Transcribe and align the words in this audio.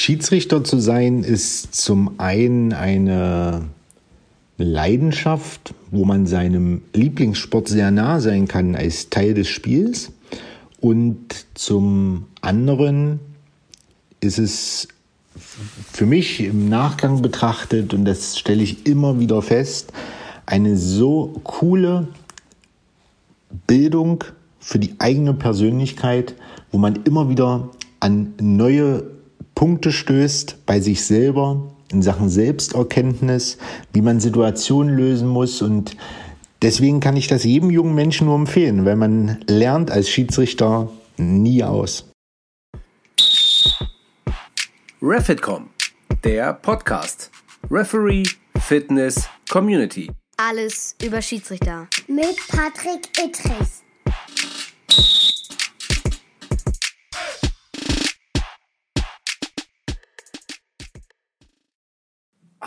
Schiedsrichter 0.00 0.64
zu 0.64 0.78
sein 0.78 1.24
ist 1.24 1.74
zum 1.74 2.18
einen 2.18 2.72
eine 2.72 3.68
Leidenschaft, 4.56 5.74
wo 5.90 6.06
man 6.06 6.26
seinem 6.26 6.80
Lieblingssport 6.94 7.68
sehr 7.68 7.90
nah 7.90 8.18
sein 8.18 8.48
kann 8.48 8.74
als 8.76 9.10
Teil 9.10 9.34
des 9.34 9.48
Spiels. 9.48 10.10
Und 10.80 11.44
zum 11.52 12.24
anderen 12.40 13.20
ist 14.20 14.38
es 14.38 14.88
für 15.92 16.06
mich 16.06 16.40
im 16.40 16.70
Nachgang 16.70 17.20
betrachtet, 17.20 17.92
und 17.92 18.06
das 18.06 18.38
stelle 18.38 18.62
ich 18.62 18.86
immer 18.86 19.20
wieder 19.20 19.42
fest, 19.42 19.92
eine 20.46 20.78
so 20.78 21.38
coole 21.44 22.08
Bildung 23.66 24.24
für 24.60 24.78
die 24.78 24.94
eigene 24.98 25.34
Persönlichkeit, 25.34 26.34
wo 26.72 26.78
man 26.78 27.00
immer 27.04 27.28
wieder 27.28 27.68
an 28.00 28.32
neue 28.40 29.19
Punkte 29.60 29.92
stößt 29.92 30.64
bei 30.64 30.80
sich 30.80 31.04
selber 31.04 31.70
in 31.92 32.00
Sachen 32.00 32.30
Selbsterkenntnis, 32.30 33.58
wie 33.92 34.00
man 34.00 34.18
Situationen 34.18 34.96
lösen 34.96 35.28
muss 35.28 35.60
und 35.60 35.98
deswegen 36.62 37.00
kann 37.00 37.14
ich 37.14 37.26
das 37.26 37.44
jedem 37.44 37.68
jungen 37.68 37.94
Menschen 37.94 38.26
nur 38.26 38.36
empfehlen, 38.36 38.86
weil 38.86 38.96
man 38.96 39.44
lernt 39.46 39.90
als 39.90 40.08
Schiedsrichter 40.08 40.88
nie 41.18 41.62
aus. 41.62 42.10
Refitcom, 45.02 45.68
der 46.24 46.54
Podcast. 46.54 47.30
Referee, 47.70 48.22
Fitness, 48.58 49.28
Community. 49.50 50.10
Alles 50.38 50.96
über 51.04 51.20
Schiedsrichter. 51.20 51.86
Mit 52.08 52.36
Patrick 52.48 53.10
Ittrich. 53.22 53.82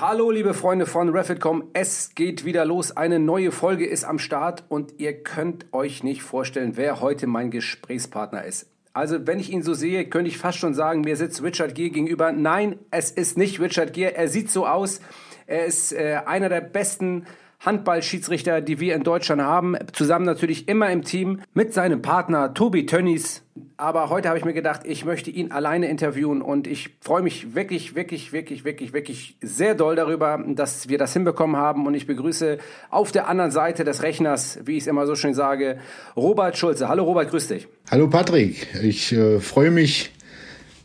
Hallo 0.06 0.32
liebe 0.32 0.54
Freunde 0.54 0.86
von 0.86 1.08
Refitcom, 1.08 1.70
es 1.72 2.14
geht 2.14 2.44
wieder 2.44 2.66
los. 2.66 2.92
Eine 2.98 3.20
neue 3.20 3.54
Folge 3.54 3.86
ist 3.86 4.04
am 4.04 4.20
Start 4.20 4.66
und 4.68 5.00
ihr 5.00 5.24
könnt 5.24 5.68
euch 5.72 6.04
nicht 6.04 6.24
vorstellen, 6.24 6.76
wer 6.76 7.00
heute 7.00 7.26
mein 7.26 7.52
Gesprächspartner 7.52 8.44
ist. 8.44 8.70
Also 8.92 9.26
wenn 9.26 9.40
ich 9.40 9.50
ihn 9.50 9.64
so 9.64 9.74
sehe, 9.74 10.04
könnte 10.10 10.28
ich 10.28 10.38
fast 10.38 10.58
schon 10.58 10.74
sagen, 10.74 11.00
mir 11.06 11.16
sitzt 11.16 11.42
Richard 11.42 11.74
Gere 11.74 11.90
gegenüber. 11.92 12.34
Nein, 12.34 12.80
es 12.92 13.12
ist 13.12 13.38
nicht 13.38 13.62
Richard 13.62 13.94
Gere. 13.94 14.14
Er 14.14 14.28
sieht 14.28 14.52
so 14.52 14.68
aus. 14.68 15.00
Er 15.48 15.68
ist 15.68 15.94
äh, 15.94 16.20
einer 16.26 16.50
der 16.50 16.60
besten 16.60 17.26
Handballschiedsrichter, 17.64 18.62
die 18.62 18.80
wir 18.80 18.94
in 18.94 19.04
Deutschland 19.04 19.42
haben. 19.42 19.76
Zusammen 19.94 20.26
natürlich 20.26 20.68
immer 20.68 20.92
im 20.92 21.04
Team 21.04 21.40
mit 21.54 21.74
seinem 21.74 22.02
Partner 22.02 22.54
Tobi 22.54 22.86
Tönnies. 22.86 23.42
Aber 23.78 24.10
heute 24.10 24.30
habe 24.30 24.38
ich 24.38 24.46
mir 24.46 24.54
gedacht, 24.54 24.82
ich 24.84 25.06
möchte 25.06 25.30
ihn 25.30 25.52
alleine 25.52 25.88
interviewen 25.88 26.42
und 26.42 26.68
ich 26.68 26.90
freue 27.00 27.22
mich 27.22 27.56
wirklich, 27.56 27.96
wirklich, 27.96 28.34
wirklich, 28.34 28.66
wirklich, 28.66 28.94
wirklich 28.94 29.38
sehr 29.42 29.76
doll 29.76 29.96
darüber, 29.96 30.44
dass 30.48 30.90
wir 30.90 30.98
das 30.98 31.14
hinbekommen 31.14 31.56
haben. 31.56 31.88
Und 31.88 31.94
ich 31.94 32.06
begrüße 32.06 32.58
auf 32.90 33.12
der 33.12 33.28
anderen 33.28 33.52
Seite 33.52 33.84
des 33.84 34.04
Rechners, 34.04 34.60
wie 34.66 34.78
ich 34.78 34.84
es 34.84 34.88
immer 34.88 35.08
so 35.08 35.16
schön 35.16 35.34
sage, 35.34 35.78
Robert 36.16 36.58
Schulze. 36.58 36.90
Hallo 36.90 37.04
Robert, 37.04 37.30
grüß 37.30 37.48
dich. 37.48 37.68
Hallo 37.90 38.08
Patrick, 38.10 38.68
ich 38.82 39.12
äh, 39.14 39.40
freue 39.40 39.72
mich, 39.72 40.12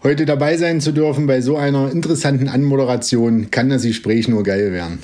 heute 0.03 0.27
dabei 0.27 0.57
sein 0.57 0.81
zu 0.81 0.92
dürfen 0.92 1.27
bei 1.27 1.41
so 1.41 1.57
einer 1.57 1.91
interessanten 1.91 2.48
Anmoderation. 2.48 3.51
Kann 3.51 3.69
das 3.69 3.83
Gespräch 3.83 4.29
nur 4.29 4.45
geil 4.45 4.73
werden. 4.73 4.98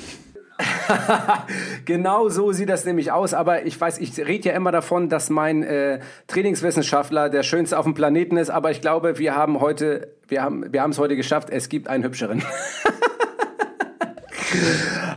genau 1.85 2.29
so 2.29 2.53
sieht 2.53 2.69
das 2.69 2.85
nämlich 2.85 3.13
aus. 3.13 3.35
Aber 3.35 3.67
ich 3.67 3.81
weiß, 3.81 3.99
ich 3.99 4.17
rede 4.19 4.51
ja 4.51 4.55
immer 4.55 4.73
davon, 4.73 5.09
dass 5.09 5.31
mein 5.31 5.63
äh, 5.63 6.01
Trainingswissenschaftler 6.27 7.29
der 7.29 7.43
schönste 7.43 7.79
auf 7.79 7.85
dem 7.85 7.95
Planeten 7.95 8.37
ist. 8.37 8.51
Aber 8.51 8.71
ich 8.71 8.81
glaube, 8.81 9.19
wir 9.19 9.35
haben 9.35 9.61
heute, 9.61 10.09
wir 10.29 10.43
haben, 10.43 10.73
wir 10.73 10.83
haben 10.83 10.91
es 10.91 10.99
heute 10.99 11.17
geschafft. 11.17 11.51
Es 11.51 11.69
gibt 11.69 11.89
einen 11.89 12.05
hübscheren. 12.05 12.43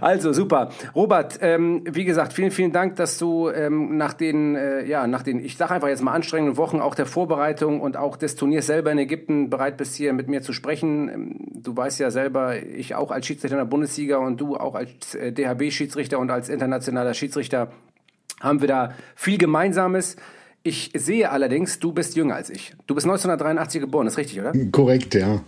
Also 0.02 0.34
super. 0.34 0.70
Robert, 0.96 1.40
ähm, 1.42 1.84
wie 1.90 2.06
gesagt, 2.06 2.34
vielen, 2.34 2.52
vielen 2.52 2.72
Dank, 2.72 2.96
dass 2.96 3.18
du 3.18 3.50
ähm, 3.50 3.98
nach 3.98 4.14
den, 4.14 4.56
äh, 4.56 4.86
ja, 4.86 5.08
nach 5.08 5.24
den, 5.24 5.44
ich 5.44 5.58
sage 5.58 5.76
einfach 5.76 5.88
jetzt 5.88 6.02
mal 6.02 6.14
anstrengenden 6.14 6.58
Wochen 6.58 6.80
auch 6.80 6.96
der 6.96 7.06
Vorbereitung 7.06 7.82
und 7.82 7.98
auch 7.98 8.18
des 8.18 8.36
Turniers 8.36 8.66
selber 8.68 8.92
in 8.92 8.98
Ägypten 8.98 9.50
bereit 9.50 9.78
bist, 9.78 9.96
hier 9.96 10.14
mit 10.14 10.28
mir 10.28 10.42
zu 10.42 10.54
sprechen. 10.54 11.10
Ähm, 11.10 11.36
du 11.54 11.76
weißt 11.76 12.00
ja 12.00 12.12
selber, 12.12 12.58
ich 12.64 12.96
auch 12.96 13.12
als 13.12 13.26
Schiedsrichter 13.26 13.58
in 13.58 13.64
der 13.64 13.70
Bundesliga 13.70 14.18
und 14.18 14.40
du 14.40 14.56
auch 14.56 14.76
als 14.76 15.16
äh, 15.16 15.32
DHB-Schiedsrichter 15.32 16.20
und 16.20 16.32
als 16.32 16.50
internationaler 16.50 17.14
Schiedsrichter 17.14 17.72
haben 18.40 18.62
wir 18.62 18.68
da 18.68 18.94
viel 19.16 19.38
Gemeinsames. 19.38 20.16
Ich 20.64 20.92
sehe 20.94 21.32
allerdings, 21.32 21.80
du 21.80 21.94
bist 21.94 22.16
jünger 22.16 22.36
als 22.36 22.50
ich. 22.50 22.76
Du 22.88 22.96
bist 22.96 23.06
1983 23.06 23.82
geboren, 23.82 24.08
ist 24.08 24.18
richtig, 24.18 24.40
oder? 24.40 24.52
Korrekt, 24.72 25.16
ja. 25.16 25.42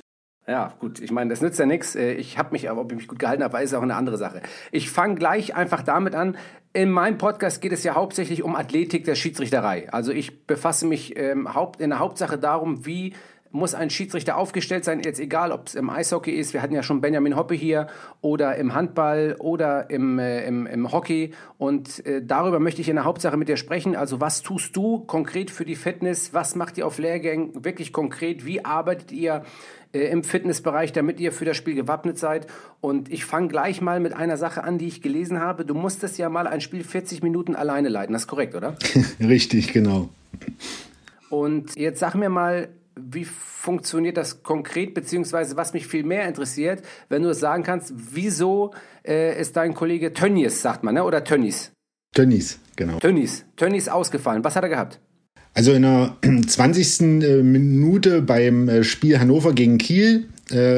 Ja, 0.49 0.73
gut. 0.79 0.99
Ich 0.99 1.11
meine, 1.11 1.29
das 1.29 1.41
nützt 1.41 1.59
ja 1.59 1.67
nichts. 1.67 1.95
Äh, 1.95 2.13
ich 2.13 2.39
habe 2.39 2.53
mich, 2.53 2.71
aber 2.71 2.81
ob 2.81 2.91
ich 2.91 2.97
mich 2.97 3.07
gut 3.07 3.19
gehalten 3.19 3.43
habe, 3.43 3.61
ist 3.61 3.75
auch 3.75 3.83
eine 3.83 3.95
andere 3.95 4.17
Sache. 4.17 4.41
Ich 4.71 4.89
fange 4.89 5.13
gleich 5.13 5.55
einfach 5.55 5.83
damit 5.83 6.15
an. 6.15 6.37
In 6.73 6.89
meinem 6.89 7.19
Podcast 7.19 7.61
geht 7.61 7.71
es 7.71 7.83
ja 7.83 7.93
hauptsächlich 7.93 8.41
um 8.41 8.55
Athletik 8.55 9.03
der 9.05 9.13
Schiedsrichterei. 9.13 9.93
Also 9.93 10.11
ich 10.11 10.47
befasse 10.47 10.87
mich 10.87 11.15
ähm, 11.17 11.53
haupt, 11.53 11.81
in 11.81 11.91
der 11.91 11.99
Hauptsache 11.99 12.39
darum, 12.39 12.83
wie 12.87 13.13
muss 13.51 13.73
ein 13.73 13.89
Schiedsrichter 13.89 14.37
aufgestellt 14.37 14.83
sein, 14.85 15.01
jetzt 15.03 15.19
egal, 15.19 15.51
ob 15.51 15.67
es 15.67 15.75
im 15.75 15.89
Eishockey 15.89 16.31
ist, 16.31 16.53
wir 16.53 16.61
hatten 16.61 16.73
ja 16.73 16.83
schon 16.83 17.01
Benjamin 17.01 17.35
Hoppe 17.35 17.55
hier, 17.55 17.87
oder 18.21 18.55
im 18.55 18.75
Handball 18.75 19.35
oder 19.39 19.89
im, 19.89 20.19
äh, 20.19 20.45
im, 20.45 20.67
im 20.67 20.91
Hockey. 20.91 21.31
Und 21.57 22.05
äh, 22.05 22.21
darüber 22.23 22.59
möchte 22.59 22.81
ich 22.81 22.89
in 22.89 22.95
der 22.95 23.05
Hauptsache 23.05 23.37
mit 23.37 23.49
dir 23.49 23.57
sprechen. 23.57 23.95
Also 23.95 24.21
was 24.21 24.41
tust 24.41 24.75
du 24.75 24.99
konkret 24.99 25.49
für 25.51 25.65
die 25.65 25.75
Fitness? 25.75 26.33
Was 26.33 26.55
macht 26.55 26.77
ihr 26.77 26.85
auf 26.85 26.99
Lehrgängen 26.99 27.65
wirklich 27.65 27.91
konkret? 27.91 28.45
Wie 28.45 28.63
arbeitet 28.63 29.11
ihr 29.11 29.43
äh, 29.93 29.99
im 30.11 30.23
Fitnessbereich, 30.23 30.93
damit 30.93 31.19
ihr 31.19 31.31
für 31.31 31.45
das 31.45 31.57
Spiel 31.57 31.73
gewappnet 31.73 32.19
seid? 32.19 32.45
Und 32.81 33.11
ich 33.11 33.25
fange 33.25 33.47
gleich 33.47 33.81
mal 33.81 33.99
mit 33.99 34.13
einer 34.13 34.37
Sache 34.37 34.63
an, 34.63 34.77
die 34.77 34.87
ich 34.87 35.01
gelesen 35.01 35.39
habe. 35.39 35.65
Du 35.65 35.73
musstest 35.73 36.17
ja 36.19 36.29
mal 36.29 36.45
ein 36.45 36.61
Spiel 36.61 36.83
40 36.83 37.23
Minuten 37.23 37.55
alleine 37.55 37.89
leiten. 37.89 38.13
Das 38.13 38.23
ist 38.23 38.27
korrekt, 38.27 38.53
oder? 38.53 38.75
Richtig, 39.19 39.73
genau. 39.73 40.09
Und 41.29 41.75
jetzt 41.75 41.99
sag 41.99 42.15
mir 42.15 42.29
mal, 42.29 42.69
wie 43.11 43.25
funktioniert 43.25 44.17
das 44.17 44.43
konkret, 44.43 44.93
beziehungsweise 44.93 45.57
was 45.57 45.73
mich 45.73 45.87
viel 45.87 46.03
mehr 46.03 46.27
interessiert, 46.27 46.83
wenn 47.09 47.23
du 47.23 47.29
es 47.29 47.39
sagen 47.39 47.63
kannst, 47.63 47.93
wieso 47.95 48.73
äh, 49.05 49.39
ist 49.39 49.55
dein 49.55 49.73
Kollege 49.73 50.13
Tönnies, 50.13 50.61
sagt 50.61 50.83
man, 50.83 50.95
ne? 50.95 51.03
oder 51.03 51.23
Tönnies? 51.23 51.71
Tönnies, 52.13 52.59
genau. 52.75 52.99
Tönnies, 52.99 53.45
Tönnies 53.55 53.87
ausgefallen. 53.87 54.43
Was 54.43 54.55
hat 54.55 54.63
er 54.63 54.69
gehabt? 54.69 54.99
Also 55.53 55.73
in 55.73 55.81
der 55.81 56.15
20. 56.47 57.01
Äh, 57.01 57.43
Minute 57.43 58.21
beim 58.21 58.69
äh, 58.69 58.83
Spiel 58.83 59.19
Hannover 59.19 59.53
gegen 59.53 59.77
Kiel 59.77 60.29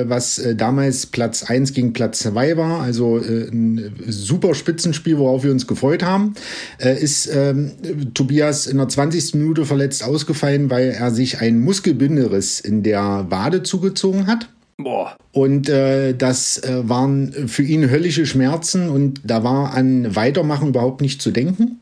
was 0.07 0.39
äh, 0.39 0.55
damals 0.55 1.05
Platz 1.05 1.43
1 1.43 1.73
gegen 1.73 1.93
Platz 1.93 2.19
2 2.19 2.57
war, 2.57 2.81
also 2.81 3.17
äh, 3.17 3.49
ein 3.49 3.93
super 4.07 4.53
Spitzenspiel, 4.53 5.17
worauf 5.17 5.43
wir 5.43 5.51
uns 5.51 5.67
gefreut 5.67 6.03
haben, 6.03 6.33
äh, 6.79 7.01
ist 7.01 7.29
ähm, 7.33 7.71
Tobias 8.13 8.67
in 8.67 8.77
der 8.77 8.87
20. 8.87 9.35
Minute 9.35 9.65
verletzt 9.65 10.03
ausgefallen, 10.03 10.69
weil 10.69 10.89
er 10.89 11.11
sich 11.11 11.39
einen 11.41 11.63
Muskelbinderriss 11.63 12.59
in 12.59 12.83
der 12.83 13.27
Wade 13.29 13.63
zugezogen 13.63 14.27
hat. 14.27 14.49
Boah. 14.77 15.15
Und 15.31 15.69
äh, 15.69 16.13
das 16.13 16.57
äh, 16.57 16.89
waren 16.89 17.47
für 17.47 17.63
ihn 17.63 17.89
höllische 17.89 18.25
Schmerzen 18.25 18.89
und 18.89 19.21
da 19.23 19.43
war 19.43 19.73
an 19.73 20.15
Weitermachen 20.15 20.69
überhaupt 20.69 21.01
nicht 21.01 21.21
zu 21.21 21.31
denken. 21.31 21.79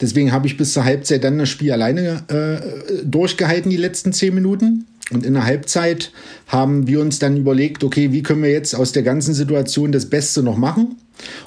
Deswegen 0.00 0.32
habe 0.32 0.46
ich 0.46 0.56
bis 0.56 0.72
zur 0.72 0.84
Halbzeit 0.84 1.24
dann 1.24 1.38
das 1.38 1.50
Spiel 1.50 1.72
alleine 1.72 2.22
äh, 2.28 3.04
durchgehalten, 3.04 3.70
die 3.70 3.76
letzten 3.76 4.12
zehn 4.12 4.34
Minuten. 4.34 4.86
Und 5.10 5.26
in 5.26 5.34
der 5.34 5.44
Halbzeit 5.44 6.12
haben 6.46 6.86
wir 6.86 7.00
uns 7.00 7.18
dann 7.18 7.36
überlegt, 7.36 7.82
okay, 7.82 8.12
wie 8.12 8.22
können 8.22 8.42
wir 8.42 8.52
jetzt 8.52 8.74
aus 8.74 8.92
der 8.92 9.02
ganzen 9.02 9.34
Situation 9.34 9.92
das 9.92 10.06
Beste 10.06 10.42
noch 10.42 10.56
machen? 10.56 10.96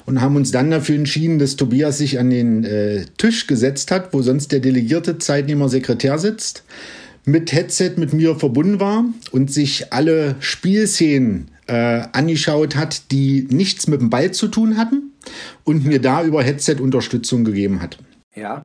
Und 0.06 0.20
haben 0.20 0.36
uns 0.36 0.50
dann 0.50 0.70
dafür 0.70 0.94
entschieden, 0.94 1.38
dass 1.38 1.56
Tobias 1.56 1.98
sich 1.98 2.18
an 2.18 2.30
den 2.30 2.64
äh, 2.64 3.06
Tisch 3.16 3.46
gesetzt 3.46 3.90
hat, 3.90 4.12
wo 4.12 4.22
sonst 4.22 4.52
der 4.52 4.60
delegierte 4.60 5.18
Zeitnehmer 5.18 5.68
Sekretär 5.68 6.18
sitzt, 6.18 6.62
mit 7.24 7.52
Headset 7.52 7.94
mit 7.96 8.12
mir 8.12 8.36
verbunden 8.36 8.80
war 8.80 9.04
und 9.32 9.50
sich 9.50 9.92
alle 9.92 10.36
Spielszenen 10.40 11.48
äh, 11.66 12.02
angeschaut 12.12 12.76
hat, 12.76 13.10
die 13.10 13.48
nichts 13.50 13.86
mit 13.86 14.00
dem 14.00 14.10
Ball 14.10 14.32
zu 14.32 14.48
tun 14.48 14.76
hatten 14.76 15.12
und 15.64 15.84
mir 15.84 16.00
da 16.00 16.22
über 16.22 16.42
Headset 16.42 16.76
Unterstützung 16.80 17.44
gegeben 17.44 17.80
hat. 17.80 17.98
Ja. 18.34 18.62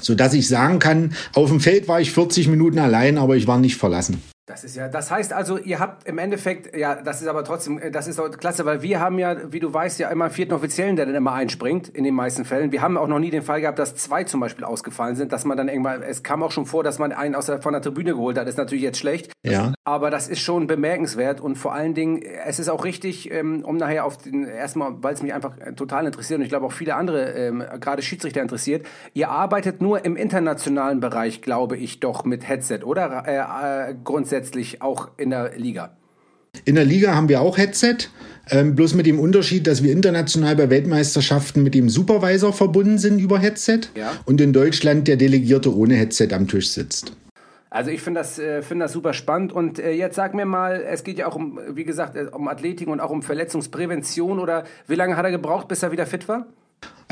Sodass 0.00 0.34
ich 0.34 0.48
sagen 0.48 0.78
kann, 0.78 1.14
auf 1.32 1.48
dem 1.48 1.60
Feld 1.60 1.88
war 1.88 2.00
ich 2.00 2.12
40 2.12 2.48
Minuten 2.48 2.78
allein, 2.78 3.18
aber 3.18 3.36
ich 3.36 3.46
war 3.46 3.58
nicht 3.58 3.76
verlassen. 3.76 4.20
Das 4.52 4.64
ist 4.64 4.76
ja, 4.76 4.86
das 4.86 5.10
heißt 5.10 5.32
also, 5.32 5.56
ihr 5.56 5.78
habt 5.78 6.06
im 6.06 6.18
Endeffekt, 6.18 6.76
ja, 6.76 6.96
das 6.96 7.22
ist 7.22 7.28
aber 7.28 7.42
trotzdem, 7.42 7.78
äh, 7.78 7.90
das 7.90 8.06
ist 8.06 8.20
auch 8.20 8.30
klasse, 8.30 8.66
weil 8.66 8.82
wir 8.82 9.00
haben 9.00 9.18
ja, 9.18 9.50
wie 9.50 9.60
du 9.60 9.72
weißt, 9.72 9.98
ja 9.98 10.10
immer 10.10 10.26
einen 10.26 10.34
vierten 10.34 10.52
Offiziellen, 10.52 10.94
der 10.96 11.06
dann 11.06 11.14
immer 11.14 11.32
einspringt, 11.32 11.88
in 11.88 12.04
den 12.04 12.14
meisten 12.14 12.44
Fällen. 12.44 12.70
Wir 12.70 12.82
haben 12.82 12.98
auch 12.98 13.08
noch 13.08 13.18
nie 13.18 13.30
den 13.30 13.40
Fall 13.40 13.62
gehabt, 13.62 13.78
dass 13.78 13.94
zwei 13.94 14.24
zum 14.24 14.40
Beispiel 14.40 14.64
ausgefallen 14.64 15.16
sind, 15.16 15.32
dass 15.32 15.46
man 15.46 15.56
dann 15.56 15.68
irgendwann, 15.68 16.02
es 16.02 16.22
kam 16.22 16.42
auch 16.42 16.50
schon 16.50 16.66
vor, 16.66 16.84
dass 16.84 16.98
man 16.98 17.12
einen 17.12 17.34
aus 17.34 17.46
der, 17.46 17.62
von 17.62 17.72
der 17.72 17.80
Tribüne 17.80 18.12
geholt 18.12 18.36
hat, 18.36 18.44
das 18.44 18.54
ist 18.54 18.58
natürlich 18.58 18.84
jetzt 18.84 18.98
schlecht. 18.98 19.32
Ja. 19.42 19.72
Aber 19.84 20.10
das 20.10 20.28
ist 20.28 20.40
schon 20.40 20.66
bemerkenswert 20.66 21.40
und 21.40 21.56
vor 21.56 21.72
allen 21.72 21.94
Dingen, 21.94 22.20
es 22.46 22.58
ist 22.58 22.68
auch 22.68 22.84
richtig, 22.84 23.32
ähm, 23.32 23.64
um 23.64 23.78
nachher 23.78 24.04
auf 24.04 24.18
den, 24.18 24.44
erstmal, 24.44 25.02
weil 25.02 25.14
es 25.14 25.22
mich 25.22 25.32
einfach 25.32 25.56
äh, 25.60 25.72
total 25.72 26.04
interessiert 26.04 26.40
und 26.40 26.44
ich 26.44 26.50
glaube 26.50 26.66
auch 26.66 26.72
viele 26.72 26.94
andere, 26.94 27.32
ähm, 27.32 27.64
gerade 27.80 28.02
Schiedsrichter 28.02 28.42
interessiert, 28.42 28.84
ihr 29.14 29.30
arbeitet 29.30 29.80
nur 29.80 30.04
im 30.04 30.14
internationalen 30.14 31.00
Bereich, 31.00 31.40
glaube 31.40 31.78
ich, 31.78 32.00
doch 32.00 32.24
mit 32.24 32.46
Headset, 32.46 32.80
oder? 32.84 33.24
Äh, 33.26 33.90
äh, 33.90 33.94
grundsätzlich 34.42 34.82
auch 34.82 35.08
in 35.16 35.30
der 35.30 35.52
Liga. 35.56 35.96
in 36.64 36.74
der 36.74 36.84
Liga 36.84 37.14
haben 37.14 37.28
wir 37.28 37.40
auch 37.40 37.56
Headset. 37.56 37.96
Ähm, 38.50 38.74
bloß 38.74 38.94
mit 38.94 39.06
dem 39.06 39.20
Unterschied, 39.20 39.66
dass 39.68 39.82
wir 39.84 39.92
international 39.92 40.56
bei 40.56 40.68
Weltmeisterschaften 40.68 41.62
mit 41.62 41.74
dem 41.74 41.88
Supervisor 41.88 42.52
verbunden 42.52 42.98
sind 42.98 43.20
über 43.20 43.38
Headset 43.38 43.82
Ja. 43.94 44.10
und 44.24 44.40
in 44.40 44.52
Deutschland 44.52 45.06
der 45.06 45.16
Delegierte 45.16 45.74
ohne 45.74 45.94
Headset 45.94 46.28
am 46.32 46.48
Tisch 46.48 46.70
sitzt. 46.70 47.12
Also 47.70 47.90
ich 47.90 48.02
finde 48.02 48.20
das, 48.20 48.38
äh, 48.40 48.60
finde 48.62 48.84
das 48.86 48.92
super 48.92 49.12
spannend. 49.14 49.52
Und 49.52 49.78
äh, 49.78 49.92
jetzt 49.92 50.16
sag 50.16 50.34
mir 50.34 50.44
mal, 50.44 50.82
es 50.82 51.04
geht 51.04 51.18
ja 51.18 51.26
auch 51.28 51.36
um, 51.36 51.58
wie 51.70 51.84
gesagt, 51.84 52.16
äh, 52.16 52.26
um 52.32 52.48
Athletik 52.48 52.88
und 52.88 53.00
auch 53.00 53.10
um 53.10 53.22
Verletzungsprävention. 53.22 54.40
Oder 54.40 54.64
wie 54.88 54.96
lange 54.96 55.16
hat 55.16 55.24
er 55.24 55.30
gebraucht, 55.30 55.68
bis 55.68 55.82
er 55.84 55.92
wieder 55.92 56.04
fit 56.04 56.28
war? 56.28 56.46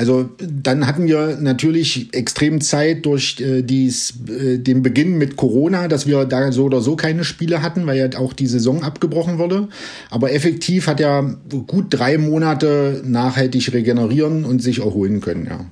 Also 0.00 0.31
dann 0.38 0.87
hatten 0.87 1.06
wir 1.06 1.37
natürlich 1.43 2.14
extrem 2.14 2.62
Zeit 2.62 3.05
durch 3.05 3.38
äh, 3.38 3.61
dies, 3.61 4.14
äh, 4.31 4.56
den 4.56 4.82
Beginn 4.82 5.19
mit 5.19 5.37
Corona, 5.37 5.88
dass 5.88 6.06
wir 6.06 6.25
da 6.25 6.52
so 6.52 6.64
oder 6.64 6.81
so 6.81 6.97
keine 6.97 7.23
Spiele 7.23 7.61
hatten, 7.61 7.87
weil 7.87 7.99
ja 7.99 8.19
auch 8.19 8.32
die 8.32 8.47
Saison 8.47 8.82
abgebrochen 8.82 9.37
wurde. 9.37 9.69
Aber 10.08 10.32
effektiv 10.32 10.87
hat 10.87 11.00
er 11.00 11.37
gut 11.67 11.88
drei 11.91 12.17
Monate 12.17 13.02
nachhaltig 13.05 13.75
regenerieren 13.75 14.47
und 14.47 14.62
sich 14.62 14.79
erholen 14.79 15.20
können, 15.20 15.44
ja. 15.44 15.67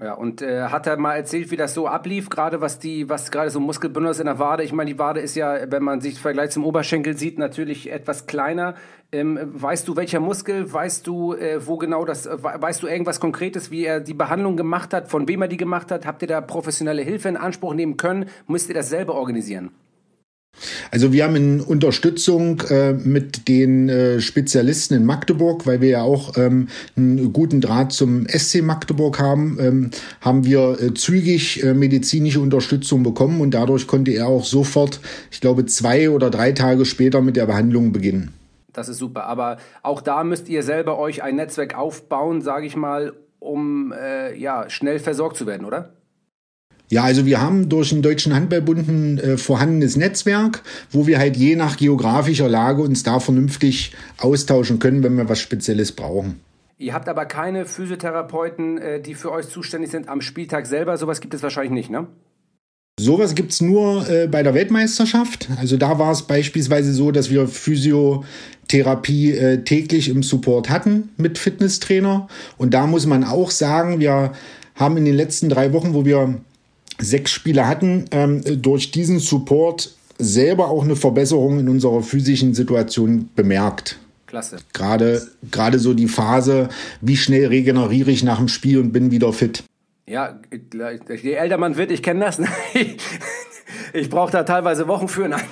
Ja, 0.00 0.12
und 0.12 0.42
äh, 0.42 0.62
hat 0.68 0.86
er 0.86 0.96
mal 0.96 1.16
erzählt, 1.16 1.50
wie 1.50 1.56
das 1.56 1.74
so 1.74 1.88
ablief, 1.88 2.30
gerade 2.30 2.60
was 2.60 2.78
die, 2.78 3.08
was 3.08 3.32
gerade 3.32 3.50
so 3.50 3.58
Muskelbündel 3.58 4.12
ist 4.12 4.20
in 4.20 4.26
der 4.26 4.38
Wade. 4.38 4.62
Ich 4.62 4.72
meine, 4.72 4.92
die 4.92 4.98
Wade 4.98 5.18
ist 5.18 5.34
ja, 5.34 5.70
wenn 5.72 5.82
man 5.82 6.00
sich 6.00 6.14
im 6.14 6.20
Vergleich 6.20 6.50
zum 6.50 6.64
Oberschenkel 6.64 7.16
sieht, 7.16 7.36
natürlich 7.36 7.90
etwas 7.90 8.26
kleiner. 8.26 8.76
Ähm, 9.10 9.40
weißt 9.42 9.88
du, 9.88 9.96
welcher 9.96 10.20
Muskel? 10.20 10.72
Weißt 10.72 11.04
du, 11.04 11.34
äh, 11.34 11.66
wo 11.66 11.78
genau 11.78 12.04
das? 12.04 12.26
Äh, 12.26 12.36
weißt 12.40 12.80
du 12.80 12.86
irgendwas 12.86 13.18
Konkretes, 13.18 13.72
wie 13.72 13.84
er 13.84 13.98
die 14.00 14.14
Behandlung 14.14 14.56
gemacht 14.56 14.94
hat, 14.94 15.08
von 15.08 15.26
wem 15.26 15.42
er 15.42 15.48
die 15.48 15.56
gemacht 15.56 15.90
hat? 15.90 16.06
Habt 16.06 16.22
ihr 16.22 16.28
da 16.28 16.40
professionelle 16.42 17.02
Hilfe 17.02 17.28
in 17.28 17.36
Anspruch 17.36 17.74
nehmen 17.74 17.96
können? 17.96 18.26
Müsst 18.46 18.68
ihr 18.68 18.76
das 18.76 18.90
selber 18.90 19.14
organisieren? 19.14 19.72
Also 20.90 21.12
wir 21.12 21.24
haben 21.24 21.36
in 21.36 21.60
Unterstützung 21.60 22.60
äh, 22.68 22.92
mit 22.92 23.48
den 23.48 23.88
äh, 23.88 24.20
Spezialisten 24.20 24.94
in 24.94 25.04
Magdeburg, 25.04 25.66
weil 25.66 25.80
wir 25.80 25.88
ja 25.88 26.02
auch 26.02 26.36
ähm, 26.36 26.68
einen 26.96 27.32
guten 27.32 27.60
Draht 27.60 27.92
zum 27.92 28.26
SC 28.28 28.62
Magdeburg 28.62 29.18
haben, 29.18 29.58
ähm, 29.60 29.90
haben 30.20 30.44
wir 30.44 30.80
äh, 30.80 30.94
zügig 30.94 31.62
äh, 31.62 31.74
medizinische 31.74 32.40
Unterstützung 32.40 33.02
bekommen 33.02 33.40
und 33.40 33.52
dadurch 33.52 33.86
konnte 33.86 34.10
er 34.12 34.26
auch 34.26 34.44
sofort, 34.44 35.00
ich 35.30 35.40
glaube, 35.40 35.66
zwei 35.66 36.10
oder 36.10 36.30
drei 36.30 36.52
Tage 36.52 36.84
später 36.84 37.20
mit 37.20 37.36
der 37.36 37.46
Behandlung 37.46 37.92
beginnen. 37.92 38.32
Das 38.72 38.88
ist 38.88 38.98
super. 38.98 39.24
Aber 39.24 39.58
auch 39.82 40.00
da 40.00 40.24
müsst 40.24 40.48
ihr 40.48 40.62
selber 40.62 40.98
euch 40.98 41.22
ein 41.22 41.36
Netzwerk 41.36 41.76
aufbauen, 41.76 42.42
sage 42.42 42.66
ich 42.66 42.76
mal, 42.76 43.12
um 43.40 43.92
äh, 43.92 44.36
ja, 44.36 44.68
schnell 44.68 44.98
versorgt 44.98 45.36
zu 45.36 45.46
werden, 45.46 45.64
oder? 45.64 45.94
Ja, 46.90 47.02
also 47.04 47.26
wir 47.26 47.40
haben 47.40 47.68
durch 47.68 47.90
den 47.90 48.00
Deutschen 48.00 48.34
Handballbund 48.34 48.88
ein 48.88 49.18
äh, 49.18 49.36
vorhandenes 49.36 49.96
Netzwerk, 49.96 50.62
wo 50.90 51.06
wir 51.06 51.18
halt 51.18 51.36
je 51.36 51.54
nach 51.54 51.76
geografischer 51.76 52.48
Lage 52.48 52.82
uns 52.82 53.02
da 53.02 53.20
vernünftig 53.20 53.92
austauschen 54.18 54.78
können, 54.78 55.02
wenn 55.02 55.16
wir 55.16 55.28
was 55.28 55.40
Spezielles 55.40 55.92
brauchen. 55.92 56.40
Ihr 56.78 56.94
habt 56.94 57.08
aber 57.08 57.26
keine 57.26 57.66
Physiotherapeuten, 57.66 58.78
äh, 58.78 59.00
die 59.02 59.14
für 59.14 59.32
euch 59.32 59.48
zuständig 59.48 59.90
sind 59.90 60.08
am 60.08 60.22
Spieltag 60.22 60.66
selber. 60.66 60.96
Sowas 60.96 61.20
gibt 61.20 61.34
es 61.34 61.42
wahrscheinlich 61.42 61.72
nicht, 61.72 61.90
ne? 61.90 62.06
Sowas 62.98 63.34
gibt's 63.34 63.60
nur 63.60 64.08
äh, 64.08 64.26
bei 64.26 64.42
der 64.42 64.54
Weltmeisterschaft. 64.54 65.48
Also 65.60 65.76
da 65.76 65.98
war 65.98 66.10
es 66.10 66.22
beispielsweise 66.22 66.92
so, 66.92 67.12
dass 67.12 67.30
wir 67.30 67.46
Physiotherapie 67.46 69.32
äh, 69.32 69.62
täglich 69.62 70.08
im 70.08 70.22
Support 70.22 70.68
hatten 70.68 71.10
mit 71.16 71.38
Fitnesstrainer. 71.38 72.28
Und 72.56 72.74
da 72.74 72.86
muss 72.86 73.06
man 73.06 73.24
auch 73.24 73.50
sagen, 73.50 74.00
wir 74.00 74.32
haben 74.74 74.96
in 74.96 75.04
den 75.04 75.14
letzten 75.14 75.48
drei 75.48 75.72
Wochen, 75.72 75.94
wo 75.94 76.04
wir 76.04 76.40
sechs 77.00 77.30
Spiele 77.30 77.66
hatten, 77.66 78.06
ähm, 78.10 78.42
durch 78.62 78.90
diesen 78.90 79.18
Support 79.18 79.94
selber 80.18 80.68
auch 80.68 80.84
eine 80.84 80.96
Verbesserung 80.96 81.60
in 81.60 81.68
unserer 81.68 82.02
physischen 82.02 82.54
Situation 82.54 83.30
bemerkt. 83.36 83.98
Klasse. 84.26 84.58
Gerade, 84.72 85.26
gerade 85.50 85.78
so 85.78 85.94
die 85.94 86.08
Phase, 86.08 86.68
wie 87.00 87.16
schnell 87.16 87.46
regeneriere 87.46 88.10
ich 88.10 88.22
nach 88.24 88.38
dem 88.38 88.48
Spiel 88.48 88.78
und 88.78 88.92
bin 88.92 89.10
wieder 89.10 89.32
fit. 89.32 89.64
Ja, 90.06 90.40
je 91.22 91.32
älter 91.32 91.58
man 91.58 91.76
wird, 91.76 91.90
ich 91.90 92.02
kenne 92.02 92.24
das. 92.24 92.40
Ich 93.92 94.08
brauche 94.08 94.32
da 94.32 94.44
teilweise 94.44 94.88
Wochen 94.88 95.08
für. 95.08 95.28
Nein. 95.28 95.42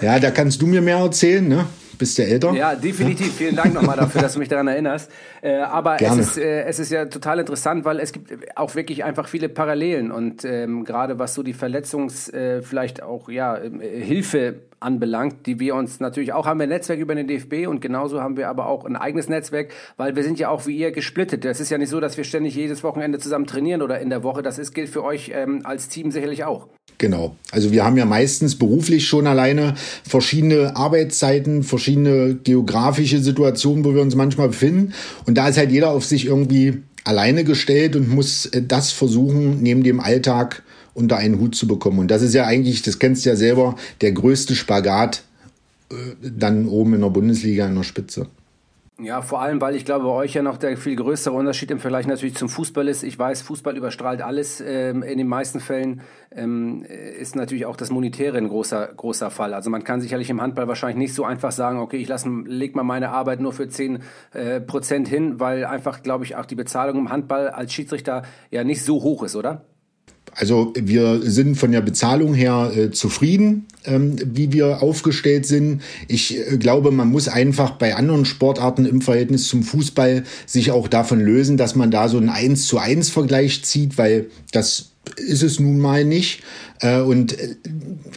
Ja, 0.00 0.18
da 0.18 0.30
kannst 0.30 0.62
du 0.62 0.66
mir 0.66 0.80
mehr 0.80 0.98
erzählen, 0.98 1.46
ne? 1.46 1.66
Bist 2.02 2.18
ja 2.18 2.24
älter. 2.24 2.52
Ja, 2.52 2.74
definitiv. 2.74 3.32
Vielen 3.32 3.54
Dank 3.54 3.74
nochmal 3.74 3.96
dafür, 3.96 4.22
dass 4.22 4.32
du 4.32 4.40
mich 4.40 4.48
daran 4.48 4.66
erinnerst. 4.66 5.08
Äh, 5.40 5.58
aber 5.58 6.02
es 6.02 6.16
ist, 6.16 6.36
äh, 6.36 6.64
es 6.64 6.80
ist 6.80 6.90
ja 6.90 7.04
total 7.04 7.38
interessant, 7.38 7.84
weil 7.84 8.00
es 8.00 8.10
gibt 8.10 8.56
auch 8.56 8.74
wirklich 8.74 9.04
einfach 9.04 9.28
viele 9.28 9.48
Parallelen 9.48 10.10
und 10.10 10.44
ähm, 10.44 10.84
gerade 10.84 11.20
was 11.20 11.34
so 11.34 11.44
die 11.44 11.52
Verletzungs, 11.52 12.28
äh, 12.30 12.60
vielleicht 12.60 13.04
auch 13.04 13.28
ja 13.28 13.56
ähm, 13.56 13.80
äh, 13.80 14.00
Hilfe 14.00 14.62
anbelangt, 14.80 15.46
die 15.46 15.60
wir 15.60 15.76
uns 15.76 16.00
natürlich 16.00 16.32
auch 16.32 16.44
haben 16.44 16.58
wir 16.58 16.64
ein 16.64 16.70
Netzwerk 16.70 16.98
über 16.98 17.14
den 17.14 17.28
DFB 17.28 17.68
und 17.68 17.80
genauso 17.80 18.20
haben 18.20 18.36
wir 18.36 18.48
aber 18.48 18.66
auch 18.66 18.84
ein 18.84 18.96
eigenes 18.96 19.28
Netzwerk, 19.28 19.70
weil 19.96 20.16
wir 20.16 20.24
sind 20.24 20.40
ja 20.40 20.48
auch 20.48 20.66
wie 20.66 20.76
ihr 20.76 20.90
gesplittet. 20.90 21.44
Das 21.44 21.60
ist 21.60 21.70
ja 21.70 21.78
nicht 21.78 21.90
so, 21.90 22.00
dass 22.00 22.16
wir 22.16 22.24
ständig 22.24 22.56
jedes 22.56 22.82
Wochenende 22.82 23.20
zusammen 23.20 23.46
trainieren 23.46 23.80
oder 23.80 24.00
in 24.00 24.10
der 24.10 24.24
Woche. 24.24 24.42
Das 24.42 24.58
ist, 24.58 24.74
gilt 24.74 24.88
für 24.88 25.04
euch 25.04 25.30
ähm, 25.32 25.60
als 25.62 25.88
Team 25.88 26.10
sicherlich 26.10 26.42
auch. 26.42 26.66
Genau. 27.02 27.34
Also 27.50 27.72
wir 27.72 27.84
haben 27.84 27.96
ja 27.96 28.06
meistens 28.06 28.54
beruflich 28.54 29.08
schon 29.08 29.26
alleine 29.26 29.74
verschiedene 30.08 30.76
Arbeitszeiten, 30.76 31.64
verschiedene 31.64 32.36
geografische 32.36 33.18
Situationen, 33.18 33.84
wo 33.84 33.92
wir 33.92 34.02
uns 34.02 34.14
manchmal 34.14 34.46
befinden. 34.46 34.94
Und 35.26 35.34
da 35.36 35.48
ist 35.48 35.58
halt 35.58 35.72
jeder 35.72 35.90
auf 35.90 36.04
sich 36.04 36.26
irgendwie 36.26 36.74
alleine 37.02 37.42
gestellt 37.42 37.96
und 37.96 38.08
muss 38.08 38.46
äh, 38.46 38.62
das 38.62 38.92
versuchen, 38.92 39.60
neben 39.64 39.82
dem 39.82 39.98
Alltag 39.98 40.62
unter 40.94 41.16
einen 41.16 41.40
Hut 41.40 41.56
zu 41.56 41.66
bekommen. 41.66 41.98
Und 41.98 42.08
das 42.08 42.22
ist 42.22 42.34
ja 42.34 42.46
eigentlich, 42.46 42.82
das 42.82 43.00
kennst 43.00 43.24
du 43.24 43.30
ja 43.30 43.34
selber, 43.34 43.74
der 44.00 44.12
größte 44.12 44.54
Spagat 44.54 45.24
äh, 45.90 45.94
dann 46.22 46.68
oben 46.68 46.94
in 46.94 47.00
der 47.00 47.10
Bundesliga 47.10 47.66
in 47.66 47.74
der 47.74 47.82
Spitze. 47.82 48.28
Ja, 49.02 49.20
vor 49.20 49.42
allem, 49.42 49.60
weil 49.60 49.74
ich 49.74 49.84
glaube, 49.84 50.04
bei 50.04 50.12
euch 50.12 50.34
ja 50.34 50.42
noch 50.42 50.56
der 50.56 50.76
viel 50.76 50.94
größere 50.94 51.34
Unterschied 51.34 51.72
im 51.72 51.80
Vergleich 51.80 52.06
natürlich 52.06 52.36
zum 52.36 52.48
Fußball 52.48 52.86
ist. 52.86 53.02
Ich 53.02 53.18
weiß, 53.18 53.42
Fußball 53.42 53.76
überstrahlt 53.76 54.22
alles. 54.22 54.60
Ähm, 54.60 55.02
in 55.02 55.18
den 55.18 55.26
meisten 55.26 55.58
Fällen 55.58 56.02
ähm, 56.30 56.84
ist 56.84 57.34
natürlich 57.34 57.66
auch 57.66 57.76
das 57.76 57.90
Monetäre 57.90 58.38
ein 58.38 58.48
großer, 58.48 58.86
großer 58.96 59.32
Fall. 59.32 59.54
Also 59.54 59.70
man 59.70 59.82
kann 59.82 60.00
sicherlich 60.00 60.30
im 60.30 60.40
Handball 60.40 60.68
wahrscheinlich 60.68 60.98
nicht 60.98 61.14
so 61.14 61.24
einfach 61.24 61.50
sagen, 61.50 61.80
okay, 61.80 61.96
ich 61.96 62.06
lasse, 62.06 62.28
leg 62.44 62.76
mal 62.76 62.84
meine 62.84 63.10
Arbeit 63.10 63.40
nur 63.40 63.52
für 63.52 63.66
10 63.66 64.02
äh, 64.34 64.60
Prozent 64.60 65.08
hin, 65.08 65.40
weil 65.40 65.64
einfach, 65.64 66.04
glaube 66.04 66.22
ich, 66.22 66.36
auch 66.36 66.46
die 66.46 66.54
Bezahlung 66.54 66.98
im 66.98 67.10
Handball 67.10 67.48
als 67.48 67.72
Schiedsrichter 67.72 68.22
ja 68.52 68.62
nicht 68.62 68.84
so 68.84 69.02
hoch 69.02 69.24
ist, 69.24 69.34
oder? 69.34 69.64
Also 70.34 70.72
wir 70.74 71.20
sind 71.22 71.56
von 71.56 71.72
der 71.72 71.82
Bezahlung 71.82 72.34
her 72.34 72.72
äh, 72.74 72.90
zufrieden, 72.90 73.66
ähm, 73.84 74.16
wie 74.24 74.52
wir 74.52 74.82
aufgestellt 74.82 75.46
sind. 75.46 75.82
Ich 76.08 76.38
äh, 76.38 76.56
glaube, 76.56 76.90
man 76.90 77.08
muss 77.08 77.28
einfach 77.28 77.72
bei 77.72 77.94
anderen 77.94 78.24
Sportarten 78.24 78.86
im 78.86 79.02
Verhältnis 79.02 79.48
zum 79.48 79.62
Fußball 79.62 80.24
sich 80.46 80.70
auch 80.70 80.88
davon 80.88 81.20
lösen, 81.20 81.56
dass 81.56 81.74
man 81.74 81.90
da 81.90 82.08
so 82.08 82.16
einen 82.16 82.30
1 82.30 82.66
zu 82.66 82.78
1 82.78 83.10
Vergleich 83.10 83.64
zieht, 83.64 83.98
weil 83.98 84.26
das 84.52 84.92
ist 85.16 85.42
es 85.42 85.60
nun 85.60 85.78
mal 85.78 86.04
nicht. 86.04 86.42
Äh, 86.80 87.00
und 87.00 87.38
äh, 87.38 87.56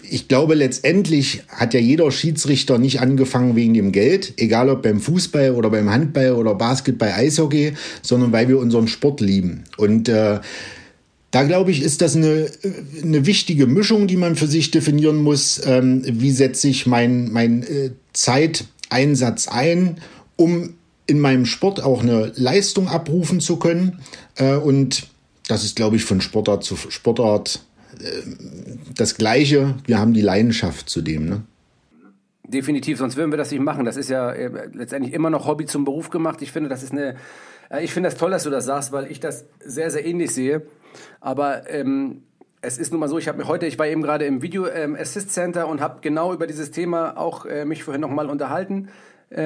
ich 0.09 0.27
glaube, 0.27 0.55
letztendlich 0.55 1.43
hat 1.49 1.73
ja 1.73 1.79
jeder 1.79 2.11
Schiedsrichter 2.11 2.77
nicht 2.77 3.01
angefangen 3.01 3.55
wegen 3.55 3.73
dem 3.73 3.91
Geld, 3.91 4.33
egal 4.37 4.69
ob 4.69 4.83
beim 4.83 4.99
Fußball 4.99 5.51
oder 5.51 5.69
beim 5.69 5.89
Handball 5.89 6.33
oder 6.33 6.55
Basketball, 6.55 7.11
Eishockey, 7.11 7.73
sondern 8.01 8.31
weil 8.31 8.47
wir 8.47 8.59
unseren 8.59 8.87
Sport 8.87 9.21
lieben. 9.21 9.63
Und 9.77 10.09
äh, 10.09 10.39
da 11.35 11.43
glaube 11.43 11.69
ich, 11.69 11.81
ist 11.81 12.01
das 12.01 12.15
eine, 12.15 12.49
eine 13.03 13.25
wichtige 13.25 13.67
Mischung, 13.67 14.07
die 14.07 14.15
man 14.15 14.37
für 14.37 14.47
sich 14.47 14.71
definieren 14.71 15.17
muss. 15.17 15.61
Ähm, 15.65 16.01
wie 16.05 16.31
setze 16.31 16.69
ich 16.69 16.85
mein, 16.85 17.29
mein 17.29 17.63
äh, 17.63 17.91
Zeiteinsatz 18.13 19.49
ein, 19.49 19.97
um 20.37 20.75
in 21.07 21.19
meinem 21.19 21.45
Sport 21.45 21.83
auch 21.83 22.03
eine 22.03 22.31
Leistung 22.37 22.87
abrufen 22.87 23.41
zu 23.41 23.57
können? 23.57 23.99
Äh, 24.35 24.55
und 24.55 25.07
das 25.49 25.65
ist, 25.65 25.75
glaube 25.75 25.97
ich, 25.97 26.05
von 26.05 26.21
Sportart 26.21 26.63
zu 26.63 26.77
Sportart 26.77 27.65
äh, 27.99 28.05
das 28.95 29.15
Gleiche. 29.15 29.75
Wir 29.85 29.99
haben 29.99 30.13
die 30.13 30.21
Leidenschaft 30.21 30.89
zu 30.89 31.01
dem. 31.01 31.27
Ne? 31.27 31.41
Definitiv, 32.47 32.97
sonst 32.99 33.17
würden 33.17 33.33
wir 33.33 33.37
das 33.37 33.51
nicht 33.51 33.59
machen. 33.59 33.83
Das 33.83 33.97
ist 33.97 34.09
ja 34.09 34.31
äh, 34.31 34.69
letztendlich 34.71 35.13
immer 35.13 35.29
noch 35.29 35.47
Hobby 35.47 35.65
zum 35.65 35.83
Beruf 35.83 36.09
gemacht. 36.09 36.41
Ich 36.41 36.53
finde, 36.53 36.69
das 36.69 36.81
ist 36.81 36.93
eine, 36.93 37.17
äh, 37.69 37.83
ich 37.83 37.91
finde 37.91 38.07
das 38.07 38.17
toll, 38.17 38.31
dass 38.31 38.43
du 38.43 38.49
das 38.49 38.63
sagst, 38.63 38.93
weil 38.93 39.11
ich 39.11 39.19
das 39.19 39.43
sehr, 39.59 39.91
sehr 39.91 40.05
ähnlich 40.05 40.31
sehe. 40.31 40.61
Aber 41.19 41.69
ähm, 41.69 42.23
es 42.61 42.77
ist 42.77 42.91
nun 42.91 42.99
mal 42.99 43.07
so, 43.07 43.17
ich 43.17 43.27
habe 43.27 43.37
mir 43.37 43.47
heute, 43.47 43.65
ich 43.65 43.77
war 43.77 43.87
eben 43.87 44.01
gerade 44.01 44.25
im 44.25 44.41
Video 44.41 44.67
ähm, 44.67 44.95
Assist 44.95 45.31
Center 45.31 45.67
und 45.67 45.81
habe 45.81 45.99
genau 46.01 46.33
über 46.33 46.47
dieses 46.47 46.71
Thema 46.71 47.17
auch 47.17 47.45
äh, 47.45 47.65
mich 47.65 47.83
vorhin 47.83 48.01
nochmal 48.01 48.29
unterhalten 48.29 48.89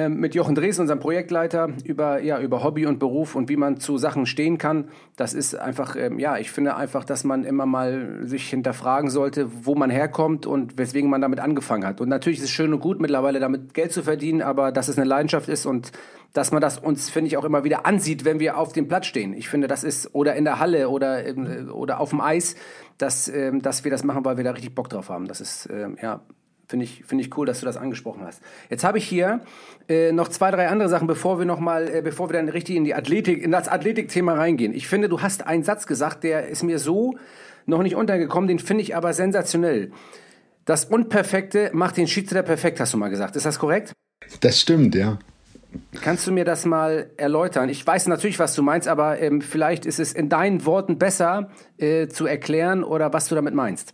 mit 0.08 0.34
Jochen 0.34 0.54
Drees, 0.54 0.78
unserem 0.78 1.00
Projektleiter, 1.00 1.70
über, 1.84 2.20
ja, 2.20 2.38
über 2.38 2.62
Hobby 2.62 2.86
und 2.86 2.98
Beruf 2.98 3.34
und 3.34 3.48
wie 3.48 3.56
man 3.56 3.80
zu 3.80 3.96
Sachen 3.98 4.26
stehen 4.26 4.58
kann. 4.58 4.88
Das 5.16 5.32
ist 5.32 5.54
einfach, 5.54 5.96
ähm, 5.96 6.18
ja, 6.18 6.36
ich 6.36 6.50
finde 6.50 6.76
einfach, 6.76 7.02
dass 7.02 7.24
man 7.24 7.44
immer 7.44 7.66
mal 7.66 8.20
sich 8.24 8.48
hinterfragen 8.48 9.10
sollte, 9.10 9.50
wo 9.64 9.74
man 9.74 9.90
herkommt 9.90 10.46
und 10.46 10.76
weswegen 10.76 11.08
man 11.08 11.22
damit 11.22 11.40
angefangen 11.40 11.86
hat. 11.86 12.00
Und 12.00 12.08
natürlich 12.08 12.38
ist 12.38 12.44
es 12.44 12.50
schön 12.50 12.72
und 12.74 12.80
gut, 12.80 13.00
mittlerweile 13.00 13.40
damit 13.40 13.74
Geld 13.74 13.92
zu 13.92 14.02
verdienen, 14.02 14.42
aber 14.42 14.70
dass 14.70 14.88
es 14.88 14.98
eine 14.98 15.06
Leidenschaft 15.06 15.48
ist 15.48 15.66
und 15.66 15.92
dass 16.32 16.52
man 16.52 16.60
das 16.60 16.78
uns, 16.78 17.10
finde 17.10 17.28
ich, 17.28 17.36
auch 17.36 17.44
immer 17.44 17.64
wieder 17.64 17.86
ansieht, 17.86 18.24
wenn 18.24 18.38
wir 18.38 18.58
auf 18.58 18.72
dem 18.72 18.86
Platz 18.86 19.06
stehen. 19.06 19.32
Ich 19.32 19.48
finde, 19.48 19.66
das 19.66 19.82
ist, 19.82 20.14
oder 20.14 20.36
in 20.36 20.44
der 20.44 20.60
Halle 20.60 20.88
oder, 20.88 21.26
ähm, 21.26 21.70
oder 21.72 22.00
auf 22.00 22.10
dem 22.10 22.20
Eis, 22.20 22.54
dass, 22.98 23.28
ähm, 23.28 23.62
dass 23.62 23.84
wir 23.84 23.90
das 23.90 24.04
machen, 24.04 24.24
weil 24.24 24.36
wir 24.36 24.44
da 24.44 24.52
richtig 24.52 24.74
Bock 24.74 24.88
drauf 24.88 25.08
haben. 25.08 25.26
Das 25.26 25.40
ist, 25.40 25.68
ähm, 25.72 25.96
ja, 26.00 26.20
Finde 26.70 26.84
ich, 26.84 27.02
finde 27.04 27.24
ich 27.24 27.36
cool, 27.36 27.46
dass 27.46 27.58
du 27.58 27.66
das 27.66 27.76
angesprochen 27.76 28.22
hast. 28.24 28.40
Jetzt 28.68 28.84
habe 28.84 28.96
ich 28.98 29.04
hier 29.04 29.40
äh, 29.88 30.12
noch 30.12 30.28
zwei, 30.28 30.52
drei 30.52 30.68
andere 30.68 30.88
Sachen, 30.88 31.08
bevor 31.08 31.40
wir 31.40 31.44
noch 31.44 31.58
mal, 31.58 31.88
äh, 31.88 32.00
bevor 32.00 32.30
wir 32.30 32.34
dann 32.34 32.48
richtig 32.48 32.76
in 32.76 32.84
die 32.84 32.94
Athletik, 32.94 33.42
in 33.42 33.50
das 33.50 33.66
Athletikthema 33.66 34.34
reingehen. 34.34 34.72
Ich 34.72 34.86
finde, 34.86 35.08
du 35.08 35.20
hast 35.20 35.44
einen 35.44 35.64
Satz 35.64 35.88
gesagt, 35.88 36.22
der 36.22 36.46
ist 36.46 36.62
mir 36.62 36.78
so 36.78 37.18
noch 37.66 37.82
nicht 37.82 37.96
untergekommen, 37.96 38.46
den 38.46 38.60
finde 38.60 38.84
ich 38.84 38.94
aber 38.94 39.12
sensationell. 39.14 39.90
Das 40.64 40.84
Unperfekte 40.84 41.70
macht 41.72 41.96
den 41.96 42.06
Schiedsrichter 42.06 42.44
perfekt, 42.44 42.78
hast 42.78 42.94
du 42.94 42.98
mal 42.98 43.08
gesagt. 43.08 43.34
Ist 43.34 43.46
das 43.46 43.58
korrekt? 43.58 43.92
Das 44.38 44.60
stimmt, 44.60 44.94
ja. 44.94 45.18
Kannst 46.02 46.24
du 46.28 46.30
mir 46.30 46.44
das 46.44 46.66
mal 46.66 47.10
erläutern? 47.16 47.68
Ich 47.68 47.84
weiß 47.84 48.06
natürlich, 48.06 48.38
was 48.38 48.54
du 48.54 48.62
meinst, 48.62 48.86
aber 48.86 49.18
ähm, 49.20 49.40
vielleicht 49.40 49.86
ist 49.86 49.98
es 49.98 50.12
in 50.12 50.28
deinen 50.28 50.64
Worten 50.66 50.98
besser 50.98 51.50
äh, 51.78 52.06
zu 52.06 52.26
erklären 52.26 52.84
oder 52.84 53.12
was 53.12 53.26
du 53.26 53.34
damit 53.34 53.54
meinst. 53.54 53.92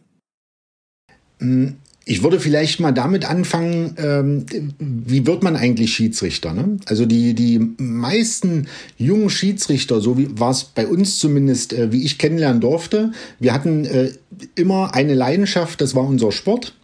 Ich 2.09 2.23
würde 2.23 2.39
vielleicht 2.39 2.79
mal 2.79 2.93
damit 2.93 3.29
anfangen, 3.29 3.97
ähm, 3.99 4.47
wie 4.79 5.27
wird 5.27 5.43
man 5.43 5.57
eigentlich 5.57 5.93
Schiedsrichter? 5.93 6.53
Ne? 6.53 6.77
Also 6.87 7.05
die, 7.05 7.35
die 7.35 7.59
meisten 7.79 8.69
jungen 8.97 9.29
Schiedsrichter, 9.29 10.01
so 10.01 10.17
wie 10.17 10.29
war 10.39 10.53
es 10.53 10.63
bei 10.63 10.87
uns 10.87 11.19
zumindest, 11.19 11.73
äh, 11.73 11.91
wie 11.91 12.05
ich 12.05 12.17
kennenlernen 12.17 12.61
durfte, 12.61 13.11
wir 13.41 13.53
hatten 13.53 13.85
äh, 13.87 14.13
immer 14.55 14.95
eine 14.95 15.15
Leidenschaft, 15.15 15.81
das 15.81 15.97
war 15.97 16.05
unser 16.05 16.31
Sport. 16.31 16.75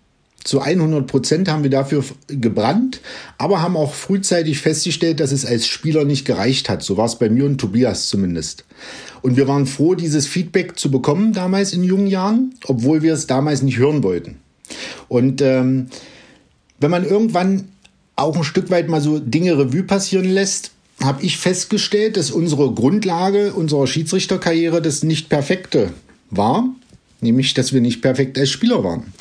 Zu 0.43 0.61
100 0.61 1.07
Prozent 1.07 1.49
haben 1.49 1.63
wir 1.63 1.71
dafür 1.71 2.03
gebrannt, 2.27 3.01
aber 3.39 3.63
haben 3.63 3.77
auch 3.77 3.95
frühzeitig 3.95 4.59
festgestellt, 4.59 5.21
dass 5.21 5.31
es 5.31 5.47
als 5.47 5.69
Spieler 5.69 6.05
nicht 6.05 6.25
gereicht 6.25 6.69
hat. 6.69 6.83
So 6.83 6.97
war 6.97 7.07
es 7.07 7.17
bei 7.21 7.31
mir 7.31 7.45
und 7.45 7.59
Tobias 7.59 8.09
zumindest. 8.09 8.65
Und 9.21 9.37
wir 9.37 9.47
waren 9.47 9.67
froh, 9.67 9.95
dieses 9.95 10.27
Feedback 10.27 10.81
zu 10.81 10.91
bekommen 10.91 11.33
damals 11.33 11.75
in 11.75 11.85
jungen 11.85 12.09
Jahren, 12.09 12.55
obwohl 12.67 13.03
wir 13.03 13.15
es 13.15 13.29
damals 13.29 13.63
nicht 13.63 13.79
hören 13.79 14.03
wollten. 14.03 14.42
Und 15.09 15.43
ähm, 15.43 15.89
wenn 16.81 16.91
man 16.91 17.05
irgendwann 17.05 17.69
auch 18.17 18.37
ein 18.37 18.45
Stück 18.45 18.71
weit 18.71 18.89
mal 18.89 19.01
so 19.01 19.19
Dinge 19.19 19.59
Revue 19.59 19.85
passieren 19.85 20.31
lässt, 20.31 20.73
habe 21.03 21.23
ich 21.23 21.37
festgestellt, 21.37 22.17
dass 22.17 22.31
unsere 22.31 22.73
Grundlage 22.73 23.53
unserer 23.53 23.87
Schiedsrichterkarriere 23.87 24.83
das 24.83 25.03
nicht 25.03 25.29
perfekte 25.29 25.93
war, 26.31 26.69
nämlich 27.21 27.55
dass 27.55 27.73
wir 27.73 27.81
nicht 27.81 28.03
perfekt 28.03 28.39
als 28.39 28.51
Spieler 28.51 28.85
waren. 28.85 29.13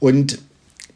Und 0.00 0.38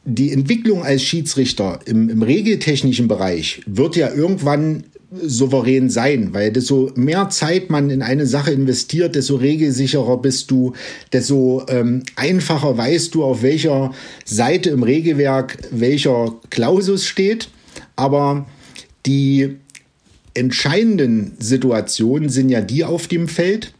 die 0.04 0.32
Entwicklung 0.32 0.84
als 0.84 1.02
Schiedsrichter 1.02 1.80
im, 1.84 2.08
im 2.08 2.22
regeltechnischen 2.22 3.08
Bereich 3.08 3.62
wird 3.66 3.96
ja 3.96 4.12
irgendwann 4.12 4.84
souverän 5.10 5.88
sein, 5.88 6.34
weil 6.34 6.50
desto 6.50 6.90
mehr 6.96 7.30
Zeit 7.30 7.70
man 7.70 7.90
in 7.90 8.02
eine 8.02 8.26
Sache 8.26 8.50
investiert, 8.50 9.14
desto 9.14 9.36
regelsicherer 9.36 10.16
bist 10.18 10.50
du, 10.50 10.72
desto 11.12 11.64
ähm, 11.68 12.02
einfacher 12.16 12.76
weißt 12.76 13.14
du, 13.14 13.22
auf 13.24 13.42
welcher 13.42 13.92
Seite 14.24 14.70
im 14.70 14.82
Regelwerk 14.82 15.58
welcher 15.70 16.34
Klausus 16.50 17.06
steht. 17.06 17.48
Aber 17.94 18.46
die 19.06 19.56
entscheidenden 20.34 21.36
Situationen 21.38 22.28
sind 22.28 22.48
ja 22.48 22.60
die 22.60 22.84
auf 22.84 23.06
dem 23.06 23.28
Feld, 23.28 23.72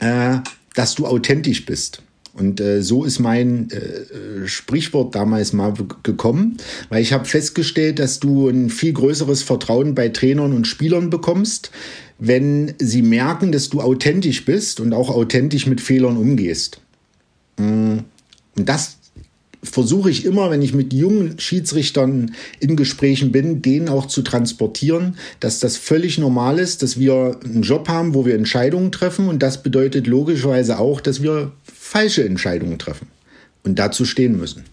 äh, 0.00 0.38
dass 0.74 0.94
du 0.94 1.06
authentisch 1.06 1.66
bist. 1.66 2.02
Und 2.36 2.60
äh, 2.60 2.82
so 2.82 3.04
ist 3.04 3.18
mein 3.18 3.70
äh, 3.70 4.46
Sprichwort 4.46 5.14
damals 5.14 5.52
mal 5.52 5.72
gekommen, 6.02 6.58
weil 6.90 7.02
ich 7.02 7.12
habe 7.12 7.24
festgestellt, 7.24 7.98
dass 7.98 8.20
du 8.20 8.48
ein 8.48 8.68
viel 8.68 8.92
größeres 8.92 9.42
Vertrauen 9.42 9.94
bei 9.94 10.10
Trainern 10.10 10.52
und 10.52 10.66
Spielern 10.66 11.08
bekommst, 11.08 11.70
wenn 12.18 12.74
sie 12.78 13.02
merken, 13.02 13.52
dass 13.52 13.70
du 13.70 13.80
authentisch 13.80 14.44
bist 14.44 14.80
und 14.80 14.92
auch 14.92 15.08
authentisch 15.08 15.66
mit 15.66 15.80
Fehlern 15.80 16.16
umgehst. 16.16 16.80
Mm. 17.58 17.98
Und 18.56 18.68
das 18.68 18.96
versuche 19.62 20.10
ich 20.10 20.24
immer, 20.24 20.50
wenn 20.50 20.62
ich 20.62 20.74
mit 20.74 20.92
jungen 20.92 21.38
Schiedsrichtern 21.38 22.34
in 22.60 22.76
Gesprächen 22.76 23.32
bin, 23.32 23.62
denen 23.62 23.88
auch 23.88 24.06
zu 24.06 24.22
transportieren, 24.22 25.16
dass 25.40 25.58
das 25.58 25.76
völlig 25.76 26.18
normal 26.18 26.58
ist, 26.58 26.82
dass 26.82 26.98
wir 26.98 27.38
einen 27.44 27.62
Job 27.62 27.88
haben, 27.88 28.14
wo 28.14 28.24
wir 28.24 28.34
Entscheidungen 28.34 28.92
treffen 28.92 29.28
und 29.28 29.42
das 29.42 29.62
bedeutet 29.62 30.06
logischerweise 30.06 30.78
auch, 30.78 31.00
dass 31.00 31.22
wir 31.22 31.52
falsche 31.86 32.24
Entscheidungen 32.24 32.78
treffen 32.78 33.08
und 33.64 33.78
dazu 33.78 34.04
stehen 34.04 34.36
müssen. 34.36 34.64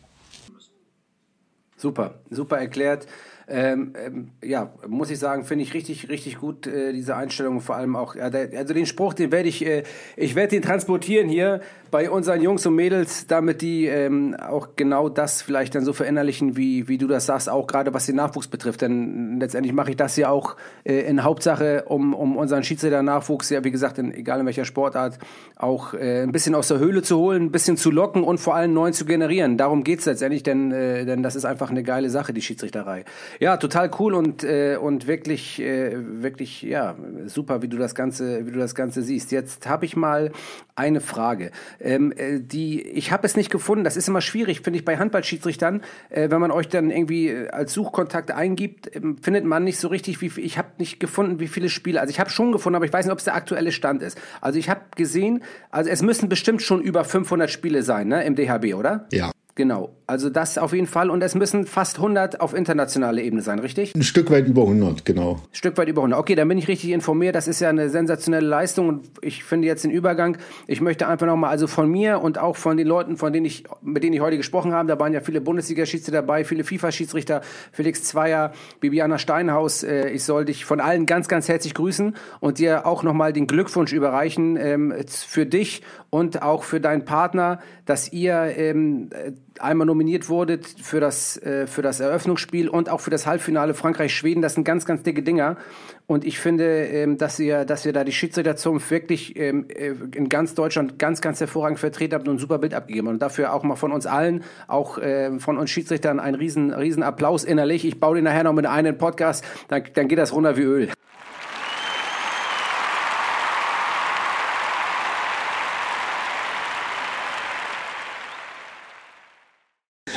Super, 1.78 2.16
super 2.30 2.58
erklärt. 2.58 3.08
Ähm, 3.48 3.94
ähm, 3.98 4.32
ja, 4.42 4.74
muss 4.88 5.10
ich 5.10 5.20
sagen, 5.20 5.44
finde 5.44 5.64
ich 5.64 5.74
richtig, 5.74 6.08
richtig 6.08 6.38
gut, 6.38 6.66
äh, 6.66 6.94
diese 6.94 7.16
Einstellung, 7.16 7.60
vor 7.60 7.76
allem 7.76 7.98
auch, 7.98 8.16
also 8.16 8.74
den 8.74 8.86
Spruch, 8.86 9.14
den 9.14 9.34
werde 9.34 9.50
ich, 9.50 9.66
äh, 9.66 9.84
ich 10.16 10.36
werde 10.36 10.52
den 10.52 10.62
transportieren 10.62 11.28
hier 11.28 11.60
bei 11.94 12.10
unseren 12.10 12.42
Jungs 12.42 12.66
und 12.66 12.74
Mädels, 12.74 13.28
damit 13.28 13.62
die 13.62 13.86
ähm, 13.86 14.36
auch 14.36 14.70
genau 14.76 15.10
das 15.10 15.44
vielleicht 15.44 15.76
dann 15.76 15.86
so 15.86 15.94
verinnerlichen, 15.94 16.58
wie, 16.58 16.88
wie 16.88 16.98
du 16.98 17.06
das 17.06 17.28
sagst, 17.28 17.48
auch 17.48 17.68
gerade 17.68 17.94
was 17.94 18.08
den 18.08 18.16
Nachwuchs 18.16 18.48
betrifft. 18.48 18.82
Denn 18.82 19.40
letztendlich 19.40 19.76
mache 19.76 19.92
ich 19.92 19.96
das 19.96 20.18
ja 20.18 20.30
auch 20.30 20.56
äh, 20.86 21.02
in 21.02 21.24
Hauptsache, 21.24 21.84
um, 21.86 22.16
um 22.16 22.36
unseren 22.36 22.64
Schiedsrichter-Nachwuchs, 22.64 23.52
ja 23.52 23.64
wie 23.64 23.70
gesagt, 23.70 24.00
in, 24.00 24.12
egal 24.12 24.40
in 24.40 24.48
welcher 24.48 24.66
Sportart, 24.66 25.20
auch 25.56 25.94
äh, 25.94 26.24
ein 26.24 26.32
bisschen 26.32 26.56
aus 26.56 26.68
der 26.68 26.80
Höhle 26.80 27.04
zu 27.04 27.20
holen, 27.20 27.44
ein 27.44 27.52
bisschen 27.52 27.78
zu 27.78 27.92
locken 27.92 28.24
und 28.24 28.40
vor 28.40 28.56
allem 28.56 28.74
neuen 28.74 28.94
zu 28.94 29.06
generieren. 29.06 29.60
Darum 29.60 29.84
geht's 29.84 30.08
letztendlich, 30.08 30.42
denn, 30.42 30.72
äh, 30.72 31.06
denn 31.06 31.22
das 31.22 31.36
ist 31.36 31.46
einfach 31.46 31.70
eine 31.70 31.84
geile 31.84 32.10
Sache, 32.10 32.34
die 32.34 32.42
Schiedsrichterei. 32.42 33.06
Ja, 33.40 33.58
total 33.58 33.92
cool 34.00 34.16
und, 34.16 34.44
äh, 34.44 34.78
und 34.82 35.06
wirklich, 35.06 35.62
äh, 35.62 35.94
wirklich, 35.96 36.64
ja, 36.64 36.96
super, 37.28 37.62
wie 37.62 37.68
du 37.68 37.78
das 37.78 37.94
Ganze, 37.94 38.48
wie 38.48 38.52
du 38.52 38.58
das 38.58 38.74
Ganze 38.74 39.04
siehst. 39.04 39.32
Jetzt 39.32 39.70
habe 39.70 39.86
ich 39.86 39.96
mal 39.96 40.32
eine 40.76 41.02
Frage. 41.02 41.52
Ähm, 41.84 42.14
äh, 42.16 42.40
die, 42.40 42.82
ich 42.82 43.12
habe 43.12 43.28
es 43.28 43.36
nicht 43.36 43.52
gefunden. 43.52 43.84
Das 43.84 43.98
ist 43.98 44.08
immer 44.08 44.22
schwierig, 44.22 44.62
finde 44.62 44.80
ich, 44.80 44.86
bei 44.86 44.98
Handballschiedsrichtern, 44.98 45.82
äh, 46.10 46.30
wenn 46.30 46.40
man 46.40 46.52
euch 46.52 46.70
dann 46.70 46.90
irgendwie 46.90 47.28
äh, 47.28 47.50
als 47.50 47.74
Suchkontakt 47.74 48.32
eingibt, 48.32 48.96
äh, 48.96 49.02
findet 49.22 49.44
man 49.44 49.66
nicht 49.66 49.78
so 49.78 49.90
richtig, 49.90 50.22
wie 50.22 50.32
ich 50.40 50.58
habe 50.58 50.70
nicht 50.78 51.00
gefunden, 51.00 51.40
wie 51.40 51.48
viele 51.48 51.70
Spiele. 51.70 52.00
Also 52.00 52.12
ich 52.12 52.20
habe 52.20 52.30
schon 52.30 52.54
gefunden, 52.54 52.78
aber 52.78 52.86
ich 52.86 52.94
weiß 52.94 53.06
nicht, 53.06 53.12
ob 53.12 53.20
es 53.20 53.26
der 53.26 53.36
aktuelle 53.36 53.74
Stand 53.74 54.02
ist. 54.02 54.18
Also 54.40 54.58
ich 54.58 54.70
habe 54.70 54.82
gesehen, 54.96 55.44
also 55.70 55.90
es 55.90 56.02
müssen 56.02 56.30
bestimmt 56.30 56.62
schon 56.62 56.82
über 56.82 57.04
500 57.04 57.52
Spiele 57.52 57.84
sein, 57.84 58.08
ne, 58.08 58.24
im 58.24 58.36
DHB, 58.36 58.76
oder? 58.76 59.08
Ja. 59.12 59.33
Genau, 59.56 59.92
also 60.08 60.32
das 60.32 60.58
auf 60.58 60.74
jeden 60.74 60.88
Fall. 60.88 61.12
Und 61.12 61.22
es 61.22 61.36
müssen 61.36 61.68
fast 61.68 61.98
100 61.98 62.42
auf 62.42 62.56
internationaler 62.56 63.22
Ebene 63.22 63.44
sein, 63.44 63.60
richtig? 63.60 63.94
Ein 63.94 64.02
Stück 64.02 64.32
weit 64.32 64.48
über 64.48 64.64
100, 64.64 65.06
genau. 65.06 65.34
Ein 65.34 65.56
Stück 65.56 65.78
weit 65.78 65.88
über 65.88 66.02
100. 66.02 66.20
Okay, 66.20 66.34
dann 66.34 66.48
bin 66.48 66.58
ich 66.58 66.68
richtig 66.68 66.90
informiert. 66.90 67.36
Das 67.36 67.48
ist 67.48 67.60
ja 67.60 67.70
eine 67.70 67.90
sensationelle 67.90 68.48
Leistung. 68.48 68.90
Und 68.90 69.12
ich 69.22 69.44
finde 69.44 69.68
jetzt 69.68 69.84
den 69.84 69.92
Übergang. 69.92 70.38
Ich 70.66 70.82
möchte 70.82 71.08
einfach 71.08 71.28
nochmal, 71.28 71.52
also 71.52 71.68
von 71.68 71.88
mir 71.88 72.20
und 72.22 72.40
auch 72.40 72.56
von 72.56 72.78
den 72.78 72.88
Leuten, 72.88 73.16
von 73.16 73.32
denen 73.32 73.46
ich, 73.46 73.66
mit 73.84 74.04
denen 74.04 74.14
ich 74.14 74.22
heute 74.22 74.38
gesprochen 74.38 74.74
habe, 74.74 74.88
da 74.88 75.00
waren 75.00 75.14
ja 75.14 75.22
viele 75.22 75.40
Bundesliga-Schiedsrichter 75.40 76.22
dabei, 76.22 76.46
viele 76.46 76.64
FIFA-Schiedsrichter, 76.64 77.42
Felix 77.72 78.04
Zweier, 78.06 78.54
Bibiana 78.80 79.20
Steinhaus. 79.20 79.84
Äh, 79.84 80.10
ich 80.10 80.24
soll 80.24 80.46
dich 80.46 80.66
von 80.66 80.80
allen 80.80 81.06
ganz, 81.06 81.28
ganz 81.28 81.48
herzlich 81.48 81.76
grüßen 81.76 82.16
und 82.40 82.58
dir 82.58 82.88
auch 82.88 83.04
nochmal 83.04 83.34
den 83.34 83.46
Glückwunsch 83.46 83.94
überreichen 83.94 84.58
ähm, 84.58 84.96
für 85.08 85.46
dich 85.46 85.84
und 86.14 86.44
auch 86.44 86.64
für 86.64 86.80
deinen 86.80 87.06
Partner, 87.06 87.60
dass 87.88 88.14
ihr 88.14 88.36
ähm, 88.56 89.10
einmal 89.58 89.88
nominiert 89.88 90.30
wurdet 90.30 90.68
für 90.68 91.00
das, 91.00 91.42
äh, 91.42 91.66
für 91.66 91.82
das 91.82 92.00
Eröffnungsspiel 92.00 92.70
und 92.70 92.88
auch 92.88 93.00
für 93.00 93.10
das 93.10 93.26
Halbfinale 93.26 93.74
Frankreich-Schweden. 93.74 94.44
Das 94.44 94.54
sind 94.54 94.64
ganz, 94.64 94.86
ganz 94.86 95.02
dicke 95.02 95.24
Dinger. 95.24 95.58
Und 96.06 96.24
ich 96.24 96.38
finde, 96.38 96.86
ähm, 96.86 97.18
dass 97.18 97.40
ihr, 97.40 97.66
dass 97.66 97.84
ihr 97.84 97.94
da 97.94 98.04
die 98.04 98.12
Schiedsrichterzunft 98.12 98.92
wirklich 98.92 99.36
ähm, 99.40 99.66
äh, 99.70 99.96
in 100.16 100.30
ganz 100.30 100.54
Deutschland 100.54 101.00
ganz, 101.00 101.20
ganz 101.20 101.40
hervorragend 101.40 101.80
vertreten 101.80 102.14
habt 102.14 102.28
und 102.28 102.36
ein 102.36 102.40
super 102.40 102.60
Bild 102.60 102.76
abgegeben. 102.76 103.08
Und 103.08 103.20
dafür 103.20 103.52
auch 103.52 103.64
mal 103.64 103.76
von 103.76 103.92
uns 103.92 104.06
allen, 104.06 104.44
auch 104.68 105.00
äh, 105.00 105.40
von 105.40 105.58
uns 105.58 105.72
Schiedsrichtern, 105.72 106.20
ein 106.20 106.36
riesen, 106.36 106.76
riesen 106.76 107.02
Applaus 107.02 107.44
innerlich. 107.44 107.86
Ich 107.86 108.00
baue 108.00 108.18
den 108.18 108.26
nachher 108.26 108.44
noch 108.44 108.54
mit 108.54 108.68
einem 108.68 109.00
Podcast, 109.00 109.44
dann, 109.68 109.82
dann 109.96 110.08
geht 110.08 110.20
das 110.20 110.32
runter 110.32 110.58
wie 110.58 110.62
Öl. 110.62 110.90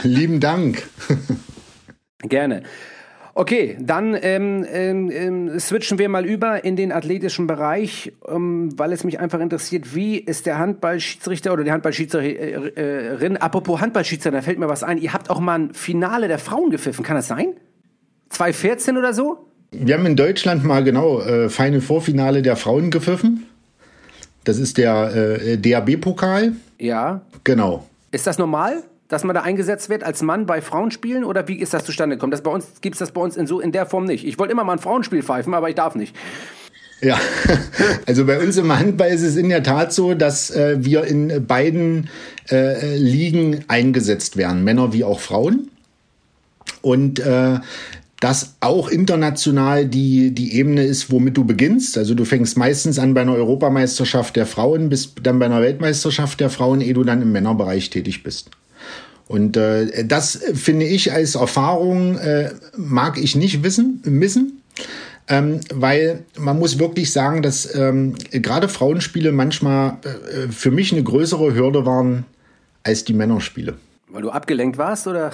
Lieben 0.07 0.41
Dank. 0.41 0.85
Gerne. 2.23 2.63
Okay, 3.35 3.77
dann 3.79 4.17
ähm, 4.23 4.65
ähm, 4.73 5.11
ähm, 5.11 5.61
switchen 5.61 5.99
wir 5.99 6.09
mal 6.09 6.25
über 6.25 6.65
in 6.65 6.75
den 6.75 6.91
athletischen 6.91 7.47
Bereich, 7.47 8.15
ähm, 8.27 8.71
weil 8.79 8.93
es 8.95 9.05
mich 9.05 9.21
einfach 9.21 9.41
interessiert, 9.41 9.95
wie 9.95 10.17
ist 10.17 10.47
der 10.47 10.59
Handballschiedsrichter 10.59 11.53
oder 11.53 11.63
die 11.63 11.71
Handballschiedsrichterin, 11.71 13.37
apropos 13.37 13.83
Handballschiedsrichter, 13.83 14.31
da 14.31 14.41
fällt 14.41 14.59
mir 14.59 14.71
was 14.71 14.83
ein, 14.83 14.97
ihr 14.97 15.13
habt 15.13 15.29
auch 15.29 15.41
mal 15.41 15.59
ein 15.59 15.75
Finale 15.75 16.29
der 16.29 16.39
Frauen 16.39 16.71
gepfiffen, 16.71 17.05
kann 17.05 17.17
das 17.17 17.29
sein? 17.29 17.49
2014 18.31 18.97
oder 18.97 19.13
so? 19.13 19.47
Wir 19.71 19.99
haben 19.99 20.07
in 20.07 20.17
Deutschland 20.17 20.65
mal 20.65 20.83
genau 20.83 21.21
äh, 21.21 21.51
Final 21.51 21.83
Vorfinale 21.83 22.41
der 22.41 22.57
Frauen 22.57 22.91
gepfiffen. 22.91 23.47
Das 24.45 24.59
ist 24.59 24.79
der 24.79 25.15
äh, 25.15 25.59
DAB-Pokal. 25.59 26.53
Ja. 26.79 27.21
Genau. 27.45 27.87
Ist 28.13 28.27
das 28.27 28.39
normal? 28.39 28.83
Dass 29.09 29.25
man 29.25 29.35
da 29.35 29.43
eingesetzt 29.43 29.89
wird 29.89 30.03
als 30.05 30.23
Mann 30.23 30.47
bei 30.47 30.61
Frauenspielen 30.61 31.25
oder 31.25 31.47
wie 31.49 31.59
ist 31.59 31.75
das 31.75 31.85
zustande 31.85 32.17
gekommen? 32.17 32.33
Das 32.33 32.43
bei 32.43 32.51
uns 32.51 32.67
gibt 32.81 32.95
es 32.95 32.99
das 32.99 33.13
bei 33.13 33.21
uns 33.21 33.37
in 33.37 33.47
so 33.47 33.61
in 33.61 33.73
der 33.73 33.87
Form 33.87 34.05
nicht. 34.05 34.27
Ich 34.27 34.39
wollte 34.39 34.53
immer 34.53 34.65
mal 34.65 34.75
ein 34.75 34.79
Frauenspiel 34.79 35.23
pfeifen, 35.23 35.55
aber 35.55 35.69
ich 35.69 35.75
darf 35.75 35.95
nicht. 35.95 36.15
Ja, 37.01 37.19
also 38.07 38.25
bei 38.25 38.41
uns 38.41 38.57
im 38.57 38.77
Handball 38.77 39.11
ist 39.11 39.23
es 39.23 39.37
in 39.37 39.49
der 39.49 39.63
Tat 39.63 39.93
so, 39.93 40.15
dass 40.15 40.51
äh, 40.51 40.77
wir 40.81 41.05
in 41.05 41.47
beiden 41.47 42.09
äh, 42.51 42.97
Ligen 42.97 43.65
eingesetzt 43.69 44.37
werden, 44.37 44.65
Männer 44.65 44.93
wie 44.93 45.05
auch 45.05 45.21
Frauen. 45.21 45.71
und 46.81 47.19
äh, 47.21 47.59
das 48.21 48.57
auch 48.61 48.89
international 48.89 49.87
die, 49.87 50.35
die 50.35 50.55
Ebene 50.55 50.85
ist, 50.85 51.11
womit 51.11 51.37
du 51.37 51.45
beginnst. 51.45 51.99
Also 51.99 52.15
du 52.15 52.25
fängst 52.25 52.57
meistens 52.57 52.99
an 52.99 53.13
bei 53.13 53.21
einer 53.21 53.35
Europameisterschaft 53.35 54.37
der 54.37 54.47
Frauen, 54.47 54.89
bis 54.89 55.15
dann 55.23 55.39
bei 55.39 55.45
einer 55.47 55.61
Weltmeisterschaft 55.61 56.41
der 56.41 56.49
Frauen, 56.49 56.81
ehe 56.81 56.95
du 56.95 57.05
dann 57.05 57.21
im 57.21 57.33
Männerbereich 57.33 57.91
tätig 57.91 58.23
bist. 58.23 58.51
Und 59.29 59.57
äh, 59.57 60.05
das 60.05 60.39
finde 60.55 60.87
ich 60.87 61.13
als 61.13 61.35
Erfahrung, 61.35 62.17
äh, 62.19 62.51
mag 62.77 63.19
ich 63.19 63.35
nicht 63.35 63.63
wissen, 63.63 64.01
missen. 64.05 64.63
Ähm, 65.29 65.61
weil 65.75 66.25
man 66.39 66.59
muss 66.59 66.79
wirklich 66.79 67.11
sagen, 67.11 67.43
dass 67.43 67.75
ähm, 67.75 68.15
gerade 68.31 68.69
Frauenspiele 68.69 69.33
manchmal 69.33 69.99
äh, 70.05 70.49
für 70.53 70.71
mich 70.71 70.93
eine 70.93 71.03
größere 71.03 71.53
Hürde 71.55 71.85
waren 71.85 72.25
als 72.85 73.05
die 73.05 73.13
Männerspiele. 73.13 73.75
Weil 74.09 74.23
du 74.23 74.31
abgelenkt 74.31 74.79
warst, 74.79 75.09
oder? 75.09 75.33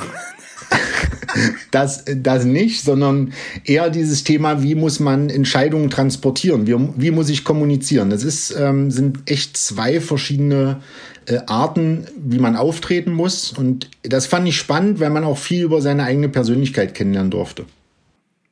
das, 1.71 2.05
das 2.07 2.45
nicht, 2.47 2.83
sondern 2.83 3.35
eher 3.65 3.91
dieses 3.91 4.25
Thema, 4.25 4.63
wie 4.63 4.75
muss 4.75 4.99
man 4.99 5.29
Entscheidungen 5.29 5.91
transportieren, 5.91 6.67
wie, 6.67 6.75
wie 6.97 7.11
muss 7.11 7.29
ich 7.29 7.45
kommunizieren. 7.45 8.09
Das 8.09 8.25
ist, 8.25 8.55
ähm, 8.59 8.91
sind 8.91 9.31
echt 9.31 9.59
zwei 9.59 10.01
verschiedene 10.01 10.81
äh, 11.27 11.41
Arten, 11.47 12.07
wie 12.17 12.39
man 12.39 12.57
auftreten 12.57 13.13
muss. 13.13 13.53
Und 13.53 13.91
das 14.03 14.27
fand 14.27 14.49
ich 14.49 14.57
spannend, 14.57 15.01
weil 15.01 15.11
man 15.11 15.25
auch 15.25 15.39
viel 15.39 15.63
über 15.65 15.81
seine 15.81 16.05
eigene 16.05 16.29
Persönlichkeit 16.29 16.95
kennenlernen 16.95 17.31
durfte. 17.31 17.65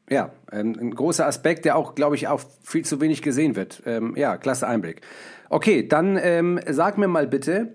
Ja, 0.09 0.33
ähm, 0.53 0.77
ein 0.81 0.95
großer 0.95 1.27
Aspekt, 1.27 1.65
der 1.65 1.77
auch, 1.77 1.95
glaube 1.95 2.17
ich, 2.17 2.29
auch 2.29 2.41
viel 2.63 2.85
zu 2.85 3.01
wenig 3.01 3.23
gesehen 3.23 3.55
wird. 3.55 3.83
Ähm, 3.87 4.15
ja, 4.17 4.37
klasse 4.37 4.67
Einblick. 4.67 5.03
Okay, 5.49 5.87
dann 5.87 6.19
ähm, 6.21 6.61
sag 6.69 6.99
mir 6.99 7.09
mal 7.09 7.27
bitte, 7.27 7.75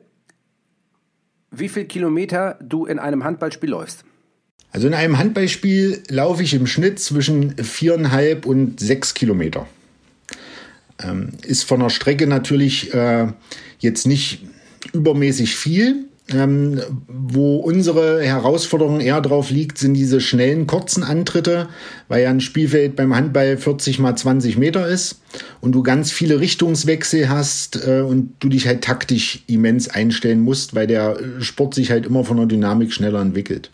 wie 1.52 1.70
viel 1.70 1.86
Kilometer 1.86 2.60
du 2.62 2.86
in 2.86 3.00
einem 3.00 3.24
Handballspiel 3.24 3.70
läufst. 3.70 4.04
Also 4.72 4.88
in 4.88 4.94
einem 4.94 5.18
Handballspiel 5.18 6.04
laufe 6.10 6.44
ich 6.44 6.54
im 6.54 6.68
Schnitt 6.68 7.00
zwischen 7.00 7.56
viereinhalb 7.58 8.46
und 8.46 8.82
sechs 8.82 9.14
Kilometer. 9.14 9.68
Ähm, 11.02 11.30
ist 11.44 11.64
von 11.64 11.80
der 11.80 11.90
Strecke 11.90 12.28
natürlich 12.28 12.94
äh, 12.94 13.28
jetzt 13.80 14.06
nicht 14.06 14.44
übermäßig 14.94 15.56
viel. 15.56 16.06
Ähm, 16.34 16.82
wo 17.08 17.58
unsere 17.58 18.24
Herausforderung 18.24 19.00
eher 19.00 19.22
drauf 19.22 19.52
liegt, 19.52 19.78
sind 19.78 19.94
diese 19.94 20.20
schnellen, 20.20 20.66
kurzen 20.66 21.04
Antritte, 21.04 21.70
weil 22.08 22.24
ja 22.24 22.32
ein 22.32 22.42
Spielfeld 22.42 22.96
beim 22.96 23.16
Handball 23.16 23.58
40 23.58 24.00
mal 24.00 24.16
20 24.16 24.58
Meter 24.58 24.88
ist 24.88 25.22
und 25.62 25.74
du 25.74 25.84
ganz 25.84 26.12
viele 26.12 26.40
Richtungswechsel 26.40 27.30
hast 27.30 27.88
äh, 27.88 28.02
und 28.02 28.34
du 28.40 28.50
dich 28.50 28.66
halt 28.66 28.84
taktisch 28.84 29.44
immens 29.46 29.88
einstellen 29.88 30.42
musst, 30.42 30.74
weil 30.74 30.88
der 30.88 31.20
Sport 31.42 31.76
sich 31.76 31.92
halt 31.92 32.08
immer 32.08 32.24
von 32.24 32.38
der 32.38 32.48
Dynamik 32.48 32.92
schneller 32.92 33.22
entwickelt. 33.22 33.70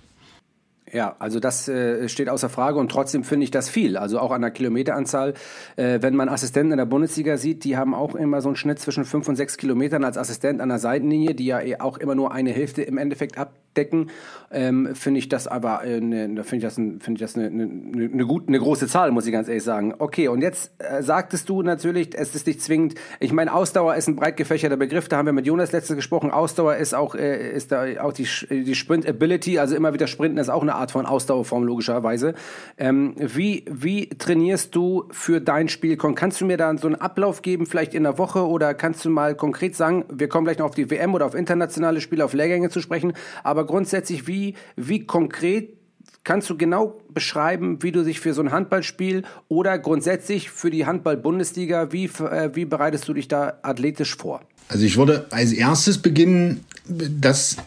Ja, 0.94 1.16
also 1.20 1.40
das 1.40 1.70
äh, 1.70 2.10
steht 2.10 2.28
außer 2.28 2.50
Frage 2.50 2.78
und 2.78 2.92
trotzdem 2.92 3.24
finde 3.24 3.46
ich 3.46 3.52
das 3.52 3.70
viel. 3.70 3.96
Also 3.96 4.20
auch 4.20 4.32
an 4.32 4.42
der 4.42 4.52
Kilometeranzahl. 4.52 5.34
Äh, 5.78 6.00
wenn 6.02 6.16
man 6.16 6.28
Assistenten 6.28 6.74
in 6.74 6.78
der 6.78 6.86
Bundesliga 6.86 7.38
sieht, 7.38 7.64
die 7.64 7.78
haben 7.78 7.96
auch 7.96 8.14
immer 8.14 8.42
so 8.42 8.50
einen 8.50 8.58
Schnitt 8.58 8.80
zwischen 8.80 9.06
fünf 9.06 9.28
und 9.30 9.38
sechs 9.38 9.56
Kilometern 9.56 10.04
als 10.04 10.18
Assistent 10.18 10.60
an 10.60 10.68
der 10.68 10.80
Seitenlinie, 10.80 11.34
die 11.34 11.46
ja 11.46 11.62
eh 11.62 11.80
auch 11.80 11.98
immer 11.98 12.16
nur 12.16 12.34
eine 12.34 12.52
Hälfte 12.52 12.82
im 12.82 12.98
Endeffekt 12.98 13.38
abdecken. 13.72 14.10
Ähm, 14.54 14.90
finde 14.96 15.20
ich 15.20 15.30
das 15.30 15.48
aber, 15.48 15.86
äh, 15.86 16.02
ne, 16.02 16.28
finde 16.44 16.58
ich 16.58 16.64
das, 16.64 16.76
finde 16.76 17.14
ich 17.14 17.20
das 17.20 17.38
eine, 17.38 17.48
eine, 17.48 17.64
eine, 17.64 18.26
gut, 18.26 18.50
eine 18.50 18.60
große 18.60 18.88
Zahl, 18.88 19.12
muss 19.12 19.26
ich 19.26 19.32
ganz 19.32 19.48
ehrlich 19.48 19.64
sagen. 19.64 19.94
Okay, 19.98 20.28
und 20.28 20.42
jetzt 20.42 20.72
äh, 20.80 21.02
sagtest 21.02 21.48
du 21.48 21.62
natürlich, 21.62 22.10
es 22.18 22.36
ist 22.36 22.48
nicht 22.48 22.62
zwingend. 22.62 22.96
Ich 23.22 23.32
meine, 23.32 23.54
Ausdauer 23.54 23.96
ist 23.96 24.10
ein 24.10 24.18
breit 24.18 24.36
gefächerter 24.36 24.76
Begriff. 24.76 25.08
Da 25.08 25.18
haben 25.18 25.26
wir 25.26 25.34
mit 25.34 25.46
Jonas 25.46 25.72
letzte 25.72 25.96
gesprochen. 25.96 26.32
Ausdauer 26.32 26.76
ist 26.76 26.94
auch, 26.94 27.16
äh, 27.16 27.50
ist 27.52 27.72
da 27.72 27.86
auch 28.02 28.12
die, 28.12 28.28
die 28.50 28.76
Sprint 28.76 29.08
Ability, 29.08 29.58
also 29.58 29.76
immer 29.76 29.94
wieder 29.94 30.08
sprinten 30.08 30.38
ist 30.38 30.50
auch 30.50 30.64
eine 30.64 30.76
Art 30.76 30.92
von 30.92 31.06
Ausdauerform 31.06 31.64
logischerweise. 31.64 32.34
Ähm, 32.78 33.16
wie, 33.18 33.64
wie 33.70 34.10
trainierst 34.10 34.76
du 34.76 35.06
für 35.12 35.40
dein 35.40 35.70
Spiel? 35.70 35.96
Kannst 35.96 36.42
du 36.42 36.46
mir 36.46 36.58
da 36.58 36.78
so 36.78 36.88
einen 36.88 36.96
Ablauf 36.96 37.42
geben, 37.42 37.66
vielleicht 37.66 37.94
in 37.94 38.04
der 38.04 38.18
Woche 38.18 38.46
oder 38.46 38.74
kannst 38.74 39.06
du 39.06 39.10
mal 39.10 39.34
konkret 39.34 39.78
sagen, 39.78 40.04
wir 40.12 40.28
kommen 40.28 40.44
gleich 40.44 40.58
noch 40.58 40.66
auf 40.66 40.76
die 40.76 40.90
WM 40.90 41.14
oder 41.14 41.26
auf 41.26 41.36
internationale 41.36 42.02
Spiele, 42.02 42.26
auf 42.26 42.34
Lehrgänge 42.34 42.70
zu 42.70 42.82
sprechen, 42.82 43.14
aber 43.44 43.61
grundsätzlich, 43.64 44.28
wie, 44.28 44.56
wie 44.76 45.06
konkret 45.06 45.82
Kannst 46.24 46.52
du 46.52 46.58
genau 46.58 47.02
beschreiben, 47.10 47.82
wie 47.82 47.92
du 47.92 48.04
dich 48.04 48.20
für 48.20 48.36
so 48.36 48.44
ein 48.44 48.52
Handballspiel 48.52 49.24
oder 49.48 49.80
grundsätzlich 49.80 50.52
für 50.52 50.70
die 50.70 50.86
Handball-Bundesliga, 50.86 51.92
wie, 51.92 52.06
äh, 52.06 52.52
wie 52.54 52.66
bereitest 52.66 53.08
du 53.08 53.14
dich 53.14 53.28
da 53.28 53.58
athletisch 53.64 54.16
vor? 54.16 54.42
Also 54.70 54.86
ich 54.86 54.98
würde 54.98 55.26
als 55.32 55.52
erstes 55.52 55.98
beginnen, 55.98 56.64
das 56.88 57.58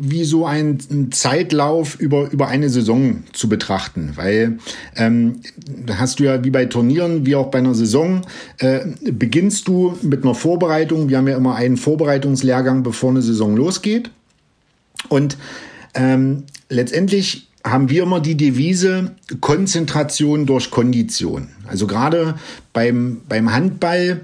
wie 0.00 0.24
so 0.24 0.46
ein 0.46 1.10
Zeitlauf 1.10 1.98
über, 1.98 2.30
über 2.30 2.46
eine 2.46 2.70
Saison 2.70 3.24
zu 3.32 3.48
betrachten, 3.48 4.12
weil 4.14 4.58
ähm, 4.96 5.40
hast 5.90 6.20
du 6.20 6.24
ja 6.24 6.44
wie 6.44 6.50
bei 6.50 6.66
Turnieren, 6.66 7.26
wie 7.26 7.34
auch 7.34 7.50
bei 7.50 7.58
einer 7.58 7.74
Saison, 7.74 8.22
äh, 8.58 8.86
beginnst 9.02 9.66
du 9.66 9.98
mit 10.02 10.22
einer 10.22 10.34
Vorbereitung. 10.34 11.08
Wir 11.08 11.18
haben 11.18 11.28
ja 11.28 11.36
immer 11.36 11.56
einen 11.56 11.76
Vorbereitungslehrgang, 11.76 12.84
bevor 12.84 13.10
eine 13.10 13.22
Saison 13.22 13.56
losgeht. 13.56 14.10
Und 15.08 15.36
ähm, 15.94 16.44
letztendlich 16.68 17.48
haben 17.64 17.90
wir 17.90 18.04
immer 18.04 18.20
die 18.20 18.36
Devise 18.36 19.12
Konzentration 19.40 20.46
durch 20.46 20.70
Kondition. 20.70 21.48
Also 21.66 21.86
gerade 21.86 22.36
beim, 22.72 23.20
beim 23.28 23.52
Handball 23.52 24.22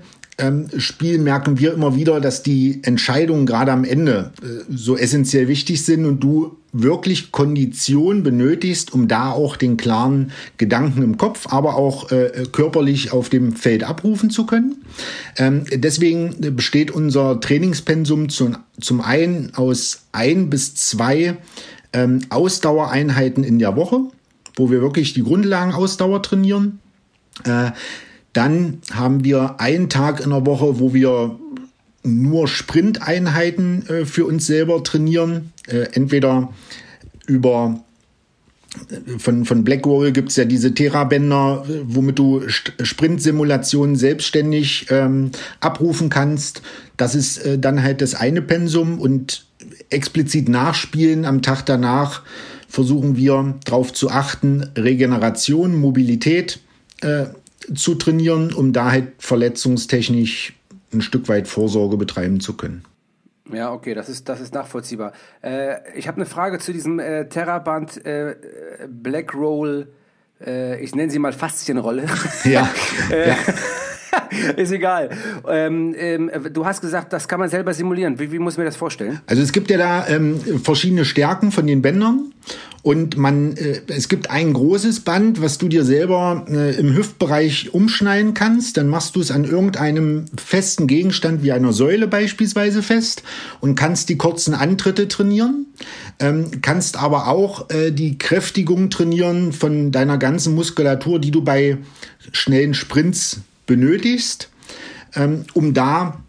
Spiel 0.76 1.18
merken 1.18 1.58
wir 1.58 1.72
immer 1.72 1.96
wieder, 1.96 2.20
dass 2.20 2.42
die 2.42 2.80
Entscheidungen 2.82 3.46
gerade 3.46 3.72
am 3.72 3.84
Ende 3.84 4.32
äh, 4.42 4.64
so 4.68 4.96
essentiell 4.96 5.48
wichtig 5.48 5.84
sind 5.84 6.04
und 6.04 6.20
du 6.20 6.58
wirklich 6.72 7.32
Kondition 7.32 8.22
benötigst, 8.22 8.92
um 8.92 9.08
da 9.08 9.30
auch 9.30 9.56
den 9.56 9.78
klaren 9.78 10.32
Gedanken 10.58 11.02
im 11.02 11.16
Kopf, 11.16 11.46
aber 11.50 11.76
auch 11.76 12.10
äh, 12.12 12.44
körperlich 12.52 13.12
auf 13.12 13.30
dem 13.30 13.54
Feld 13.54 13.84
abrufen 13.84 14.28
zu 14.28 14.44
können. 14.44 14.84
Ähm, 15.38 15.64
deswegen 15.72 16.34
besteht 16.54 16.90
unser 16.90 17.40
Trainingspensum 17.40 18.28
zum, 18.28 18.58
zum 18.78 19.00
einen 19.00 19.54
aus 19.54 20.02
ein 20.12 20.50
bis 20.50 20.74
zwei 20.74 21.38
ähm, 21.94 22.20
Ausdauereinheiten 22.28 23.42
in 23.42 23.58
der 23.58 23.74
Woche, 23.74 24.00
wo 24.54 24.70
wir 24.70 24.82
wirklich 24.82 25.14
die 25.14 25.22
Grundlagen 25.22 25.72
Ausdauer 25.72 26.22
trainieren. 26.22 26.80
Äh, 27.44 27.70
dann 28.36 28.80
haben 28.92 29.24
wir 29.24 29.60
einen 29.60 29.88
Tag 29.88 30.20
in 30.20 30.30
der 30.30 30.46
Woche, 30.46 30.78
wo 30.78 30.92
wir 30.92 31.38
nur 32.02 32.48
Sprinteinheiten 32.48 33.88
äh, 33.88 34.04
für 34.04 34.26
uns 34.26 34.46
selber 34.46 34.82
trainieren. 34.84 35.52
Äh, 35.66 35.88
entweder 35.92 36.52
über 37.26 37.80
äh, 38.90 39.18
von, 39.18 39.44
von 39.44 39.64
Blackwall 39.64 40.12
gibt 40.12 40.30
es 40.30 40.36
ja 40.36 40.44
diese 40.44 40.74
Terabänder, 40.74 41.64
äh, 41.68 41.80
womit 41.84 42.18
du 42.18 42.42
Sprint-Simulationen 42.48 43.96
selbstständig 43.96 44.86
ähm, 44.90 45.30
abrufen 45.60 46.10
kannst. 46.10 46.62
Das 46.96 47.14
ist 47.14 47.38
äh, 47.38 47.58
dann 47.58 47.82
halt 47.82 48.02
das 48.02 48.14
eine 48.14 48.42
Pensum 48.42 49.00
und 49.00 49.46
explizit 49.90 50.48
nachspielen 50.48 51.24
am 51.24 51.42
Tag 51.42 51.64
danach 51.66 52.22
versuchen 52.68 53.16
wir 53.16 53.54
darauf 53.64 53.92
zu 53.92 54.10
achten, 54.10 54.68
Regeneration, 54.76 55.76
Mobilität 55.76 56.60
äh, 57.00 57.26
zu 57.74 57.94
trainieren, 57.94 58.52
um 58.52 58.72
da 58.72 58.90
halt 58.90 59.12
verletzungstechnisch 59.18 60.54
ein 60.92 61.00
Stück 61.00 61.28
weit 61.28 61.48
Vorsorge 61.48 61.96
betreiben 61.96 62.40
zu 62.40 62.56
können. 62.56 62.84
Ja, 63.52 63.72
okay, 63.72 63.94
das 63.94 64.08
ist, 64.08 64.28
das 64.28 64.40
ist 64.40 64.54
nachvollziehbar. 64.54 65.12
Äh, 65.42 65.76
ich 65.96 66.08
habe 66.08 66.16
eine 66.16 66.26
Frage 66.26 66.58
zu 66.58 66.72
diesem 66.72 66.98
äh, 66.98 67.28
Terraband 67.28 68.04
äh, 68.04 68.36
Black 68.88 69.34
Roll, 69.34 69.88
äh, 70.44 70.82
ich 70.82 70.94
nenne 70.94 71.10
sie 71.10 71.18
mal 71.18 71.32
Faszienrolle. 71.32 72.06
Ja. 72.44 72.68
Äh, 73.10 73.28
ja. 73.28 73.36
ist 74.56 74.72
egal. 74.72 75.10
Ähm, 75.48 75.94
ähm, 75.96 76.30
du 76.52 76.64
hast 76.66 76.80
gesagt, 76.80 77.12
das 77.12 77.28
kann 77.28 77.38
man 77.38 77.48
selber 77.48 77.72
simulieren. 77.72 78.18
Wie, 78.18 78.32
wie 78.32 78.38
muss 78.38 78.54
ich 78.54 78.58
mir 78.58 78.64
das 78.64 78.76
vorstellen? 78.76 79.20
Also 79.26 79.42
es 79.42 79.52
gibt 79.52 79.70
ja 79.70 79.78
da 79.78 80.08
ähm, 80.08 80.40
verschiedene 80.62 81.04
Stärken 81.04 81.52
von 81.52 81.66
den 81.66 81.82
Bändern. 81.82 82.32
Und 82.86 83.16
man, 83.16 83.56
äh, 83.56 83.80
es 83.88 84.08
gibt 84.08 84.30
ein 84.30 84.52
großes 84.52 85.00
Band, 85.00 85.42
was 85.42 85.58
du 85.58 85.66
dir 85.66 85.84
selber 85.84 86.46
äh, 86.48 86.78
im 86.78 86.94
Hüftbereich 86.94 87.74
umschneiden 87.74 88.32
kannst. 88.32 88.76
Dann 88.76 88.86
machst 88.86 89.16
du 89.16 89.20
es 89.20 89.32
an 89.32 89.42
irgendeinem 89.42 90.26
festen 90.36 90.86
Gegenstand 90.86 91.42
wie 91.42 91.50
einer 91.50 91.72
Säule 91.72 92.06
beispielsweise 92.06 92.84
fest 92.84 93.24
und 93.60 93.74
kannst 93.74 94.08
die 94.08 94.16
kurzen 94.16 94.54
Antritte 94.54 95.08
trainieren. 95.08 95.66
Ähm, 96.20 96.62
kannst 96.62 96.96
aber 96.96 97.26
auch 97.26 97.70
äh, 97.70 97.90
die 97.90 98.18
Kräftigung 98.18 98.88
trainieren 98.88 99.52
von 99.52 99.90
deiner 99.90 100.16
ganzen 100.16 100.54
Muskulatur, 100.54 101.18
die 101.18 101.32
du 101.32 101.42
bei 101.42 101.78
schnellen 102.30 102.72
Sprints 102.72 103.40
benötigst, 103.66 104.48
ähm, 105.16 105.42
um 105.54 105.74
da 105.74 106.20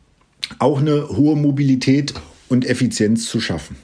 auch 0.58 0.80
eine 0.80 1.08
hohe 1.10 1.36
Mobilität 1.36 2.16
und 2.50 2.66
Effizienz 2.66 3.26
zu 3.26 3.40
schaffen. 3.40 3.76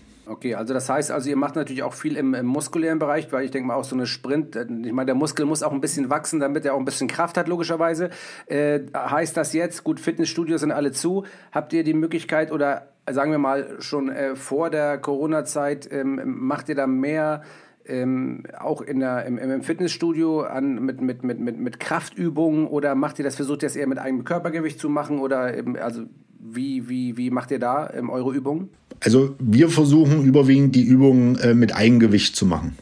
Okay, 0.44 0.56
also 0.56 0.74
das 0.74 0.90
heißt, 0.90 1.10
also 1.10 1.30
ihr 1.30 1.38
macht 1.38 1.56
natürlich 1.56 1.84
auch 1.84 1.94
viel 1.94 2.18
im, 2.18 2.34
im 2.34 2.46
muskulären 2.46 3.00
Bereich, 3.00 3.32
weil 3.32 3.46
ich 3.46 3.52
denke 3.52 3.66
mal 3.66 3.76
auch 3.76 3.86
so 3.86 3.96
eine 3.96 4.06
Sprint, 4.06 4.58
äh, 4.58 4.66
ich 4.84 4.92
meine, 4.92 5.06
der 5.06 5.16
Muskel 5.16 5.46
muss 5.46 5.64
auch 5.64 5.72
ein 5.72 5.80
bisschen 5.80 6.10
wachsen, 6.10 6.42
damit 6.42 6.66
er 6.66 6.74
auch 6.74 6.80
ein 6.80 6.84
bisschen 6.84 7.08
Kraft 7.08 7.38
hat, 7.38 7.48
logischerweise. 7.48 8.10
Äh, 8.48 8.82
heißt 8.94 9.38
das 9.38 9.54
jetzt, 9.54 9.86
gut, 9.86 10.02
Fitnessstudios 10.02 10.60
sind 10.60 10.74
alle 10.74 10.92
zu, 10.92 11.24
habt 11.54 11.72
ihr 11.72 11.86
die 11.86 11.94
Möglichkeit 11.94 12.52
oder 12.52 12.90
sagen 13.10 13.32
wir 13.32 13.38
mal 13.38 13.78
schon 13.80 14.10
äh, 14.10 14.36
vor 14.36 14.70
der 14.70 14.98
Corona-Zeit, 14.98 15.88
ähm, 15.94 16.20
macht 16.26 16.68
ihr 16.68 16.76
da 16.76 16.88
mehr 16.88 17.44
ähm, 17.86 18.44
auch 18.60 18.82
in 18.82 19.00
der, 19.00 19.26
im, 19.26 19.38
im 19.38 19.62
Fitnessstudio 19.62 20.42
an, 20.42 20.84
mit, 20.84 21.00
mit, 21.00 21.24
mit, 21.24 21.40
mit, 21.40 21.58
mit 21.58 21.80
Kraftübungen 21.80 22.68
oder 22.68 22.96
macht 22.96 23.18
ihr 23.18 23.24
das, 23.24 23.38
versucht 23.38 23.64
ihr 23.64 23.70
das 23.70 23.78
eher 23.78 23.88
mit 23.88 23.98
eigenem 23.98 24.26
Körpergewicht 24.26 24.78
zu 24.78 24.90
machen 24.90 25.20
oder 25.20 25.58
eben, 25.58 25.78
also 25.78 26.04
wie, 26.44 26.90
wie, 26.90 27.18
wie 27.18 27.30
macht 27.30 27.52
ihr 27.52 27.60
da 27.60 27.90
ähm, 27.96 28.10
eure 28.10 28.34
Übungen? 28.34 28.70
Also 29.00 29.36
wir 29.40 29.70
versuchen 29.70 30.24
überwiegend 30.24 30.76
die 30.76 30.84
Übungen 30.84 31.38
äh, 31.40 31.54
mit 31.54 31.76
Eigengewicht 31.76 32.36
zu 32.36 32.46
machen. 32.46 32.78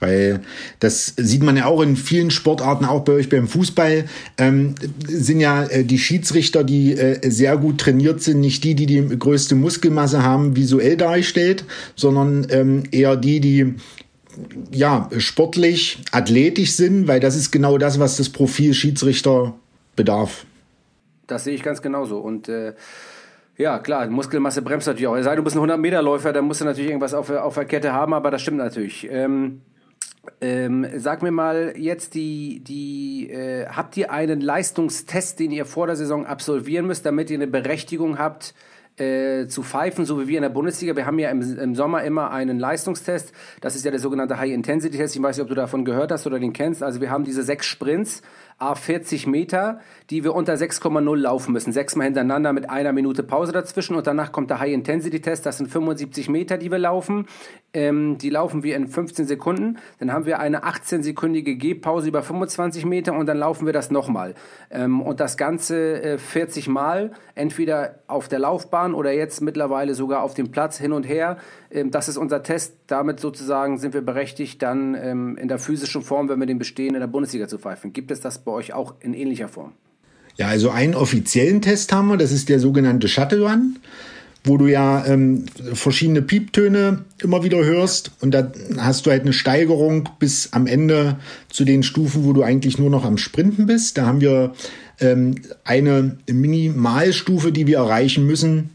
Weil 0.00 0.40
das 0.78 1.14
sieht 1.16 1.42
man 1.42 1.56
ja 1.56 1.66
auch 1.66 1.80
in 1.80 1.96
vielen 1.96 2.30
Sportarten, 2.30 2.84
auch 2.84 3.02
bei 3.02 3.14
euch 3.14 3.28
beim 3.28 3.48
Fußball, 3.48 4.04
ähm, 4.36 4.76
sind 5.08 5.40
ja 5.40 5.64
äh, 5.64 5.84
die 5.84 5.98
Schiedsrichter, 5.98 6.62
die 6.62 6.92
äh, 6.92 7.28
sehr 7.28 7.56
gut 7.56 7.78
trainiert 7.78 8.22
sind, 8.22 8.40
nicht 8.40 8.62
die, 8.62 8.76
die 8.76 8.86
die 8.86 9.18
größte 9.18 9.56
Muskelmasse 9.56 10.22
haben, 10.22 10.54
visuell 10.54 10.96
dargestellt, 10.96 11.64
sondern 11.96 12.46
ähm, 12.50 12.84
eher 12.92 13.16
die, 13.16 13.40
die 13.40 13.74
ja 14.70 15.10
sportlich, 15.18 15.98
athletisch 16.12 16.72
sind, 16.72 17.08
weil 17.08 17.18
das 17.18 17.34
ist 17.34 17.50
genau 17.50 17.76
das, 17.76 17.98
was 17.98 18.16
das 18.18 18.28
Profil 18.28 18.74
Schiedsrichter 18.74 19.54
bedarf. 19.96 20.46
Das 21.28 21.44
sehe 21.44 21.54
ich 21.54 21.62
ganz 21.62 21.80
genauso. 21.80 22.18
Und 22.18 22.48
äh, 22.48 22.74
ja, 23.56 23.78
klar, 23.78 24.06
Muskelmasse 24.08 24.62
bremst 24.62 24.86
natürlich 24.86 25.06
auch. 25.06 25.16
Es 25.16 25.24
sei 25.24 25.36
du 25.36 25.44
bist 25.44 25.56
ein 25.56 25.62
100-Meter-Läufer, 25.62 26.32
dann 26.32 26.46
musst 26.46 26.60
du 26.60 26.64
natürlich 26.64 26.90
irgendwas 26.90 27.14
auf, 27.14 27.30
auf 27.30 27.54
der 27.54 27.64
Kette 27.64 27.92
haben, 27.92 28.14
aber 28.14 28.30
das 28.30 28.42
stimmt 28.42 28.58
natürlich. 28.58 29.08
Ähm, 29.10 29.60
ähm, 30.40 30.86
sag 30.96 31.22
mir 31.22 31.30
mal 31.30 31.74
jetzt 31.76 32.14
die, 32.14 32.60
die 32.60 33.30
äh, 33.30 33.66
habt 33.66 33.96
ihr 33.96 34.10
einen 34.10 34.40
Leistungstest, 34.40 35.38
den 35.40 35.50
ihr 35.50 35.64
vor 35.64 35.86
der 35.86 35.96
Saison 35.96 36.26
absolvieren 36.26 36.86
müsst, 36.86 37.06
damit 37.06 37.30
ihr 37.30 37.36
eine 37.36 37.46
Berechtigung 37.46 38.18
habt, 38.18 38.54
äh, 38.98 39.46
zu 39.46 39.62
pfeifen, 39.62 40.04
so 40.04 40.20
wie 40.20 40.28
wir 40.28 40.38
in 40.38 40.42
der 40.42 40.48
Bundesliga. 40.48 40.96
Wir 40.96 41.06
haben 41.06 41.18
ja 41.18 41.30
im, 41.30 41.40
im, 41.58 41.74
Sommer 41.74 42.02
immer 42.02 42.30
einen 42.30 42.58
Leistungstest. 42.58 43.32
Das 43.60 43.76
ist 43.76 43.84
ja 43.84 43.90
der 43.90 44.00
sogenannte 44.00 44.38
High-Intensity-Test. 44.38 45.16
Ich 45.16 45.22
weiß 45.22 45.36
nicht, 45.36 45.42
ob 45.42 45.48
du 45.48 45.54
davon 45.54 45.84
gehört 45.84 46.10
hast 46.10 46.26
oder 46.26 46.38
den 46.38 46.52
kennst. 46.52 46.82
Also 46.82 47.00
wir 47.00 47.10
haben 47.10 47.24
diese 47.24 47.42
sechs 47.42 47.66
Sprints 47.66 48.22
a 48.58 48.74
40 48.74 49.26
Meter, 49.28 49.80
die 50.10 50.24
wir 50.24 50.34
unter 50.34 50.54
6,0 50.54 51.16
laufen 51.16 51.52
müssen. 51.52 51.72
Sechsmal 51.72 52.06
hintereinander 52.06 52.52
mit 52.52 52.68
einer 52.68 52.92
Minute 52.92 53.22
Pause 53.22 53.52
dazwischen 53.52 53.94
und 53.94 54.06
danach 54.06 54.32
kommt 54.32 54.50
der 54.50 54.58
High-Intensity-Test. 54.58 55.46
Das 55.46 55.58
sind 55.58 55.70
75 55.70 56.28
Meter, 56.28 56.58
die 56.58 56.70
wir 56.70 56.78
laufen. 56.78 57.26
Ähm, 57.72 58.18
die 58.18 58.30
laufen 58.30 58.64
wir 58.64 58.74
in 58.74 58.88
15 58.88 59.26
Sekunden. 59.26 59.78
Dann 60.00 60.12
haben 60.12 60.26
wir 60.26 60.40
eine 60.40 60.64
18-sekündige 60.64 61.56
Gehpause 61.56 62.08
über 62.08 62.22
25 62.22 62.84
Meter 62.84 63.12
und 63.12 63.26
dann 63.26 63.38
laufen 63.38 63.64
wir 63.64 63.72
das 63.72 63.92
nochmal. 63.92 64.34
Ähm, 64.70 65.02
und 65.02 65.20
das 65.20 65.36
Ganze 65.36 66.02
äh, 66.02 66.18
40 66.18 66.68
Mal, 66.68 67.12
entweder 67.36 68.00
auf 68.08 68.26
der 68.26 68.40
Laufbahn 68.40 68.94
oder 68.94 69.12
jetzt 69.12 69.40
mittlerweile 69.40 69.94
sogar 69.94 70.22
auf 70.22 70.34
dem 70.34 70.50
Platz 70.50 70.78
hin 70.78 70.92
und 70.92 71.04
her. 71.04 71.36
Ähm, 71.70 71.92
das 71.92 72.08
ist 72.08 72.16
unser 72.16 72.42
Test. 72.42 72.77
Damit 72.88 73.20
sozusagen 73.20 73.76
sind 73.78 73.92
wir 73.92 74.00
berechtigt, 74.00 74.62
dann 74.62 74.94
ähm, 74.94 75.36
in 75.36 75.46
der 75.46 75.58
physischen 75.58 76.00
Form, 76.00 76.30
wenn 76.30 76.40
wir 76.40 76.46
den 76.46 76.58
bestehen, 76.58 76.94
in 76.94 77.00
der 77.00 77.06
Bundesliga 77.06 77.46
zu 77.46 77.58
pfeifen. 77.58 77.92
Gibt 77.92 78.10
es 78.10 78.20
das 78.20 78.38
bei 78.38 78.50
euch 78.50 78.72
auch 78.72 78.94
in 79.00 79.12
ähnlicher 79.12 79.48
Form? 79.48 79.72
Ja, 80.36 80.46
also 80.48 80.70
einen 80.70 80.94
offiziellen 80.94 81.60
Test 81.60 81.92
haben 81.92 82.08
wir, 82.08 82.16
das 82.16 82.32
ist 82.32 82.48
der 82.48 82.58
sogenannte 82.58 83.06
Shuttle 83.06 83.42
Run, 83.42 83.76
wo 84.42 84.56
du 84.56 84.68
ja 84.68 85.04
ähm, 85.04 85.44
verschiedene 85.74 86.22
Pieptöne 86.22 87.04
immer 87.20 87.42
wieder 87.42 87.62
hörst 87.62 88.12
und 88.20 88.32
da 88.32 88.50
hast 88.78 89.04
du 89.04 89.10
halt 89.10 89.22
eine 89.22 89.34
Steigerung 89.34 90.08
bis 90.18 90.54
am 90.54 90.66
Ende 90.66 91.18
zu 91.50 91.66
den 91.66 91.82
Stufen, 91.82 92.24
wo 92.24 92.32
du 92.32 92.42
eigentlich 92.42 92.78
nur 92.78 92.88
noch 92.88 93.04
am 93.04 93.18
Sprinten 93.18 93.66
bist. 93.66 93.98
Da 93.98 94.06
haben 94.06 94.22
wir 94.22 94.54
ähm, 94.98 95.34
eine 95.64 96.16
Minimalstufe, 96.26 97.52
die 97.52 97.66
wir 97.66 97.78
erreichen 97.78 98.24
müssen, 98.24 98.70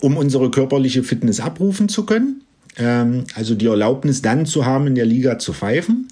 um 0.00 0.16
unsere 0.16 0.50
körperliche 0.50 1.02
Fitness 1.02 1.40
abrufen 1.40 1.90
zu 1.90 2.06
können. 2.06 2.43
Ähm, 2.76 3.24
also 3.34 3.54
die 3.54 3.66
Erlaubnis 3.66 4.22
dann 4.22 4.46
zu 4.46 4.66
haben, 4.66 4.86
in 4.86 4.94
der 4.94 5.06
Liga 5.06 5.38
zu 5.38 5.52
pfeifen. 5.52 6.08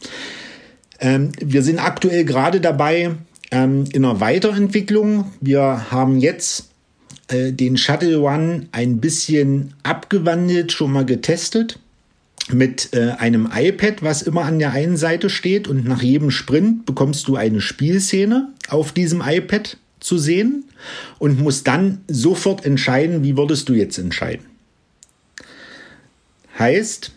Ähm, 1.01 1.33
wir 1.41 1.63
sind 1.63 1.79
aktuell 1.79 2.25
gerade 2.25 2.61
dabei 2.61 3.13
ähm, 3.51 3.85
in 3.93 4.05
einer 4.05 4.21
Weiterentwicklung. 4.21 5.33
Wir 5.41 5.91
haben 5.91 6.19
jetzt 6.19 6.69
äh, 7.29 7.53
den 7.53 7.77
Shuttle 7.77 8.21
One 8.21 8.69
ein 8.73 8.99
bisschen 8.99 9.75
abgewandelt, 9.83 10.73
schon 10.73 10.93
mal 10.93 11.05
getestet 11.05 11.79
mit 12.51 12.91
äh, 12.93 13.11
einem 13.19 13.49
iPad, 13.55 14.03
was 14.03 14.23
immer 14.23 14.45
an 14.45 14.59
der 14.59 14.73
einen 14.73 14.97
Seite 14.97 15.31
steht 15.31 15.69
und 15.69 15.87
nach 15.87 16.03
jedem 16.03 16.31
Sprint 16.31 16.87
bekommst 16.87 17.29
du 17.29 17.37
eine 17.37 17.61
Spielszene 17.61 18.49
auf 18.69 18.93
diesem 18.93 19.23
iPad 19.25 19.77
zu 20.01 20.19
sehen 20.19 20.65
und 21.19 21.41
musst 21.41 21.69
dann 21.69 22.01
sofort 22.09 22.67
entscheiden, 22.67 23.23
wie 23.23 23.37
würdest 23.37 23.69
du 23.69 23.75
jetzt 23.75 23.99
entscheiden. 23.99 24.47
Heißt, 26.59 27.13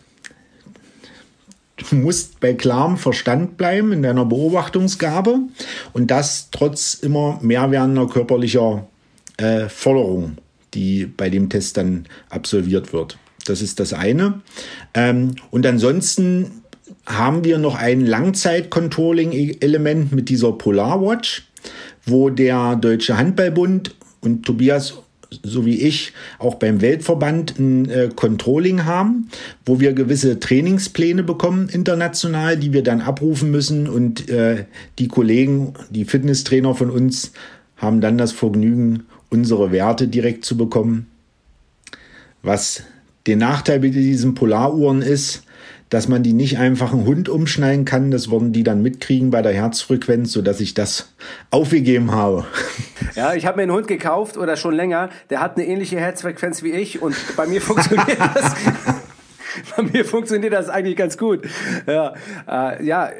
Du 1.89 1.95
musst 1.95 2.39
bei 2.39 2.53
klarem 2.53 2.95
Verstand 2.97 3.57
bleiben 3.57 3.91
in 3.91 4.01
deiner 4.01 4.23
Beobachtungsgabe 4.25 5.39
und 5.93 6.09
das 6.09 6.49
trotz 6.51 6.93
immer 6.93 7.37
mehr 7.41 7.69
werdender 7.69 8.07
körperlicher 8.07 8.87
äh, 9.37 9.67
Forderung, 9.67 10.37
die 10.73 11.05
bei 11.05 11.29
dem 11.29 11.49
Test 11.49 11.75
dann 11.77 12.05
absolviert 12.29 12.93
wird. 12.93 13.17
Das 13.45 13.61
ist 13.61 13.81
das 13.81 13.91
eine. 13.93 14.41
Ähm, 14.93 15.35
und 15.51 15.65
ansonsten 15.65 16.61
haben 17.05 17.43
wir 17.43 17.57
noch 17.57 17.75
ein 17.75 18.05
Langzeit-Controlling-Element 18.05 20.13
mit 20.13 20.29
dieser 20.29 20.53
Polar 20.53 21.01
Watch, 21.01 21.45
wo 22.05 22.29
der 22.29 22.77
Deutsche 22.77 23.17
Handballbund 23.17 23.95
und 24.21 24.45
Tobias 24.45 24.93
so 25.43 25.65
wie 25.65 25.81
ich, 25.81 26.13
auch 26.39 26.55
beim 26.55 26.81
Weltverband 26.81 27.57
ein 27.59 27.89
äh, 27.89 28.09
Controlling 28.15 28.85
haben, 28.85 29.29
wo 29.65 29.79
wir 29.79 29.93
gewisse 29.93 30.39
Trainingspläne 30.39 31.23
bekommen 31.23 31.69
international, 31.69 32.57
die 32.57 32.73
wir 32.73 32.83
dann 32.83 33.01
abrufen 33.01 33.51
müssen 33.51 33.87
und 33.87 34.29
äh, 34.29 34.65
die 34.99 35.07
Kollegen, 35.07 35.73
die 35.89 36.05
Fitnesstrainer 36.05 36.75
von 36.75 36.89
uns 36.89 37.31
haben 37.77 38.01
dann 38.01 38.17
das 38.17 38.31
Vergnügen, 38.31 39.03
unsere 39.29 39.71
Werte 39.71 40.07
direkt 40.07 40.45
zu 40.45 40.57
bekommen. 40.57 41.07
Was 42.41 42.83
der 43.25 43.37
Nachteil 43.37 43.79
bei 43.79 43.89
diesen 43.89 44.35
Polaruhren 44.35 45.01
ist, 45.01 45.44
dass 45.89 46.07
man 46.07 46.23
die 46.23 46.33
nicht 46.33 46.57
einfach 46.57 46.93
einen 46.93 47.05
Hund 47.05 47.29
umschneiden 47.29 47.85
kann. 47.85 48.11
Das 48.11 48.31
würden 48.31 48.53
die 48.53 48.63
dann 48.63 48.81
mitkriegen 48.81 49.29
bei 49.29 49.41
der 49.41 49.53
Herzfrequenz, 49.53 50.31
sodass 50.31 50.59
ich 50.59 50.73
das 50.73 51.13
aufgegeben 51.51 52.11
habe. 52.11 52.45
Ja, 53.15 53.33
ich 53.33 53.45
habe 53.45 53.57
mir 53.57 53.63
einen 53.63 53.71
Hund 53.71 53.87
gekauft 53.87 54.35
oder 54.35 54.57
schon 54.57 54.73
länger. 54.73 55.09
Der 55.29 55.39
hat 55.39 55.55
eine 55.55 55.65
ähnliche 55.65 55.97
Herzfrequenz 55.97 56.63
wie 56.63 56.71
ich 56.71 57.01
und 57.01 57.15
bei 57.37 57.47
mir 57.47 57.61
funktioniert 57.61 58.19
das. 58.19 58.55
bei 59.77 59.83
mir 59.83 60.05
funktioniert 60.05 60.53
das 60.53 60.69
eigentlich 60.69 60.95
ganz 60.95 61.17
gut. 61.17 61.47
Ja, 61.87 62.13
äh, 62.47 62.83
ja, 62.85 63.11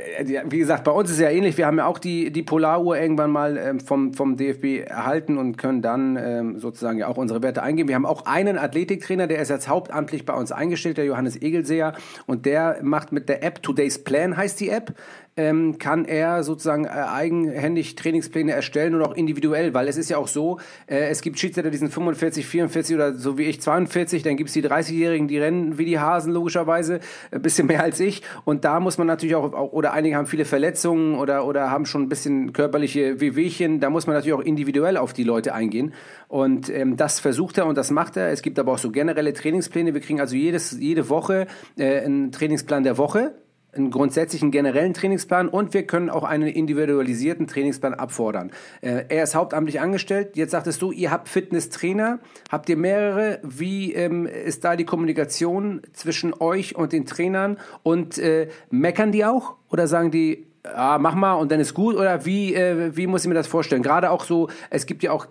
wie 0.46 0.58
gesagt, 0.58 0.84
bei 0.84 0.92
uns 0.92 1.10
ist 1.10 1.20
ja 1.20 1.30
ähnlich. 1.30 1.58
Wir 1.58 1.66
haben 1.66 1.78
ja 1.78 1.86
auch 1.86 2.00
die, 2.00 2.32
die 2.32 2.44
Polaruhr 2.44 2.98
irgendwann 2.98 3.32
mal 3.32 3.58
ähm, 3.58 3.80
vom, 3.80 4.14
vom 4.14 4.38
DFB 4.38 4.88
erhalten 4.88 5.38
und 5.38 5.58
können 5.58 5.82
dann 5.82 6.18
ähm, 6.18 6.60
sozusagen 6.60 6.98
ja 6.98 7.08
auch 7.08 7.18
unsere 7.18 7.42
Werte 7.42 7.64
eingeben. 7.64 7.90
Wir 7.90 7.96
haben 7.96 8.06
auch 8.06 8.26
einen 8.26 8.58
Athletiktrainer, 8.58 9.28
der 9.28 9.40
ist 9.40 9.50
jetzt 9.50 9.68
hauptamtlich 9.68 10.26
bei 10.26 10.34
uns 10.34 10.52
eingestellt, 10.52 10.98
der 10.98 11.06
Johannes 11.06 11.42
Egelseher. 11.42 11.94
Und 12.26 12.46
der 12.46 12.80
macht 12.82 13.12
mit 13.12 13.30
der 13.30 13.44
App 13.44 13.64
Today's 13.64 14.04
Plan 14.04 14.38
heißt 14.38 14.60
die 14.60 14.70
App 14.70 14.94
ähm, 15.38 15.78
kann 15.80 16.06
er 16.06 16.44
sozusagen 16.44 16.86
äh, 16.86 16.90
eigenhändig 16.90 17.96
Trainingspläne 17.96 18.54
erstellen 18.54 18.96
und 18.96 19.02
auch 19.02 19.14
individuell, 19.16 19.74
weil 19.74 19.88
es 19.88 19.98
ist 19.98 20.10
ja 20.10 20.18
auch 20.18 20.30
so, 20.30 20.60
äh, 20.88 21.10
es 21.10 21.22
gibt 21.22 21.40
Schiedsrichter, 21.40 21.72
die 21.72 21.78
sind 21.78 21.94
45, 21.94 22.46
44 22.46 22.96
oder 22.96 23.14
so 23.16 23.38
wie 23.38 23.44
ich 23.44 23.62
42, 23.62 24.24
dann 24.24 24.38
gibt 24.38 24.48
es 24.48 24.54
die 24.54 24.64
30-Jährigen, 24.64 25.28
die 25.28 25.38
rennen 25.38 25.78
wie 25.78 25.86
die 25.86 26.00
Hasen 26.00 26.32
logischerweise, 26.32 27.02
ein 27.32 27.42
bisschen 27.42 27.68
mehr 27.68 27.84
als 27.84 28.00
ich. 28.00 28.22
Und 28.46 28.64
da 28.64 28.80
muss 28.80 28.98
man 28.98 29.08
natürlich 29.08 29.36
auch, 29.36 29.52
oder 29.74 29.92
einige 29.92 30.16
haben 30.16 30.28
viele 30.28 30.46
Verletzungen 30.46 31.16
oder, 31.16 31.46
oder 31.46 31.70
haben 31.70 31.86
schon 31.86 32.04
ein 32.04 32.10
bisschen 32.10 32.54
körperliche 32.54 33.20
Wehwehchen, 33.20 33.82
da 33.82 33.90
muss 33.90 34.08
man 34.08 34.16
natürlich 34.16 34.34
auch 34.34 34.46
individuell 34.46 34.96
auf 34.96 35.12
die 35.12 35.24
Leute 35.24 35.54
eingehen. 35.54 35.94
Und 36.30 36.70
ähm, 36.70 36.96
das 36.96 37.20
versucht 37.20 37.58
er 37.58 37.66
und 37.66 37.78
das 37.78 37.92
macht 37.92 38.16
er. 38.16 38.30
Es 38.30 38.42
gibt 38.42 38.58
aber 38.58 38.74
auch 38.74 38.78
so 38.78 38.90
generelle 38.90 39.34
Trainingspläne, 39.34 39.94
wir 39.94 40.02
kriegen 40.02 40.22
also 40.22 40.36
jedes, 40.36 40.72
jede 40.80 41.10
Woche 41.10 41.48
äh, 41.78 42.00
einen 42.00 42.32
Trainingsplan 42.32 42.84
der 42.84 42.98
Woche, 42.98 43.34
einen 43.76 43.92
grundsätzlichen 43.92 44.52
generellen 44.52 44.94
Trainingsplan 44.94 45.48
und 45.50 45.74
wir 45.74 45.86
können 45.86 46.10
auch 46.10 46.24
einen 46.24 46.48
individualisierten 46.48 47.48
Trainingsplan 47.48 47.94
abfordern. 47.94 48.52
Äh, 48.82 49.06
er 49.10 49.24
ist 49.24 49.36
hauptamtlich 49.36 49.80
angestellt. 49.80 50.36
Jetzt 50.36 50.52
sagtest 50.52 50.82
du, 50.82 50.92
ihr 50.92 51.12
habt 51.12 51.30
Fitnesstrainer. 51.30 52.20
Habt 52.52 52.70
ihr 52.70 52.78
mehrere? 52.78 53.40
Wie 53.44 53.94
ähm, 53.94 54.26
ist 54.26 54.64
da 54.64 54.76
die 54.76 54.86
Kommunikation 54.86 55.82
zwischen 55.94 56.34
euch 56.34 56.76
und 56.76 56.94
den 56.94 57.06
Trainern? 57.06 57.58
Und 57.84 58.18
äh, 58.18 58.50
meckern 58.70 59.12
die 59.12 59.26
auch? 59.26 59.56
Oder 59.70 59.88
sagen 59.88 60.12
die, 60.12 60.48
ah, 60.64 60.98
mach 61.00 61.16
mal 61.16 61.34
und 61.34 61.52
dann 61.52 61.60
ist 61.60 61.74
gut? 61.74 61.96
Oder 61.96 62.26
wie, 62.26 62.54
äh, 62.54 62.96
wie 62.96 63.08
muss 63.08 63.24
ich 63.24 63.28
mir 63.28 63.36
das 63.36 63.48
vorstellen? 63.48 63.84
Gerade 63.84 64.12
auch 64.12 64.24
so, 64.24 64.50
es 64.70 64.86
gibt 64.86 65.04
ja 65.04 65.12
auch 65.12 65.28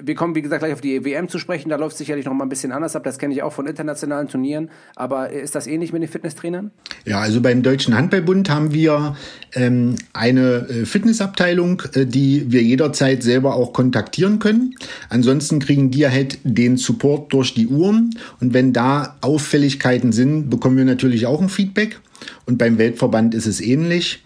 wir 0.00 0.14
kommen, 0.14 0.34
wie 0.34 0.42
gesagt, 0.42 0.60
gleich 0.60 0.72
auf 0.72 0.80
die 0.80 1.04
WM 1.04 1.28
zu 1.28 1.38
sprechen. 1.38 1.68
Da 1.68 1.76
läuft 1.76 1.92
es 1.92 1.98
sicherlich 1.98 2.26
noch 2.26 2.34
mal 2.34 2.44
ein 2.44 2.48
bisschen 2.48 2.72
anders 2.72 2.96
ab. 2.96 3.04
Das 3.04 3.18
kenne 3.18 3.34
ich 3.34 3.42
auch 3.42 3.52
von 3.52 3.66
internationalen 3.66 4.28
Turnieren. 4.28 4.70
Aber 4.96 5.30
ist 5.30 5.54
das 5.54 5.66
ähnlich 5.66 5.92
mit 5.92 6.02
den 6.02 6.08
Fitnesstrainern? 6.08 6.70
Ja, 7.04 7.20
also 7.20 7.40
beim 7.40 7.62
Deutschen 7.62 7.96
Handballbund 7.96 8.50
haben 8.50 8.72
wir 8.72 9.16
ähm, 9.54 9.96
eine 10.12 10.68
äh, 10.68 10.84
Fitnessabteilung, 10.84 11.82
äh, 11.94 12.06
die 12.06 12.50
wir 12.50 12.62
jederzeit 12.62 13.22
selber 13.22 13.54
auch 13.54 13.72
kontaktieren 13.72 14.38
können. 14.38 14.74
Ansonsten 15.08 15.58
kriegen 15.58 15.90
die 15.90 16.06
halt 16.06 16.38
den 16.44 16.76
Support 16.76 17.32
durch 17.32 17.54
die 17.54 17.68
Uhren. 17.68 18.16
Und 18.40 18.54
wenn 18.54 18.72
da 18.72 19.16
Auffälligkeiten 19.20 20.12
sind, 20.12 20.50
bekommen 20.50 20.76
wir 20.76 20.84
natürlich 20.84 21.26
auch 21.26 21.40
ein 21.40 21.48
Feedback. 21.48 21.98
Und 22.46 22.58
beim 22.58 22.78
Weltverband 22.78 23.34
ist 23.34 23.46
es 23.46 23.60
ähnlich, 23.60 24.22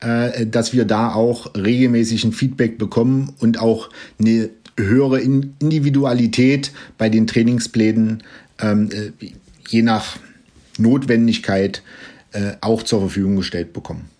äh, 0.00 0.46
dass 0.46 0.72
wir 0.72 0.86
da 0.86 1.12
auch 1.12 1.54
regelmäßig 1.54 2.24
ein 2.24 2.32
Feedback 2.32 2.78
bekommen 2.78 3.34
und 3.38 3.60
auch 3.60 3.90
eine 4.18 4.48
höhere 4.82 5.20
Individualität 5.20 6.72
bei 6.98 7.08
den 7.08 7.26
Trainingsplänen 7.26 8.22
ähm, 8.60 8.90
äh, 8.92 9.26
je 9.68 9.82
nach 9.82 10.16
Notwendigkeit 10.78 11.82
äh, 12.32 12.52
auch 12.60 12.82
zur 12.82 13.00
Verfügung 13.00 13.36
gestellt 13.36 13.72
bekommen. 13.72 14.10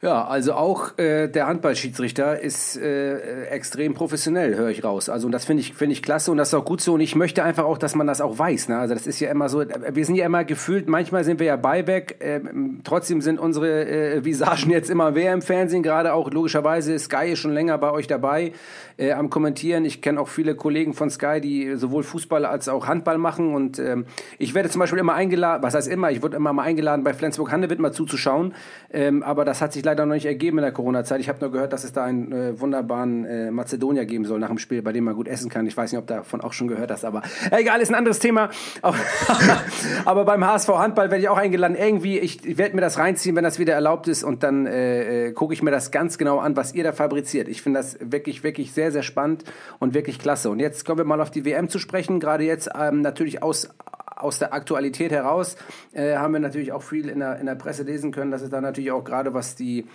Ja, 0.00 0.28
also 0.28 0.52
auch 0.52 0.96
äh, 0.96 1.26
der 1.26 1.48
Handballschiedsrichter 1.48 2.38
ist 2.38 2.76
äh, 2.76 3.46
extrem 3.46 3.94
professionell, 3.94 4.54
höre 4.54 4.68
ich 4.68 4.84
raus. 4.84 5.08
Also 5.08 5.28
das 5.28 5.44
finde 5.44 5.62
ich 5.62 5.74
finde 5.74 5.92
ich 5.92 6.04
klasse 6.04 6.30
und 6.30 6.36
das 6.36 6.48
ist 6.48 6.54
auch 6.54 6.64
gut 6.64 6.80
so 6.80 6.94
und 6.94 7.00
ich 7.00 7.16
möchte 7.16 7.42
einfach 7.42 7.64
auch, 7.64 7.78
dass 7.78 7.96
man 7.96 8.06
das 8.06 8.20
auch 8.20 8.38
weiß. 8.38 8.68
Ne? 8.68 8.78
Also 8.78 8.94
das 8.94 9.08
ist 9.08 9.18
ja 9.18 9.28
immer 9.28 9.48
so, 9.48 9.60
wir 9.60 10.04
sind 10.04 10.14
ja 10.14 10.24
immer 10.24 10.44
gefühlt, 10.44 10.88
manchmal 10.88 11.24
sind 11.24 11.40
wir 11.40 11.48
ja 11.48 11.56
Beiback, 11.56 12.14
äh, 12.20 12.38
trotzdem 12.84 13.20
sind 13.20 13.40
unsere 13.40 13.88
äh, 13.88 14.24
Visagen 14.24 14.70
jetzt 14.70 14.88
immer 14.88 15.16
wer 15.16 15.32
im 15.32 15.42
Fernsehen, 15.42 15.82
gerade 15.82 16.12
auch 16.12 16.30
logischerweise 16.30 16.96
Sky 16.96 17.32
ist 17.32 17.40
schon 17.40 17.52
länger 17.52 17.76
bei 17.78 17.90
euch 17.90 18.06
dabei 18.06 18.52
äh, 18.98 19.12
am 19.12 19.30
Kommentieren. 19.30 19.84
Ich 19.84 20.02
kenne 20.02 20.20
auch 20.20 20.28
viele 20.28 20.54
Kollegen 20.54 20.92
von 20.92 21.08
Sky, 21.08 21.40
die 21.40 21.76
sowohl 21.76 22.02
Fußball 22.02 22.44
als 22.44 22.68
auch 22.68 22.86
Handball 22.86 23.16
machen 23.16 23.54
und 23.54 23.78
ähm, 23.78 24.04
ich 24.38 24.54
werde 24.54 24.68
zum 24.68 24.80
Beispiel 24.80 24.98
immer 24.98 25.14
eingeladen, 25.14 25.62
was 25.62 25.74
heißt 25.74 25.88
immer, 25.88 26.10
ich 26.10 26.22
wurde 26.22 26.36
immer 26.36 26.52
mal 26.52 26.64
eingeladen 26.64 27.04
bei 27.04 27.14
Flensburg-Handewitt 27.14 27.78
mal 27.78 27.92
zuzuschauen, 27.92 28.54
ähm, 28.90 29.22
aber 29.22 29.44
das 29.44 29.62
hat 29.62 29.72
sich 29.72 29.84
leider 29.84 30.04
noch 30.04 30.14
nicht 30.14 30.26
ergeben 30.26 30.58
in 30.58 30.62
der 30.62 30.72
Corona-Zeit. 30.72 31.20
Ich 31.20 31.28
habe 31.28 31.40
nur 31.40 31.52
gehört, 31.52 31.72
dass 31.72 31.84
es 31.84 31.92
da 31.92 32.04
einen 32.04 32.32
äh, 32.32 32.60
wunderbaren 32.60 33.24
äh, 33.24 33.50
Mazedonier 33.50 34.04
geben 34.04 34.24
soll 34.24 34.38
nach 34.38 34.48
dem 34.48 34.58
Spiel, 34.58 34.82
bei 34.82 34.92
dem 34.92 35.04
man 35.04 35.14
gut 35.14 35.28
essen 35.28 35.48
kann. 35.50 35.66
Ich 35.66 35.76
weiß 35.76 35.92
nicht, 35.92 35.98
ob 35.98 36.06
du 36.06 36.14
davon 36.14 36.40
auch 36.40 36.52
schon 36.52 36.68
gehört 36.68 36.90
hast, 36.90 37.04
aber 37.04 37.22
egal, 37.50 37.80
ist 37.80 37.90
ein 37.90 37.94
anderes 37.94 38.18
Thema. 38.18 38.50
aber 40.04 40.24
beim 40.24 40.44
HSV 40.44 40.68
Handball 40.70 41.10
werde 41.10 41.22
ich 41.22 41.28
auch 41.28 41.38
eingeladen. 41.38 41.76
Irgendwie, 41.76 42.18
ich, 42.18 42.44
ich 42.44 42.58
werde 42.58 42.74
mir 42.74 42.80
das 42.80 42.98
reinziehen, 42.98 43.36
wenn 43.36 43.44
das 43.44 43.58
wieder 43.58 43.74
erlaubt 43.74 44.08
ist 44.08 44.24
und 44.24 44.42
dann 44.42 44.66
äh, 44.66 45.28
äh, 45.28 45.32
gucke 45.32 45.54
ich 45.54 45.62
mir 45.62 45.70
das 45.70 45.90
ganz 45.90 46.18
genau 46.18 46.38
an, 46.38 46.56
was 46.56 46.74
ihr 46.74 46.84
da 46.84 46.92
fabriziert. 46.92 47.48
Ich 47.48 47.62
finde 47.62 47.80
das 47.80 47.98
wirklich, 48.00 48.42
wirklich 48.42 48.72
sehr, 48.72 48.87
sehr 48.90 49.02
spannend 49.02 49.44
und 49.78 49.94
wirklich 49.94 50.18
klasse. 50.18 50.50
Und 50.50 50.60
jetzt 50.60 50.84
kommen 50.84 50.98
wir 50.98 51.04
mal 51.04 51.20
auf 51.20 51.30
die 51.30 51.44
WM 51.44 51.68
zu 51.68 51.78
sprechen. 51.78 52.20
Gerade 52.20 52.44
jetzt 52.44 52.70
ähm, 52.78 53.00
natürlich 53.00 53.42
aus 53.42 53.68
aus 54.16 54.40
der 54.40 54.52
Aktualität 54.52 55.12
heraus 55.12 55.56
äh, 55.92 56.16
haben 56.16 56.32
wir 56.32 56.40
natürlich 56.40 56.72
auch 56.72 56.82
viel 56.82 57.08
in 57.08 57.20
der, 57.20 57.38
in 57.38 57.46
der 57.46 57.54
Presse 57.54 57.84
lesen 57.84 58.10
können, 58.10 58.32
dass 58.32 58.42
es 58.42 58.50
da 58.50 58.60
natürlich 58.60 58.90
auch 58.90 59.04
gerade 59.04 59.32
was 59.32 59.54
die 59.54 59.86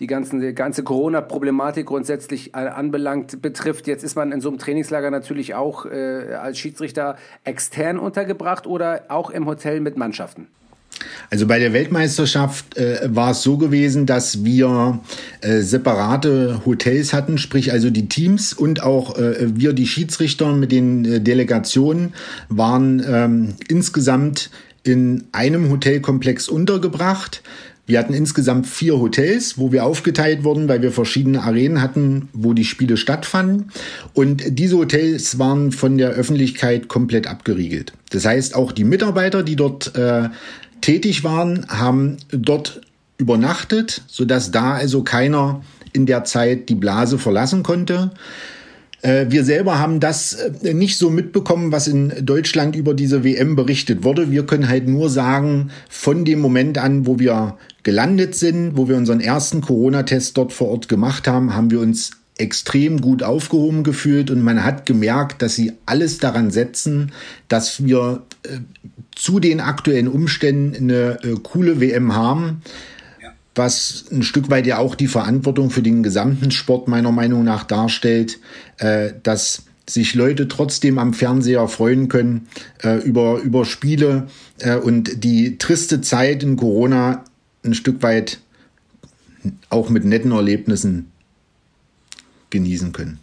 die, 0.00 0.06
ganzen, 0.06 0.40
die 0.40 0.54
ganze 0.54 0.82
Corona-Problematik 0.82 1.86
grundsätzlich 1.86 2.54
äh, 2.54 2.58
anbelangt 2.58 3.42
betrifft. 3.42 3.86
Jetzt 3.86 4.02
ist 4.02 4.16
man 4.16 4.32
in 4.32 4.40
so 4.40 4.48
einem 4.48 4.58
Trainingslager 4.58 5.10
natürlich 5.10 5.54
auch 5.54 5.84
äh, 5.84 6.34
als 6.34 6.58
Schiedsrichter 6.58 7.16
extern 7.44 7.98
untergebracht 7.98 8.66
oder 8.66 9.02
auch 9.08 9.30
im 9.30 9.46
Hotel 9.46 9.80
mit 9.80 9.98
Mannschaften. 9.98 10.48
Also 11.30 11.46
bei 11.46 11.58
der 11.58 11.72
Weltmeisterschaft 11.72 12.76
äh, 12.76 13.08
war 13.14 13.32
es 13.32 13.42
so 13.42 13.56
gewesen, 13.56 14.06
dass 14.06 14.44
wir 14.44 15.00
äh, 15.40 15.60
separate 15.60 16.62
Hotels 16.66 17.12
hatten, 17.12 17.38
sprich 17.38 17.72
also 17.72 17.90
die 17.90 18.08
Teams 18.08 18.52
und 18.52 18.82
auch 18.82 19.16
äh, 19.16 19.46
wir, 19.54 19.72
die 19.72 19.86
Schiedsrichter 19.86 20.52
mit 20.52 20.72
den 20.72 21.04
äh, 21.04 21.20
Delegationen, 21.20 22.14
waren 22.48 23.02
ähm, 23.06 23.54
insgesamt 23.68 24.50
in 24.82 25.24
einem 25.32 25.70
Hotelkomplex 25.70 26.48
untergebracht. 26.48 27.42
Wir 27.90 27.98
hatten 27.98 28.14
insgesamt 28.14 28.68
vier 28.68 29.00
Hotels, 29.00 29.58
wo 29.58 29.72
wir 29.72 29.84
aufgeteilt 29.84 30.44
wurden, 30.44 30.68
weil 30.68 30.80
wir 30.80 30.92
verschiedene 30.92 31.42
Arenen 31.42 31.82
hatten, 31.82 32.28
wo 32.32 32.52
die 32.52 32.64
Spiele 32.64 32.96
stattfanden. 32.96 33.72
Und 34.14 34.44
diese 34.46 34.76
Hotels 34.76 35.40
waren 35.40 35.72
von 35.72 35.98
der 35.98 36.10
Öffentlichkeit 36.10 36.86
komplett 36.86 37.26
abgeriegelt. 37.26 37.92
Das 38.10 38.24
heißt, 38.26 38.54
auch 38.54 38.70
die 38.70 38.84
Mitarbeiter, 38.84 39.42
die 39.42 39.56
dort 39.56 39.96
äh, 39.96 40.28
tätig 40.80 41.24
waren, 41.24 41.66
haben 41.68 42.16
dort 42.30 42.80
übernachtet, 43.18 44.02
sodass 44.06 44.50
da 44.50 44.72
also 44.74 45.02
keiner 45.02 45.62
in 45.92 46.06
der 46.06 46.24
Zeit 46.24 46.68
die 46.68 46.74
Blase 46.74 47.18
verlassen 47.18 47.62
konnte. 47.62 48.12
Äh, 49.02 49.26
wir 49.28 49.44
selber 49.44 49.78
haben 49.78 50.00
das 50.00 50.34
äh, 50.34 50.74
nicht 50.74 50.98
so 50.98 51.10
mitbekommen, 51.10 51.72
was 51.72 51.88
in 51.88 52.12
Deutschland 52.24 52.76
über 52.76 52.94
diese 52.94 53.24
WM 53.24 53.56
berichtet 53.56 54.04
wurde. 54.04 54.30
Wir 54.30 54.46
können 54.46 54.68
halt 54.68 54.88
nur 54.88 55.08
sagen, 55.08 55.70
von 55.88 56.24
dem 56.24 56.40
Moment 56.40 56.78
an, 56.78 57.06
wo 57.06 57.18
wir 57.18 57.56
gelandet 57.82 58.34
sind, 58.34 58.76
wo 58.76 58.88
wir 58.88 58.96
unseren 58.96 59.20
ersten 59.20 59.62
Corona-Test 59.62 60.36
dort 60.36 60.52
vor 60.52 60.68
Ort 60.68 60.88
gemacht 60.88 61.26
haben, 61.26 61.54
haben 61.54 61.70
wir 61.70 61.80
uns 61.80 62.10
extrem 62.40 63.00
gut 63.00 63.22
aufgehoben 63.22 63.84
gefühlt 63.84 64.30
und 64.30 64.42
man 64.42 64.64
hat 64.64 64.86
gemerkt, 64.86 65.42
dass 65.42 65.54
sie 65.54 65.72
alles 65.86 66.18
daran 66.18 66.50
setzen, 66.50 67.12
dass 67.48 67.84
wir 67.84 68.22
äh, 68.44 68.58
zu 69.14 69.38
den 69.38 69.60
aktuellen 69.60 70.08
Umständen 70.08 70.74
eine 70.76 71.22
äh, 71.22 71.36
coole 71.42 71.80
WM 71.80 72.14
haben, 72.14 72.62
ja. 73.22 73.30
was 73.54 74.06
ein 74.10 74.22
Stück 74.22 74.50
weit 74.50 74.66
ja 74.66 74.78
auch 74.78 74.94
die 74.94 75.08
Verantwortung 75.08 75.70
für 75.70 75.82
den 75.82 76.02
gesamten 76.02 76.50
Sport 76.50 76.88
meiner 76.88 77.12
Meinung 77.12 77.44
nach 77.44 77.64
darstellt, 77.64 78.38
äh, 78.78 79.12
dass 79.22 79.64
sich 79.88 80.14
Leute 80.14 80.48
trotzdem 80.48 80.98
am 80.98 81.12
Fernseher 81.12 81.68
freuen 81.68 82.08
können 82.08 82.48
äh, 82.82 82.98
über, 82.98 83.40
über 83.40 83.64
Spiele 83.64 84.28
äh, 84.58 84.76
und 84.76 85.24
die 85.24 85.58
triste 85.58 86.00
Zeit 86.00 86.42
in 86.42 86.56
Corona 86.56 87.24
ein 87.64 87.74
Stück 87.74 88.02
weit 88.02 88.38
auch 89.68 89.90
mit 89.90 90.04
netten 90.04 90.32
Erlebnissen 90.32 91.10
genießen 92.50 92.92
können. 92.92 93.18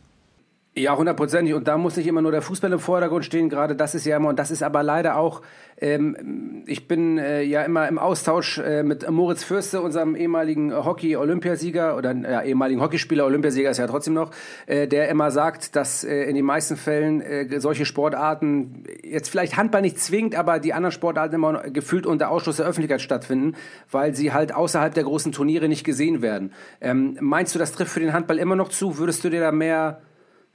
Ja, 0.78 0.96
hundertprozentig. 0.96 1.56
Und 1.56 1.68
da 1.68 1.76
muss 1.76 1.98
nicht 1.98 2.06
immer 2.06 2.22
nur 2.22 2.32
der 2.32 2.44
Fußball 2.44 2.72
im 2.72 2.78
Vordergrund 2.78 3.26
stehen. 3.26 3.50
Gerade 3.50 3.76
das 3.76 3.96
ist 3.96 4.06
ja 4.06 4.16
immer, 4.16 4.30
und 4.30 4.38
das 4.38 4.52
ist 4.52 4.62
aber 4.62 4.84
leider 4.84 5.18
auch, 5.18 5.42
ähm, 5.80 6.64
ich 6.68 6.88
bin 6.88 7.18
äh, 7.18 7.42
ja 7.42 7.64
immer 7.64 7.88
im 7.88 7.98
Austausch 7.98 8.60
äh, 8.60 8.84
mit 8.84 9.10
Moritz 9.10 9.44
Fürste, 9.44 9.82
unserem 9.82 10.16
ehemaligen 10.16 10.72
Hockey-Olympiasieger 10.72 11.98
oder 11.98 12.14
ja, 12.14 12.44
ehemaligen 12.44 12.80
Hockeyspieler, 12.80 13.26
Olympiasieger 13.26 13.72
ist 13.72 13.80
ja 13.80 13.88
trotzdem 13.88 14.14
noch, 14.14 14.30
äh, 14.68 14.88
der 14.88 15.10
immer 15.10 15.32
sagt, 15.32 15.76
dass 15.76 16.04
äh, 16.04 16.26
in 16.26 16.36
den 16.36 16.46
meisten 16.46 16.78
Fällen 16.78 17.22
äh, 17.22 17.60
solche 17.60 17.86
Sportarten, 17.86 18.84
jetzt 19.04 19.30
vielleicht 19.30 19.58
Handball 19.58 19.82
nicht 19.82 20.00
zwingt, 20.00 20.36
aber 20.36 20.60
die 20.60 20.74
anderen 20.74 20.92
Sportarten 20.92 21.34
immer 21.34 21.64
gefühlt 21.72 22.06
unter 22.06 22.30
Ausschluss 22.30 22.58
der 22.58 22.68
Öffentlichkeit 22.68 23.02
stattfinden, 23.02 23.56
weil 23.90 24.14
sie 24.14 24.32
halt 24.32 24.54
außerhalb 24.54 24.94
der 24.94 25.06
großen 25.06 25.32
Turniere 25.32 25.70
nicht 25.70 25.84
gesehen 25.84 26.22
werden. 26.22 26.54
Ähm, 26.82 27.18
meinst 27.20 27.56
du, 27.56 27.60
das 27.60 27.72
trifft 27.72 27.94
für 27.94 28.00
den 28.00 28.14
Handball 28.14 28.38
immer 28.38 28.56
noch 28.56 28.70
zu? 28.70 29.00
Würdest 29.00 29.24
du 29.24 29.30
dir 29.30 29.40
da 29.40 29.52
mehr 29.52 30.02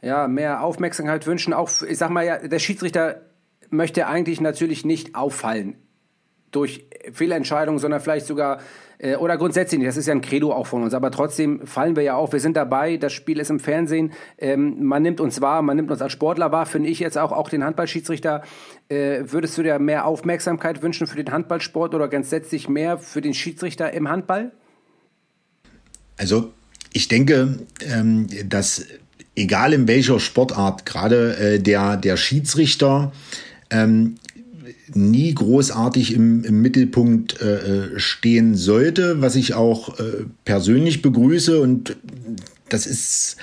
ja, 0.03 0.29
mehr 0.29 0.63
Aufmerksamkeit 0.63 1.27
wünschen. 1.27 1.53
Auch, 1.53 1.71
ich 1.83 1.99
sag 1.99 2.11
mal 2.11 2.25
ja, 2.25 2.39
der 2.39 2.59
Schiedsrichter 2.59 3.23
möchte 3.71 4.07
eigentlich 4.07 4.41
natürlich 4.41 4.85
nicht 4.85 5.15
auffallen 5.15 5.77
durch 6.51 6.85
Fehlentscheidungen, 7.13 7.79
sondern 7.79 8.01
vielleicht 8.01 8.27
sogar 8.27 8.61
äh, 8.99 9.17
oder 9.17 9.37
grundsätzlich 9.37 9.79
nicht. 9.79 9.89
Das 9.89 9.97
ist 9.97 10.07
ja 10.07 10.15
ein 10.15 10.21
Credo 10.21 10.53
auch 10.53 10.67
von 10.67 10.83
uns. 10.83 10.95
Aber 10.95 11.11
trotzdem 11.11 11.67
fallen 11.67 11.97
wir 11.97 12.03
ja 12.03 12.15
auf. 12.15 12.33
Wir 12.33 12.41
sind 12.41 12.57
dabei. 12.57 12.97
Das 12.99 13.13
Spiel 13.13 13.41
ist 13.41 13.51
im 13.51 13.59
Fernsehen. 13.59 14.13
Ähm, 14.39 14.85
man 14.85 15.03
nimmt 15.03 15.21
uns 15.21 15.41
wahr. 15.41 15.63
Man 15.63 15.77
nimmt 15.77 15.91
uns 15.91 16.03
als 16.03 16.13
Sportler 16.13 16.53
wahr. 16.53 16.67
Finde 16.67 16.89
ich 16.89 17.01
jetzt 17.01 17.19
auch 17.19 17.33
auch 17.33 17.49
den 17.49 17.65
Handballschiedsrichter. 17.65 18.43
Äh, 18.89 19.25
würdest 19.25 19.59
du 19.59 19.63
dir 19.63 19.79
mehr 19.79 20.07
Aufmerksamkeit 20.07 20.83
wünschen 20.83 21.07
für 21.07 21.17
den 21.17 21.33
Handballsport 21.33 21.95
oder 21.95 22.09
grundsätzlich 22.09 22.69
mehr 22.69 22.99
für 22.99 23.21
den 23.21 23.35
Schiedsrichter 23.35 23.93
im 23.93 24.09
Handball? 24.09 24.53
Also 26.19 26.53
ich 26.93 27.09
denke, 27.09 27.59
ähm, 27.81 28.29
dass 28.45 28.87
egal 29.35 29.73
in 29.73 29.89
welcher 29.89 30.21
Sportart, 30.21 30.87
gerade 30.87 31.37
äh, 31.37 31.59
der, 31.59 31.97
der 31.97 32.17
Schiedsrichter 32.17 33.13
ähm, 33.71 34.17
nie 34.95 35.35
großartig 35.35 36.15
im, 36.15 36.45
im 36.45 36.61
Mittelpunkt 36.61 37.41
äh, 37.41 37.95
äh 37.95 37.99
stehen 37.99 38.55
sollte, 38.55 39.23
was 39.23 39.37
ich 39.37 39.55
auch 39.55 39.99
äh, 39.99 40.25
persönlich 40.45 41.03
begrüße. 41.03 41.61
Und 41.61 41.97
das 42.69 42.87
ist 42.87 43.37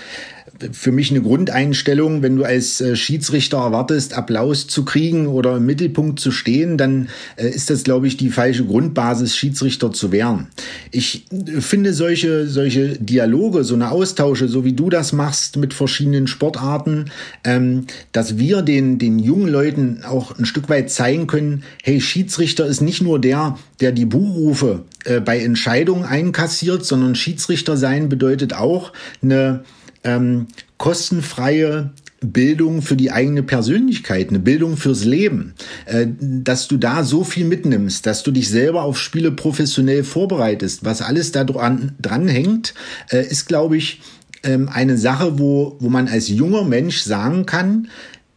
für 0.71 0.91
mich 0.91 1.11
eine 1.11 1.21
Grundeinstellung, 1.21 2.21
wenn 2.21 2.35
du 2.35 2.43
als 2.43 2.81
äh, 2.81 2.95
Schiedsrichter 2.95 3.57
erwartest, 3.57 4.13
Applaus 4.13 4.67
zu 4.67 4.85
kriegen 4.85 5.27
oder 5.27 5.57
im 5.57 5.65
Mittelpunkt 5.65 6.19
zu 6.19 6.31
stehen, 6.31 6.77
dann 6.77 7.09
äh, 7.35 7.49
ist 7.49 7.69
das, 7.69 7.83
glaube 7.83 8.07
ich, 8.07 8.17
die 8.17 8.29
falsche 8.29 8.65
Grundbasis, 8.65 9.35
Schiedsrichter 9.35 9.91
zu 9.91 10.11
werden. 10.11 10.47
Ich 10.91 11.25
äh, 11.31 11.61
finde 11.61 11.93
solche, 11.93 12.47
solche 12.47 12.97
Dialoge, 12.99 13.63
so 13.63 13.75
eine 13.75 13.91
Austausche, 13.91 14.47
so 14.47 14.65
wie 14.65 14.73
du 14.73 14.89
das 14.89 15.13
machst 15.13 15.57
mit 15.57 15.73
verschiedenen 15.73 16.27
Sportarten, 16.27 17.05
ähm, 17.43 17.85
dass 18.11 18.37
wir 18.37 18.61
den, 18.61 18.99
den 18.99 19.19
jungen 19.19 19.49
Leuten 19.49 20.03
auch 20.03 20.37
ein 20.37 20.45
Stück 20.45 20.69
weit 20.69 20.91
zeigen 20.91 21.27
können, 21.27 21.63
hey, 21.83 22.01
Schiedsrichter 22.01 22.65
ist 22.65 22.81
nicht 22.81 23.01
nur 23.01 23.19
der, 23.19 23.57
der 23.79 23.91
die 23.91 24.05
Buchrufe 24.05 24.83
bei 25.23 25.39
Entscheidungen 25.39 26.03
einkassiert, 26.03 26.85
sondern 26.85 27.15
Schiedsrichter 27.15 27.77
sein 27.77 28.09
bedeutet 28.09 28.53
auch 28.53 28.91
eine 29.23 29.63
ähm, 30.03 30.47
kostenfreie 30.77 31.91
Bildung 32.21 32.81
für 32.81 32.95
die 32.95 33.11
eigene 33.11 33.43
Persönlichkeit, 33.43 34.29
eine 34.29 34.39
Bildung 34.39 34.77
fürs 34.77 35.05
Leben, 35.05 35.53
äh, 35.85 36.07
dass 36.19 36.67
du 36.67 36.77
da 36.77 37.03
so 37.03 37.23
viel 37.23 37.45
mitnimmst, 37.45 38.05
dass 38.05 38.23
du 38.23 38.31
dich 38.31 38.49
selber 38.49 38.83
auf 38.83 38.99
Spiele 38.99 39.31
professionell 39.31 40.03
vorbereitest, 40.03 40.83
was 40.83 41.01
alles 41.01 41.31
da 41.31 41.43
dran, 41.43 42.27
hängt, 42.27 42.73
äh, 43.09 43.25
ist, 43.25 43.47
glaube 43.47 43.77
ich, 43.77 44.01
ähm, 44.43 44.69
eine 44.69 44.97
Sache, 44.97 45.39
wo, 45.39 45.77
wo 45.79 45.89
man 45.89 46.07
als 46.07 46.29
junger 46.29 46.63
Mensch 46.63 47.01
sagen 47.01 47.45
kann, 47.45 47.87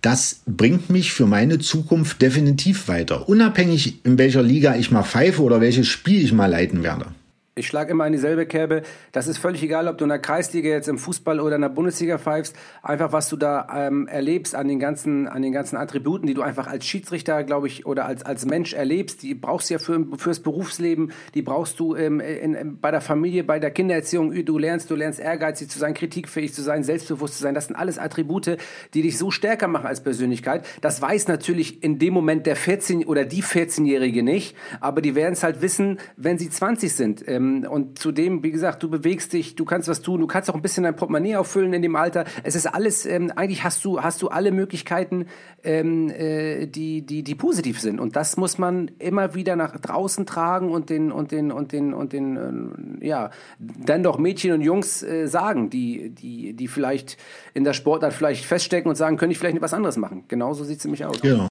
das 0.00 0.40
bringt 0.46 0.90
mich 0.90 1.12
für 1.12 1.26
meine 1.26 1.60
Zukunft 1.60 2.22
definitiv 2.22 2.88
weiter. 2.88 3.28
Unabhängig, 3.28 4.04
in 4.04 4.18
welcher 4.18 4.42
Liga 4.42 4.76
ich 4.76 4.90
mal 4.90 5.04
pfeife 5.04 5.42
oder 5.42 5.60
welches 5.60 5.86
Spiel 5.86 6.24
ich 6.24 6.32
mal 6.32 6.46
leiten 6.46 6.82
werde. 6.82 7.06
Ich 7.54 7.66
schlage 7.66 7.90
immer 7.90 8.06
in 8.06 8.14
dieselbe 8.14 8.46
Kerbe. 8.46 8.80
Das 9.12 9.26
ist 9.26 9.36
völlig 9.36 9.62
egal, 9.62 9.86
ob 9.86 9.98
du 9.98 10.04
in 10.06 10.08
der 10.08 10.18
Kreisliga 10.18 10.70
jetzt 10.70 10.88
im 10.88 10.96
Fußball 10.96 11.38
oder 11.38 11.56
in 11.56 11.60
der 11.60 11.68
Bundesliga 11.68 12.16
pfeifst. 12.16 12.56
Einfach 12.82 13.12
was 13.12 13.28
du 13.28 13.36
da 13.36 13.66
ähm, 13.76 14.08
erlebst 14.08 14.54
an 14.54 14.68
den 14.68 14.80
ganzen, 14.80 15.28
an 15.28 15.42
den 15.42 15.52
ganzen 15.52 15.76
Attributen, 15.76 16.26
die 16.26 16.32
du 16.32 16.40
einfach 16.40 16.66
als 16.66 16.86
Schiedsrichter, 16.86 17.44
glaube 17.44 17.66
ich, 17.66 17.84
oder 17.84 18.06
als 18.06 18.22
als 18.22 18.46
Mensch 18.46 18.72
erlebst. 18.72 19.22
Die 19.22 19.34
brauchst 19.34 19.68
du 19.68 19.74
ja 19.74 19.78
für 19.78 20.02
fürs 20.16 20.40
Berufsleben. 20.40 21.12
Die 21.34 21.42
brauchst 21.42 21.78
du 21.78 21.94
ähm, 21.94 22.20
in, 22.20 22.54
in, 22.54 22.80
bei 22.80 22.90
der 22.90 23.02
Familie, 23.02 23.44
bei 23.44 23.58
der 23.58 23.70
Kindererziehung. 23.70 24.46
Du 24.46 24.56
lernst, 24.56 24.90
du 24.90 24.94
lernst 24.94 25.20
ehrgeizig 25.20 25.68
zu 25.68 25.78
sein, 25.78 25.92
kritikfähig 25.92 26.54
zu 26.54 26.62
sein, 26.62 26.84
selbstbewusst 26.84 27.36
zu 27.36 27.42
sein. 27.42 27.54
Das 27.54 27.66
sind 27.66 27.76
alles 27.76 27.98
Attribute, 27.98 28.56
die 28.94 29.02
dich 29.02 29.18
so 29.18 29.30
stärker 29.30 29.68
machen 29.68 29.88
als 29.88 30.02
Persönlichkeit. 30.02 30.64
Das 30.80 31.02
weiß 31.02 31.28
natürlich 31.28 31.82
in 31.82 31.98
dem 31.98 32.14
Moment 32.14 32.46
der 32.46 32.56
14 32.56 33.04
oder 33.04 33.26
die 33.26 33.42
14-Jährige 33.42 34.22
nicht, 34.22 34.56
aber 34.80 35.02
die 35.02 35.14
werden 35.14 35.34
es 35.34 35.42
halt 35.42 35.60
wissen, 35.60 35.98
wenn 36.16 36.38
sie 36.38 36.48
20 36.48 36.94
sind. 36.94 37.28
Ähm, 37.28 37.41
ähm, 37.42 37.66
und 37.68 37.98
zudem, 37.98 38.42
wie 38.42 38.50
gesagt, 38.50 38.82
du 38.82 38.88
bewegst 38.88 39.32
dich, 39.32 39.54
du 39.54 39.64
kannst 39.64 39.88
was 39.88 40.00
tun, 40.00 40.20
du 40.20 40.26
kannst 40.26 40.50
auch 40.50 40.54
ein 40.54 40.62
bisschen 40.62 40.84
dein 40.84 40.96
Portemonnaie 40.96 41.36
auffüllen 41.36 41.72
in 41.72 41.82
dem 41.82 41.96
Alter. 41.96 42.24
Es 42.42 42.54
ist 42.54 42.66
alles, 42.66 43.06
ähm, 43.06 43.32
eigentlich 43.34 43.64
hast 43.64 43.84
du, 43.84 44.00
hast 44.02 44.22
du 44.22 44.28
alle 44.28 44.52
Möglichkeiten, 44.52 45.26
ähm, 45.62 46.10
äh, 46.10 46.66
die, 46.66 47.02
die, 47.02 47.22
die 47.22 47.34
positiv 47.34 47.80
sind. 47.80 48.00
Und 48.00 48.16
das 48.16 48.36
muss 48.36 48.58
man 48.58 48.90
immer 48.98 49.34
wieder 49.34 49.56
nach 49.56 49.78
draußen 49.78 50.26
tragen 50.26 50.70
und 50.70 50.90
den, 50.90 51.12
und 51.12 51.32
den, 51.32 51.52
und 51.52 51.72
den, 51.72 51.94
und 51.94 52.12
den, 52.12 53.00
äh, 53.00 53.06
ja, 53.06 53.30
dann 53.58 54.02
doch 54.02 54.18
Mädchen 54.18 54.52
und 54.52 54.62
Jungs 54.62 55.02
äh, 55.02 55.26
sagen, 55.26 55.70
die, 55.70 56.10
die, 56.10 56.54
die 56.54 56.68
vielleicht 56.68 57.16
in 57.54 57.64
der 57.64 57.72
Sportart 57.72 58.12
vielleicht 58.12 58.44
feststecken 58.44 58.88
und 58.88 58.96
sagen, 58.96 59.16
könnte 59.16 59.32
ich 59.32 59.38
vielleicht 59.38 59.60
was 59.60 59.74
anderes 59.74 59.96
machen. 59.96 60.24
Genauso 60.28 60.64
sieht 60.64 60.78
es 60.78 60.84
nämlich 60.84 61.04
aus. 61.04 61.20
Genau. 61.20 61.48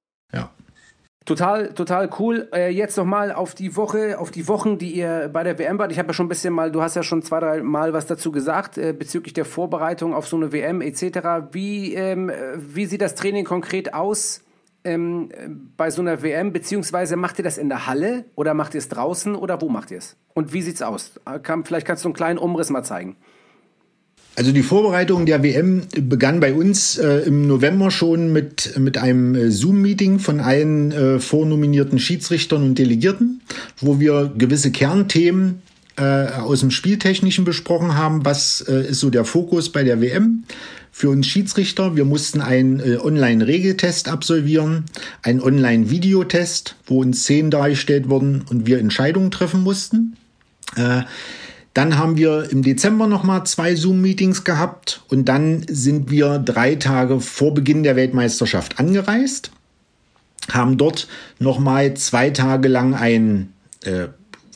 Total, 1.24 1.72
total 1.74 2.10
cool. 2.18 2.50
Äh, 2.52 2.72
jetzt 2.72 2.98
nochmal 2.98 3.32
auf 3.32 3.54
die 3.54 3.76
Woche, 3.76 4.18
auf 4.18 4.32
die 4.32 4.48
Wochen, 4.48 4.80
die 4.80 4.92
ihr 4.92 5.30
bei 5.32 5.44
der 5.44 5.60
WM 5.60 5.78
wart. 5.78 5.92
Ich 5.92 6.00
habe 6.00 6.08
ja 6.08 6.14
schon 6.14 6.26
ein 6.26 6.30
bisschen 6.30 6.52
mal, 6.52 6.72
du 6.72 6.82
hast 6.82 6.96
ja 6.96 7.04
schon 7.04 7.22
zwei, 7.22 7.40
drei 7.40 7.62
Mal 7.62 7.94
was 7.94 8.08
dazu 8.08 8.32
gesagt 8.32 8.80
äh, 8.80 8.92
bezüglich 8.92 9.34
der 9.34 9.46
Vorbereitung 9.46 10.16
auf 10.16 10.28
so 10.28 10.36
eine 10.36 10.52
WM 10.52 10.82
etc. 10.82 11.52
Wie, 11.52 11.94
ähm, 11.94 12.32
wie 12.58 12.88
sieht 12.88 13.02
das 13.02 13.14
Training 13.14 13.46
konkret 13.46 13.94
aus 13.94 14.42
ähm, 14.84 15.30
bei 15.78 15.92
so 15.92 16.02
einer 16.02 16.24
WM? 16.24 16.54
Beziehungsweise 16.54 17.18
macht 17.18 17.38
ihr 17.38 17.44
das 17.44 17.60
in 17.60 17.70
der 17.70 17.86
Halle 17.86 18.26
oder 18.34 18.56
macht 18.56 18.74
ihr 18.74 18.80
es 18.80 18.90
draußen 18.90 19.36
oder 19.36 19.62
wo 19.62 19.70
macht 19.70 19.92
ihr 19.92 20.00
es? 20.00 20.18
Und 20.34 20.54
wie 20.54 20.64
sieht's 20.64 20.82
aus? 20.82 21.20
Äh, 21.28 21.38
kann, 21.38 21.66
vielleicht 21.66 21.86
kannst 21.86 22.04
du 22.04 22.10
einen 22.10 22.16
kleinen 22.16 22.40
Umriss 22.40 22.72
mal 22.72 22.84
zeigen. 22.84 23.16
Also 24.36 24.54
die 24.54 24.64
Vorbereitung 24.64 25.26
der 25.26 25.44
WM 25.44 25.84
begann 25.92 26.40
bei 26.40 26.54
uns 26.54 26.98
äh, 26.98 27.20
im 27.26 27.48
November 27.48 27.92
schon 27.92 28.32
mit, 28.32 28.78
mit 28.80 28.98
einem 28.98 29.36
äh, 29.36 29.52
Zoom-Meeting 29.52 30.20
von 30.20 30.40
allen 30.40 30.92
äh, 30.92 31.20
vornominierten 31.20 32.00
Schiedsrichtern 32.00 32.64
und 32.64 32.80
Delegierten, 32.80 33.42
wo 33.82 34.00
wir 34.00 34.32
gewisse 34.38 34.72
Kernthemen 34.72 35.62
äh, 35.98 36.28
aus 36.28 36.62
dem 36.62 36.72
Spieltechnischen 36.72 37.44
besprochen 37.44 37.96
haben. 37.96 38.24
Was 38.24 38.62
äh, 38.62 38.90
ist 38.90 39.02
so 39.02 39.10
der 39.10 39.26
Fokus 39.26 39.70
bei 39.70 39.84
der 39.84 40.00
WM? 40.00 40.46
Für 40.94 41.10
uns 41.10 41.28
Schiedsrichter, 41.28 41.98
wir 41.98 42.06
mussten 42.06 42.40
einen 42.40 42.80
äh, 42.80 42.98
Online-Regeltest 42.98 44.08
absolvieren, 44.08 44.86
einen 45.24 45.42
Online-Videotest, 45.42 46.76
wo 46.86 47.02
uns 47.02 47.24
Szenen 47.24 47.52
dargestellt 47.52 48.10
wurden 48.10 48.44
und 48.50 48.66
wir 48.66 48.80
Entscheidungen 48.80 49.32
treffen 49.32 49.62
mussten. 49.62 50.16
Dann 51.74 51.98
haben 51.98 52.18
wir 52.18 52.52
im 52.52 52.64
Dezember 52.64 53.08
nochmal 53.08 53.46
zwei 53.46 53.76
Zoom-Meetings 53.76 54.44
gehabt 54.44 55.02
und 55.10 55.26
dann 55.26 55.66
sind 55.70 56.12
wir 56.12 56.38
drei 56.38 56.76
Tage 56.76 57.22
vor 57.22 57.54
Beginn 57.54 57.84
der 57.84 57.96
Weltmeisterschaft 57.96 58.78
angereist, 58.78 59.52
haben 60.52 60.78
dort 60.78 61.08
nochmal 61.40 61.94
zwei 61.94 62.30
Tage 62.30 62.68
lang 62.68 62.94
ein, 62.94 63.54
äh, 63.86 64.08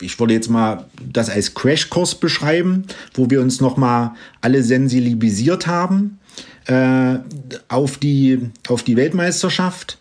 ich 0.01 0.19
würde 0.19 0.33
jetzt 0.33 0.49
mal 0.49 0.85
das 0.99 1.29
als 1.29 1.53
Crashkurs 1.53 2.15
beschreiben, 2.15 2.83
wo 3.13 3.29
wir 3.29 3.39
uns 3.39 3.61
nochmal 3.61 4.11
alle 4.41 4.61
sensibilisiert 4.61 5.67
haben 5.67 6.19
äh, 6.65 7.19
auf, 7.69 7.97
die, 7.97 8.49
auf 8.67 8.83
die 8.83 8.97
Weltmeisterschaft 8.97 9.97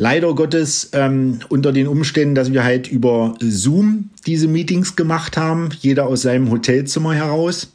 leider 0.00 0.34
Gottes 0.34 0.88
ähm, 0.94 1.40
unter 1.50 1.72
den 1.72 1.86
Umständen, 1.86 2.34
dass 2.34 2.54
wir 2.54 2.64
halt 2.64 2.88
über 2.88 3.34
Zoom 3.38 4.08
diese 4.26 4.48
Meetings 4.48 4.96
gemacht 4.96 5.36
haben, 5.36 5.68
jeder 5.78 6.06
aus 6.06 6.22
seinem 6.22 6.50
Hotelzimmer 6.50 7.12
heraus. 7.12 7.70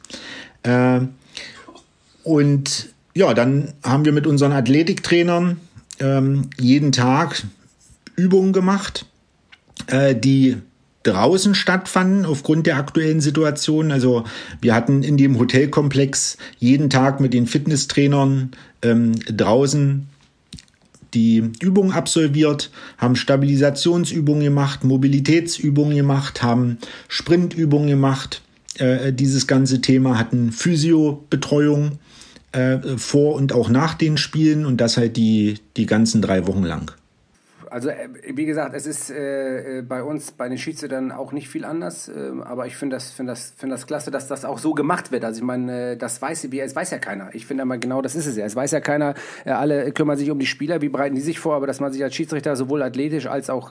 Äh, 0.64 1.02
und 2.24 2.88
ja, 3.14 3.32
dann 3.32 3.74
haben 3.84 4.04
wir 4.04 4.10
mit 4.10 4.26
unseren 4.26 4.50
Athletiktrainern 4.50 5.60
ähm, 6.00 6.50
jeden 6.58 6.90
Tag 6.90 7.44
Übungen 8.16 8.52
gemacht, 8.52 9.06
äh, 9.86 10.16
die 10.16 10.56
draußen 11.04 11.54
stattfanden 11.54 12.26
aufgrund 12.26 12.66
der 12.66 12.76
aktuellen 12.76 13.20
Situation. 13.20 13.92
Also 13.92 14.24
wir 14.60 14.74
hatten 14.74 15.04
in 15.04 15.16
dem 15.16 15.38
Hotelkomplex 15.38 16.38
jeden 16.58 16.90
Tag 16.90 17.20
mit 17.20 17.32
den 17.32 17.46
Fitnesstrainern 17.46 18.50
ähm, 18.82 19.12
draußen 19.28 20.08
die 21.14 21.50
Übungen 21.60 21.92
absolviert, 21.92 22.70
haben 22.98 23.16
Stabilisationsübungen 23.16 24.42
gemacht, 24.42 24.84
Mobilitätsübungen 24.84 25.96
gemacht, 25.96 26.42
haben 26.42 26.78
Sprintübungen 27.08 27.88
gemacht. 27.88 28.42
Äh, 28.78 29.12
dieses 29.12 29.46
ganze 29.46 29.80
Thema 29.80 30.18
hatten 30.18 30.52
Physiobetreuung 30.52 31.98
äh, 32.52 32.78
vor 32.96 33.34
und 33.34 33.52
auch 33.52 33.68
nach 33.68 33.94
den 33.94 34.16
Spielen 34.16 34.66
und 34.66 34.80
das 34.80 34.96
halt 34.96 35.16
die, 35.16 35.58
die 35.76 35.86
ganzen 35.86 36.22
drei 36.22 36.46
Wochen 36.46 36.62
lang. 36.62 36.92
Also 37.76 37.90
äh, 37.90 38.08
wie 38.32 38.46
gesagt, 38.46 38.74
es 38.74 38.86
ist 38.86 39.10
äh, 39.10 39.80
äh, 39.80 39.82
bei 39.82 40.02
uns, 40.02 40.32
bei 40.32 40.48
den 40.48 40.56
Schiedsrichtern 40.56 41.12
auch 41.12 41.32
nicht 41.32 41.50
viel 41.50 41.66
anders, 41.66 42.08
äh, 42.08 42.32
aber 42.42 42.66
ich 42.66 42.74
finde 42.74 42.96
das, 42.96 43.10
find 43.10 43.28
das, 43.28 43.52
find 43.54 43.70
das 43.70 43.86
klasse, 43.86 44.10
dass 44.10 44.28
das 44.28 44.46
auch 44.46 44.56
so 44.56 44.72
gemacht 44.72 45.12
wird. 45.12 45.26
Also 45.26 45.40
ich 45.40 45.44
meine, 45.44 45.90
äh, 45.90 45.96
das 45.98 46.22
weiß, 46.22 46.50
wie, 46.50 46.60
es 46.60 46.74
weiß 46.74 46.90
ja 46.92 46.98
keiner. 46.98 47.28
Ich 47.34 47.44
finde 47.44 47.64
aber 47.64 47.76
genau, 47.76 48.00
das 48.00 48.14
ist 48.14 48.24
es 48.24 48.34
ja. 48.34 48.46
Es 48.46 48.56
weiß 48.56 48.70
ja 48.70 48.80
keiner, 48.80 49.12
äh, 49.44 49.50
alle 49.50 49.92
kümmern 49.92 50.16
sich 50.16 50.30
um 50.30 50.38
die 50.38 50.46
Spieler, 50.46 50.80
wie 50.80 50.88
bereiten 50.88 51.16
die 51.16 51.20
sich 51.20 51.38
vor, 51.38 51.54
aber 51.54 51.66
dass 51.66 51.78
man 51.78 51.92
sich 51.92 52.02
als 52.02 52.14
Schiedsrichter 52.14 52.56
sowohl 52.56 52.82
athletisch 52.82 53.26
als 53.26 53.50
auch, 53.50 53.70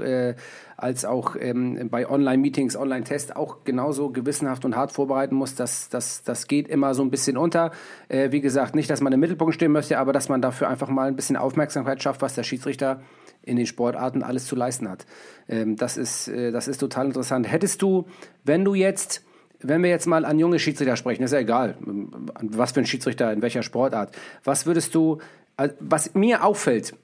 als 0.78 1.06
auch 1.06 1.36
ähm, 1.40 1.90
bei 1.90 2.08
Online-Meetings, 2.08 2.76
Online-Tests 2.78 3.36
auch 3.36 3.64
genauso 3.64 4.10
gewissenhaft 4.12 4.66
und 4.66 4.76
hart 4.76 4.92
vorbereiten 4.92 5.34
muss, 5.34 5.56
das, 5.56 5.90
das, 5.90 6.22
das 6.22 6.46
geht 6.46 6.68
immer 6.68 6.94
so 6.94 7.02
ein 7.02 7.10
bisschen 7.10 7.38
unter. 7.38 7.72
Wie 8.10 8.42
gesagt, 8.42 8.76
nicht, 8.76 8.90
dass 8.90 9.02
man 9.02 9.14
im 9.14 9.20
Mittelpunkt 9.20 9.56
stehen 9.56 9.72
möchte, 9.72 9.98
aber 9.98 10.14
dass 10.14 10.30
man 10.30 10.42
dafür 10.42 10.70
einfach 10.70 10.90
mal 10.90 11.08
ein 11.08 11.16
bisschen 11.16 11.38
Aufmerksamkeit 11.38 12.04
schafft, 12.04 12.22
was 12.22 12.36
der 12.36 12.44
Schiedsrichter 12.44 13.02
in 13.46 13.58
den 13.58 13.66
Sportarten 13.66 14.24
alles 14.24 14.46
zu 14.46 14.56
leisten 14.56 14.90
hat. 14.90 15.06
Ähm, 15.48 15.76
das, 15.76 15.98
ist, 15.98 16.28
äh, 16.28 16.52
das 16.52 16.68
ist 16.68 16.80
total 16.80 17.08
interessant. 17.08 17.52
Hättest 17.52 17.82
du, 17.82 18.06
wenn 18.44 18.66
du 18.66 18.74
jetzt, 18.74 19.24
wenn 19.60 19.84
wir 19.84 19.90
jetzt 19.90 20.08
mal 20.08 20.26
an 20.26 20.40
junge 20.40 20.60
Schiedsrichter 20.60 20.96
sprechen, 20.96 21.24
ist 21.24 21.32
ja 21.32 21.40
egal, 21.40 21.76
was 22.42 22.72
für 22.72 22.82
ein 22.82 22.86
Schiedsrichter, 22.86 23.32
in 23.32 23.42
welcher 23.42 23.64
Sportart, 23.64 24.16
was 24.44 24.66
würdest 24.66 24.96
du, 24.96 25.20
äh, 25.58 25.70
was 25.80 26.14
mir 26.16 26.44
auffällt, 26.44 26.96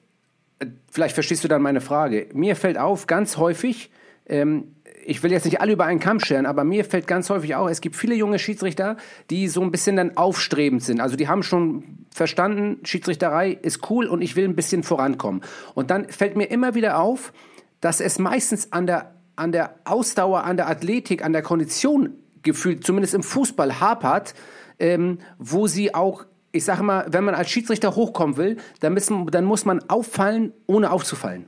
äh, 0.60 0.68
vielleicht 0.90 1.14
verstehst 1.14 1.44
du 1.44 1.48
dann 1.48 1.62
meine 1.62 1.82
Frage, 1.82 2.28
mir 2.34 2.56
fällt 2.56 2.78
auf, 2.78 3.08
ganz 3.08 3.38
häufig, 3.38 3.92
ähm, 4.28 4.76
ich 5.06 5.24
will 5.24 5.32
jetzt 5.32 5.46
nicht 5.46 5.62
alle 5.62 5.74
über 5.74 5.86
einen 5.86 6.00
Kamm 6.00 6.20
scheren, 6.20 6.46
aber 6.46 6.64
mir 6.64 6.86
fällt 6.86 7.08
ganz 7.08 7.30
häufig 7.30 7.56
auch, 7.56 7.70
es 7.70 7.82
gibt 7.82 7.96
viele 7.96 8.16
junge 8.16 8.40
Schiedsrichter, 8.40 8.98
die 9.30 9.48
so 9.48 9.62
ein 9.62 9.72
bisschen 9.72 9.96
dann 9.96 10.18
aufstrebend 10.18 10.84
sind. 10.84 11.02
Also 11.02 11.16
die 11.16 11.28
haben 11.28 11.44
schon 11.44 12.06
verstanden, 12.14 12.80
Schiedsrichterei 12.84 13.52
ist 13.52 13.90
cool 13.90 14.08
und 14.08 14.22
ich 14.22 14.36
will 14.36 14.46
ein 14.46 14.56
bisschen 14.56 14.84
vorankommen. 14.84 15.42
Und 15.74 15.92
dann 15.92 16.08
fällt 16.10 16.38
mir 16.38 16.46
immer 16.46 16.76
wieder 16.76 17.00
auf, 17.00 17.34
dass 17.80 18.00
es 18.00 18.20
meistens 18.20 18.72
an 18.72 18.86
der, 18.86 19.16
an 19.36 19.52
der 19.52 19.76
Ausdauer, 19.86 20.44
an 20.44 20.58
der 20.58 20.70
Athletik, 20.70 21.24
an 21.24 21.34
der 21.34 21.42
Kondition 21.42 22.16
gefühlt, 22.44 22.86
zumindest 22.86 23.14
im 23.14 23.24
Fußball, 23.24 23.80
hapert, 23.80 24.34
ähm, 24.80 25.20
wo 25.38 25.68
sie 25.68 25.94
auch 25.94 26.26
ich 26.54 26.66
sage 26.66 26.84
mal, 26.84 27.06
wenn 27.10 27.24
man 27.24 27.34
als 27.34 27.50
Schiedsrichter 27.50 27.96
hochkommen 27.96 28.36
will, 28.36 28.58
dann, 28.82 28.94
müssen, 28.94 29.26
dann 29.28 29.46
muss 29.46 29.64
man 29.64 29.82
auffallen, 29.90 30.52
ohne 30.68 30.92
aufzufallen. 30.92 31.47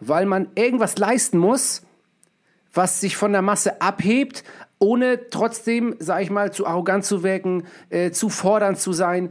Weil 0.00 0.26
man 0.26 0.48
irgendwas 0.54 0.98
leisten 0.98 1.38
muss, 1.38 1.82
was 2.72 3.00
sich 3.00 3.16
von 3.16 3.32
der 3.32 3.42
Masse 3.42 3.80
abhebt, 3.80 4.44
ohne 4.78 5.28
trotzdem, 5.30 5.96
sag 5.98 6.22
ich 6.22 6.30
mal, 6.30 6.52
zu 6.52 6.66
arrogant 6.66 7.04
zu 7.04 7.22
wirken, 7.22 7.64
äh, 7.90 8.10
zu 8.10 8.28
fordernd 8.28 8.78
zu 8.78 8.92
sein. 8.92 9.30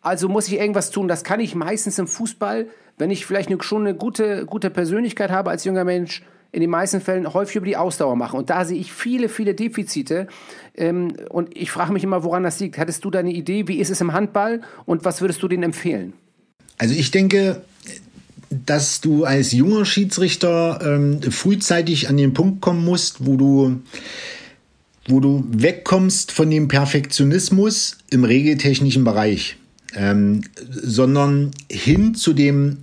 Also 0.00 0.28
muss 0.28 0.48
ich 0.48 0.54
irgendwas 0.54 0.90
tun. 0.90 1.08
Das 1.08 1.24
kann 1.24 1.40
ich 1.40 1.54
meistens 1.54 1.98
im 1.98 2.06
Fußball, 2.06 2.66
wenn 2.96 3.10
ich 3.10 3.26
vielleicht 3.26 3.50
eine, 3.50 3.62
schon 3.62 3.82
eine 3.82 3.94
gute, 3.94 4.46
gute 4.46 4.70
Persönlichkeit 4.70 5.30
habe 5.30 5.50
als 5.50 5.64
junger 5.64 5.84
Mensch, 5.84 6.22
in 6.52 6.60
den 6.60 6.70
meisten 6.70 7.02
Fällen 7.02 7.34
häufig 7.34 7.56
über 7.56 7.66
die 7.66 7.76
Ausdauer 7.76 8.16
machen. 8.16 8.38
Und 8.38 8.48
da 8.48 8.64
sehe 8.64 8.78
ich 8.78 8.92
viele, 8.92 9.28
viele 9.28 9.54
Defizite. 9.54 10.28
Ähm, 10.74 11.12
und 11.28 11.54
ich 11.54 11.70
frage 11.70 11.92
mich 11.92 12.04
immer, 12.04 12.24
woran 12.24 12.44
das 12.44 12.60
liegt. 12.60 12.78
Hattest 12.78 13.04
du 13.04 13.10
da 13.10 13.18
eine 13.18 13.32
Idee? 13.32 13.68
Wie 13.68 13.78
ist 13.78 13.90
es 13.90 14.00
im 14.00 14.14
Handball? 14.14 14.62
Und 14.86 15.04
was 15.04 15.20
würdest 15.20 15.42
du 15.42 15.48
denen 15.48 15.64
empfehlen? 15.64 16.14
Also 16.78 16.94
ich 16.94 17.10
denke, 17.10 17.62
dass 18.50 19.00
du 19.00 19.24
als 19.24 19.52
junger 19.52 19.84
Schiedsrichter 19.84 20.80
ähm, 20.82 21.20
frühzeitig 21.30 22.08
an 22.08 22.16
den 22.16 22.32
Punkt 22.34 22.60
kommen 22.60 22.84
musst, 22.84 23.26
wo 23.26 23.36
du, 23.36 23.80
wo 25.08 25.20
du 25.20 25.44
wegkommst 25.50 26.32
von 26.32 26.50
dem 26.50 26.68
Perfektionismus 26.68 27.98
im 28.10 28.24
regeltechnischen 28.24 29.04
Bereich. 29.04 29.56
ähm, 29.96 30.42
sondern 30.70 31.50
hin 31.70 32.14
zu 32.14 32.32
dem 32.32 32.78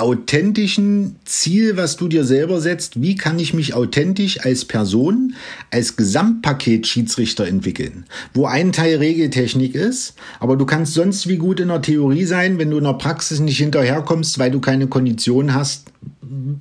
authentischen 0.00 1.16
Ziel, 1.24 1.76
was 1.76 1.96
du 1.96 2.08
dir 2.08 2.24
selber 2.24 2.60
setzt, 2.60 3.00
wie 3.00 3.16
kann 3.16 3.38
ich 3.38 3.54
mich 3.54 3.74
authentisch 3.74 4.40
als 4.44 4.64
Person, 4.64 5.34
als 5.70 5.96
Gesamtpaket 5.96 6.86
Schiedsrichter 6.86 7.46
entwickeln, 7.46 8.04
wo 8.34 8.46
ein 8.46 8.72
Teil 8.72 8.96
Regeltechnik 8.96 9.74
ist, 9.74 10.14
aber 10.38 10.56
du 10.56 10.66
kannst 10.66 10.94
sonst 10.94 11.28
wie 11.28 11.36
gut 11.36 11.60
in 11.60 11.68
der 11.68 11.82
Theorie 11.82 12.24
sein, 12.24 12.58
wenn 12.58 12.70
du 12.70 12.78
in 12.78 12.84
der 12.84 12.94
Praxis 12.94 13.40
nicht 13.40 13.58
hinterherkommst, 13.58 14.38
weil 14.38 14.50
du 14.50 14.60
keine 14.60 14.86
Kondition 14.86 15.54
hast, 15.54 15.84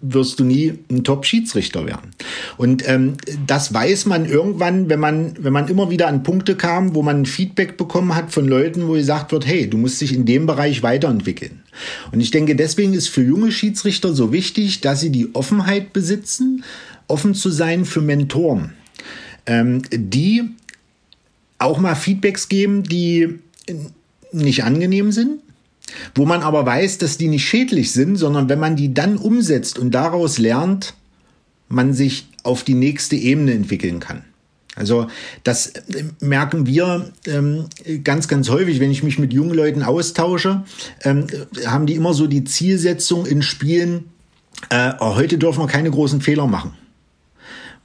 wirst 0.01 0.39
du 0.39 0.43
nie 0.43 0.79
ein 0.89 1.03
Top-Schiedsrichter 1.03 1.85
werden. 1.85 2.11
Und 2.57 2.87
ähm, 2.87 3.13
das 3.45 3.73
weiß 3.73 4.05
man 4.07 4.25
irgendwann, 4.25 4.89
wenn 4.89 4.99
man, 4.99 5.33
wenn 5.39 5.53
man 5.53 5.67
immer 5.67 5.89
wieder 5.89 6.07
an 6.07 6.23
Punkte 6.23 6.55
kam, 6.55 6.95
wo 6.95 7.01
man 7.01 7.25
Feedback 7.25 7.77
bekommen 7.77 8.15
hat 8.15 8.31
von 8.31 8.47
Leuten, 8.47 8.87
wo 8.87 8.93
gesagt 8.93 9.31
wird, 9.31 9.45
hey, 9.45 9.69
du 9.69 9.77
musst 9.77 10.01
dich 10.01 10.13
in 10.13 10.25
dem 10.25 10.45
Bereich 10.45 10.81
weiterentwickeln. 10.83 11.63
Und 12.11 12.19
ich 12.19 12.31
denke, 12.31 12.55
deswegen 12.55 12.93
ist 12.93 13.09
für 13.09 13.23
junge 13.23 13.51
Schiedsrichter 13.51 14.13
so 14.13 14.31
wichtig, 14.31 14.81
dass 14.81 14.99
sie 14.99 15.11
die 15.11 15.33
Offenheit 15.35 15.93
besitzen, 15.93 16.63
offen 17.07 17.33
zu 17.33 17.49
sein 17.49 17.85
für 17.85 18.01
Mentoren, 18.01 18.73
ähm, 19.45 19.81
die 19.91 20.49
auch 21.57 21.79
mal 21.79 21.95
Feedbacks 21.95 22.49
geben, 22.49 22.83
die 22.83 23.39
nicht 24.31 24.63
angenehm 24.63 25.11
sind, 25.11 25.41
wo 26.15 26.25
man 26.25 26.41
aber 26.41 26.65
weiß, 26.65 26.99
dass 26.99 27.17
die 27.17 27.27
nicht 27.27 27.45
schädlich 27.45 27.91
sind, 27.91 28.15
sondern 28.15 28.49
wenn 28.49 28.59
man 28.59 28.75
die 28.75 28.93
dann 28.93 29.17
umsetzt 29.17 29.79
und 29.79 29.91
daraus 29.91 30.37
lernt, 30.37 30.93
man 31.67 31.93
sich 31.93 32.27
auf 32.43 32.63
die 32.63 32.73
nächste 32.73 33.15
Ebene 33.15 33.53
entwickeln 33.53 33.99
kann. 33.99 34.23
Also 34.79 35.07
das 35.43 35.67
äh, 35.67 36.05
merken 36.21 36.65
wir 36.65 37.11
ähm, 37.27 37.65
ganz, 38.03 38.27
ganz 38.27 38.49
häufig, 38.49 38.79
wenn 38.79 38.91
ich 38.91 39.03
mich 39.03 39.19
mit 39.19 39.33
jungen 39.33 39.53
Leuten 39.53 39.83
austausche, 39.83 40.63
ähm, 41.03 41.27
haben 41.65 41.85
die 41.85 41.95
immer 41.95 42.13
so 42.13 42.25
die 42.25 42.45
Zielsetzung 42.45 43.25
in 43.25 43.41
Spielen, 43.41 44.05
äh, 44.69 44.93
oh, 44.99 45.15
heute 45.15 45.37
dürfen 45.37 45.61
wir 45.61 45.67
keine 45.67 45.91
großen 45.91 46.21
Fehler 46.21 46.47
machen. 46.47 46.73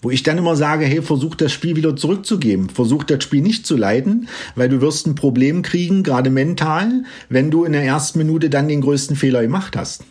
Wo 0.01 0.11
ich 0.11 0.23
dann 0.23 0.39
immer 0.39 0.55
sage, 0.55 0.85
hey, 0.85 1.03
versuch 1.03 1.35
das 1.35 1.51
Spiel 1.51 1.77
wieder 1.77 1.97
zurückzugeben. 1.97 2.69
Versuch 2.69 3.05
das 3.05 3.25
Spiel 3.25 3.41
nicht 3.41 3.67
zu 3.67 3.77
leiten, 3.77 4.29
weil 4.55 4.69
du 4.69 4.81
wirst 4.81 5.07
ein 5.07 5.15
Problem 5.15 5.63
kriegen, 5.63 6.03
gerade 6.03 6.31
mental, 6.31 7.05
wenn 7.29 7.51
du 7.51 7.65
in 7.65 7.73
der 7.73 7.85
ersten 7.85 8.19
Minute 8.19 8.51
dann 8.51 8.69
den 8.69 8.83
größten 8.83 9.17
Fehler 9.17 9.43
gemacht 9.43 9.77
hast. 9.77 10.05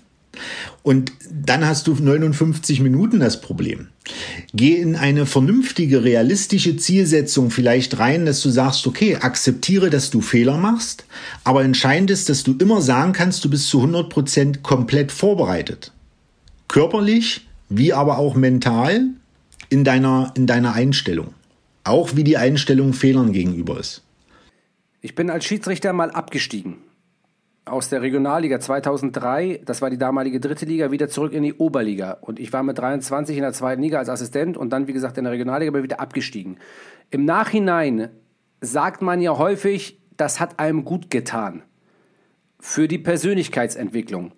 Und 0.82 1.14
dann 1.32 1.66
hast 1.66 1.88
du 1.88 1.96
59 1.96 2.82
Minuten 2.82 3.20
das 3.20 3.42
Problem. 3.42 3.88
Geh 4.54 4.76
in 4.76 4.96
eine 4.96 5.26
vernünftige, 5.26 6.04
realistische 6.04 6.76
Zielsetzung 6.76 7.52
vielleicht 7.52 8.00
rein, 8.00 8.26
dass 8.26 8.42
du 8.42 8.50
sagst, 8.50 8.86
okay, 8.88 9.16
akzeptiere, 9.16 9.90
dass 9.90 10.10
du 10.10 10.22
Fehler 10.22 10.58
machst, 10.58 11.06
aber 11.44 11.64
entscheidend 11.64 12.12
ist, 12.12 12.30
dass 12.30 12.44
du 12.44 12.56
immer 12.60 12.82
sagen 12.82 13.14
kannst, 13.14 13.46
du 13.46 13.50
bist 13.50 13.70
zu 13.70 13.80
100 13.80 14.10
Prozent 14.10 14.64
komplett 14.64 15.12
vorbereitet. 15.12 15.92
Körperlich, 16.68 17.48
wie 17.70 17.94
aber 17.94 18.18
auch 18.18 18.36
mental 18.36 19.06
in 19.70 19.84
deiner, 19.84 20.34
in 20.36 20.48
deiner 20.48 20.74
Einstellung. 20.74 21.34
Auch 21.84 22.16
wie 22.16 22.24
die 22.24 22.38
Einstellung 22.38 22.94
Fehlern 22.94 23.34
gegenüber 23.34 23.80
ist. 23.80 24.04
Ich 25.02 25.16
bin 25.16 25.30
als 25.30 25.46
Schiedsrichter 25.46 25.92
mal 25.92 26.12
abgestiegen. 26.12 26.78
Aus 27.66 27.88
der 27.88 28.02
Regionalliga 28.02 28.60
2003, 28.60 29.62
das 29.64 29.82
war 29.82 29.90
die 29.90 29.98
damalige 29.98 30.40
dritte 30.42 30.66
Liga, 30.66 30.92
wieder 30.92 31.08
zurück 31.08 31.32
in 31.32 31.44
die 31.44 31.54
Oberliga. 31.54 32.18
Und 32.20 32.40
ich 32.40 32.52
war 32.52 32.62
mit 32.62 32.78
23 32.78 33.38
in 33.38 33.44
der 33.44 33.54
zweiten 33.54 33.82
Liga 33.82 34.00
als 34.00 34.10
Assistent 34.10 34.58
und 34.58 34.72
dann, 34.72 34.88
wie 34.88 34.94
gesagt, 34.94 35.18
in 35.18 35.24
der 35.24 35.32
Regionalliga 35.32 35.72
bin 35.72 35.84
wieder 35.84 36.02
abgestiegen. 36.02 36.58
Im 37.10 37.24
Nachhinein 37.24 38.10
sagt 38.60 39.02
man 39.02 39.22
ja 39.22 39.38
häufig, 39.38 40.02
das 40.18 40.40
hat 40.40 40.60
einem 40.60 40.84
gut 40.84 41.10
getan. 41.10 41.64
Für 42.60 42.88
die 42.88 42.98
Persönlichkeitsentwicklung. 42.98 44.34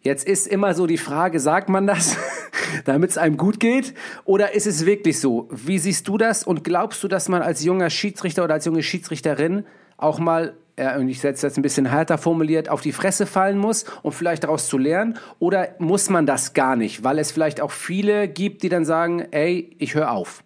Jetzt 0.00 0.26
ist 0.26 0.46
immer 0.46 0.72
so 0.72 0.86
die 0.86 0.96
Frage, 0.96 1.38
sagt 1.38 1.68
man 1.68 1.86
das? 1.86 2.16
damit 2.84 3.10
es 3.10 3.18
einem 3.18 3.36
gut 3.36 3.60
geht? 3.60 3.94
Oder 4.24 4.54
ist 4.54 4.66
es 4.66 4.86
wirklich 4.86 5.20
so? 5.20 5.48
Wie 5.50 5.78
siehst 5.78 6.08
du 6.08 6.18
das? 6.18 6.44
Und 6.44 6.64
glaubst 6.64 7.02
du, 7.02 7.08
dass 7.08 7.28
man 7.28 7.42
als 7.42 7.64
junger 7.64 7.90
Schiedsrichter 7.90 8.44
oder 8.44 8.54
als 8.54 8.64
junge 8.64 8.82
Schiedsrichterin 8.82 9.64
auch 9.96 10.18
mal, 10.18 10.56
ja, 10.80 10.96
und 10.96 11.08
ich 11.08 11.20
setze 11.20 11.46
das 11.46 11.58
ein 11.58 11.62
bisschen 11.62 11.84
härter 11.84 12.16
formuliert, 12.16 12.70
auf 12.70 12.80
die 12.80 12.92
Fresse 12.92 13.26
fallen 13.26 13.58
muss, 13.58 13.84
um 14.02 14.12
vielleicht 14.12 14.44
daraus 14.44 14.66
zu 14.66 14.78
lernen? 14.78 15.18
Oder 15.38 15.74
muss 15.78 16.08
man 16.08 16.24
das 16.24 16.54
gar 16.54 16.74
nicht, 16.74 17.04
weil 17.04 17.18
es 17.18 17.32
vielleicht 17.32 17.60
auch 17.60 17.70
viele 17.70 18.28
gibt, 18.28 18.62
die 18.62 18.70
dann 18.70 18.86
sagen, 18.86 19.20
ey, 19.30 19.76
ich 19.78 19.94
höre 19.94 20.10
auf? 20.10 20.42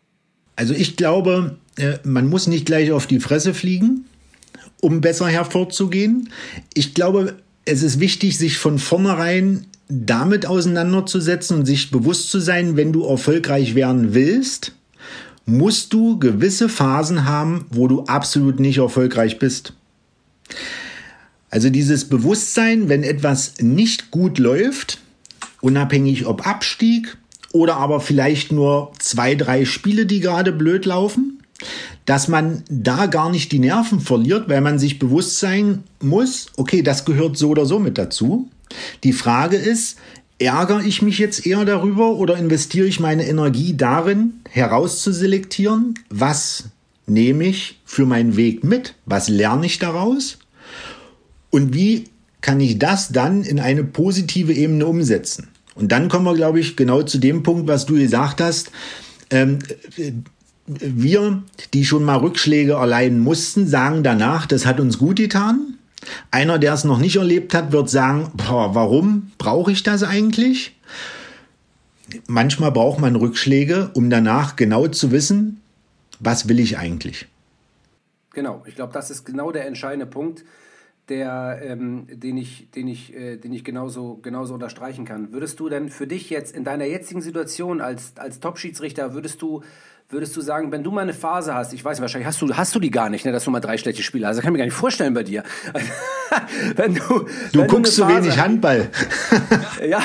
Also 0.56 0.74
ich 0.74 0.96
glaube, 0.96 1.58
äh, 1.76 1.98
man 2.02 2.28
muss 2.28 2.48
nicht 2.48 2.66
gleich 2.66 2.90
auf 2.90 3.06
die 3.06 3.20
Fresse 3.20 3.54
fliegen, 3.54 4.06
um 4.80 5.00
besser 5.00 5.28
hervorzugehen. 5.28 6.30
Ich 6.74 6.94
glaube, 6.94 7.36
es 7.64 7.84
ist 7.84 8.00
wichtig, 8.00 8.36
sich 8.36 8.58
von 8.58 8.80
vornherein 8.80 9.66
damit 9.88 10.46
auseinanderzusetzen 10.46 11.58
und 11.58 11.66
sich 11.66 11.92
bewusst 11.92 12.30
zu 12.30 12.40
sein, 12.40 12.76
wenn 12.76 12.92
du 12.92 13.04
erfolgreich 13.06 13.76
werden 13.76 14.14
willst, 14.14 14.72
musst 15.46 15.92
du 15.92 16.18
gewisse 16.18 16.68
Phasen 16.68 17.24
haben, 17.24 17.66
wo 17.70 17.86
du 17.86 18.02
absolut 18.04 18.58
nicht 18.58 18.78
erfolgreich 18.78 19.38
bist. 19.38 19.74
Also 21.50 21.70
dieses 21.70 22.08
Bewusstsein, 22.08 22.88
wenn 22.88 23.04
etwas 23.04 23.54
nicht 23.60 24.10
gut 24.10 24.38
läuft, 24.38 24.98
unabhängig 25.60 26.26
ob 26.26 26.46
Abstieg 26.46 27.16
oder 27.52 27.76
aber 27.76 28.00
vielleicht 28.00 28.50
nur 28.50 28.92
zwei, 28.98 29.36
drei 29.36 29.64
Spiele, 29.64 30.06
die 30.06 30.18
gerade 30.20 30.50
blöd 30.50 30.84
laufen, 30.84 31.42
dass 32.06 32.28
man 32.28 32.64
da 32.68 33.06
gar 33.06 33.30
nicht 33.30 33.52
die 33.52 33.60
Nerven 33.60 34.00
verliert, 34.00 34.48
weil 34.48 34.60
man 34.60 34.78
sich 34.78 34.98
bewusst 34.98 35.38
sein 35.38 35.84
muss, 36.00 36.48
okay, 36.56 36.82
das 36.82 37.04
gehört 37.04 37.38
so 37.38 37.50
oder 37.50 37.66
so 37.66 37.78
mit 37.78 37.98
dazu. 37.98 38.48
Die 39.04 39.12
Frage 39.12 39.56
ist, 39.56 39.98
ärgere 40.38 40.82
ich 40.84 41.02
mich 41.02 41.18
jetzt 41.18 41.46
eher 41.46 41.64
darüber 41.64 42.16
oder 42.16 42.36
investiere 42.36 42.86
ich 42.86 43.00
meine 43.00 43.26
Energie 43.26 43.76
darin, 43.76 44.40
herauszuselektieren, 44.50 45.94
was 46.10 46.64
nehme 47.06 47.44
ich 47.44 47.80
für 47.84 48.06
meinen 48.06 48.36
Weg 48.36 48.64
mit, 48.64 48.94
was 49.06 49.28
lerne 49.28 49.66
ich 49.66 49.78
daraus 49.78 50.38
und 51.50 51.74
wie 51.74 52.04
kann 52.40 52.60
ich 52.60 52.78
das 52.78 53.08
dann 53.10 53.42
in 53.42 53.58
eine 53.58 53.84
positive 53.84 54.52
Ebene 54.52 54.86
umsetzen. 54.86 55.48
Und 55.74 55.92
dann 55.92 56.08
kommen 56.08 56.26
wir, 56.26 56.34
glaube 56.34 56.60
ich, 56.60 56.76
genau 56.76 57.02
zu 57.02 57.18
dem 57.18 57.42
Punkt, 57.42 57.66
was 57.68 57.86
du 57.86 57.94
gesagt 57.94 58.40
hast. 58.40 58.70
Ähm, 59.30 59.58
wir, 60.66 61.42
die 61.72 61.84
schon 61.84 62.04
mal 62.04 62.16
Rückschläge 62.16 62.72
erleiden 62.72 63.18
mussten, 63.18 63.66
sagen 63.66 64.02
danach, 64.02 64.46
das 64.46 64.66
hat 64.66 64.80
uns 64.80 64.98
gut 64.98 65.16
getan. 65.16 65.78
Einer, 66.30 66.58
der 66.58 66.74
es 66.74 66.84
noch 66.84 66.98
nicht 66.98 67.16
erlebt 67.16 67.54
hat, 67.54 67.72
wird 67.72 67.88
sagen, 67.90 68.30
boah, 68.34 68.74
warum 68.74 69.32
brauche 69.38 69.72
ich 69.72 69.82
das 69.82 70.02
eigentlich? 70.02 70.76
Manchmal 72.26 72.72
braucht 72.72 73.00
man 73.00 73.16
Rückschläge, 73.16 73.90
um 73.94 74.10
danach 74.10 74.56
genau 74.56 74.86
zu 74.88 75.10
wissen, 75.10 75.60
was 76.20 76.48
will 76.48 76.60
ich 76.60 76.78
eigentlich. 76.78 77.26
Genau, 78.32 78.62
ich 78.66 78.74
glaube, 78.74 78.92
das 78.92 79.10
ist 79.10 79.24
genau 79.24 79.52
der 79.52 79.66
entscheidende 79.66 80.06
Punkt, 80.06 80.44
der, 81.08 81.60
ähm, 81.62 82.06
den 82.10 82.36
ich, 82.36 82.70
den 82.70 82.88
ich, 82.88 83.14
äh, 83.14 83.36
den 83.36 83.52
ich 83.52 83.64
genauso, 83.64 84.18
genauso 84.22 84.54
unterstreichen 84.54 85.04
kann. 85.04 85.32
Würdest 85.32 85.60
du 85.60 85.68
denn 85.68 85.90
für 85.90 86.06
dich 86.06 86.30
jetzt 86.30 86.54
in 86.54 86.64
deiner 86.64 86.86
jetzigen 86.86 87.20
Situation 87.20 87.80
als, 87.80 88.14
als 88.16 88.40
Top-Schiedsrichter, 88.40 89.14
würdest 89.14 89.42
du 89.42 89.62
würdest 90.10 90.36
du 90.36 90.42
sagen, 90.42 90.70
wenn 90.70 90.82
du 90.84 90.90
mal 90.90 91.00
eine 91.00 91.14
Phase 91.14 91.54
hast, 91.54 91.72
ich 91.72 91.84
weiß 91.84 92.00
wahrscheinlich 92.00 92.26
hast 92.26 92.40
du 92.40 92.54
hast 92.54 92.74
du 92.74 92.80
die 92.80 92.90
gar 92.90 93.08
nicht, 93.08 93.24
ne, 93.24 93.32
dass 93.32 93.44
du 93.44 93.50
mal 93.50 93.60
drei 93.60 93.78
schlechte 93.78 94.02
Spiele 94.02 94.26
hast. 94.26 94.36
Das 94.36 94.42
kann 94.42 94.50
ich 94.50 94.52
mir 94.52 94.58
gar 94.58 94.66
nicht 94.66 94.74
vorstellen 94.74 95.14
bei 95.14 95.22
dir. 95.22 95.42
wenn 96.76 96.94
du 96.94 97.26
du 97.52 97.60
wenn 97.60 97.68
guckst 97.68 97.94
zu 97.96 98.06
wenig 98.06 98.38
Handball. 98.38 98.90
ja. 99.88 100.02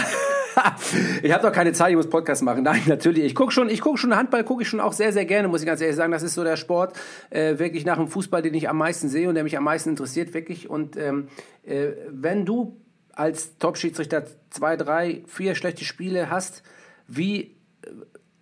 ich 1.23 1.31
habe 1.31 1.43
doch 1.43 1.51
keine 1.51 1.73
Zeit, 1.73 1.91
ich 1.91 1.95
muss 1.95 2.09
Podcast 2.09 2.41
machen. 2.43 2.63
Nein, 2.63 2.81
natürlich. 2.87 3.23
Ich 3.23 3.35
gucke 3.35 3.51
schon, 3.51 3.69
ich 3.69 3.81
gucke 3.81 3.97
schon 3.97 4.15
Handball, 4.15 4.43
gucke 4.43 4.63
ich 4.63 4.69
schon 4.69 4.79
auch 4.79 4.93
sehr, 4.93 5.13
sehr 5.13 5.25
gerne, 5.25 5.47
muss 5.47 5.61
ich 5.61 5.67
ganz 5.67 5.81
ehrlich 5.81 5.95
sagen. 5.95 6.11
Das 6.11 6.23
ist 6.23 6.33
so 6.33 6.43
der 6.43 6.57
Sport, 6.57 6.97
äh, 7.29 7.59
wirklich 7.59 7.85
nach 7.85 7.97
dem 7.97 8.07
Fußball, 8.07 8.41
den 8.41 8.53
ich 8.53 8.69
am 8.69 8.77
meisten 8.77 9.09
sehe 9.09 9.29
und 9.29 9.35
der 9.35 9.43
mich 9.43 9.57
am 9.57 9.63
meisten 9.63 9.89
interessiert, 9.89 10.33
wirklich. 10.33 10.69
Und 10.69 10.97
ähm, 10.97 11.27
äh, 11.65 11.89
wenn 12.09 12.45
du 12.45 12.77
als 13.13 13.57
Top-Schiedsrichter 13.57 14.23
zwei, 14.49 14.77
drei, 14.77 15.23
vier 15.27 15.55
schlechte 15.55 15.83
Spiele 15.83 16.29
hast, 16.29 16.63
wie 17.07 17.55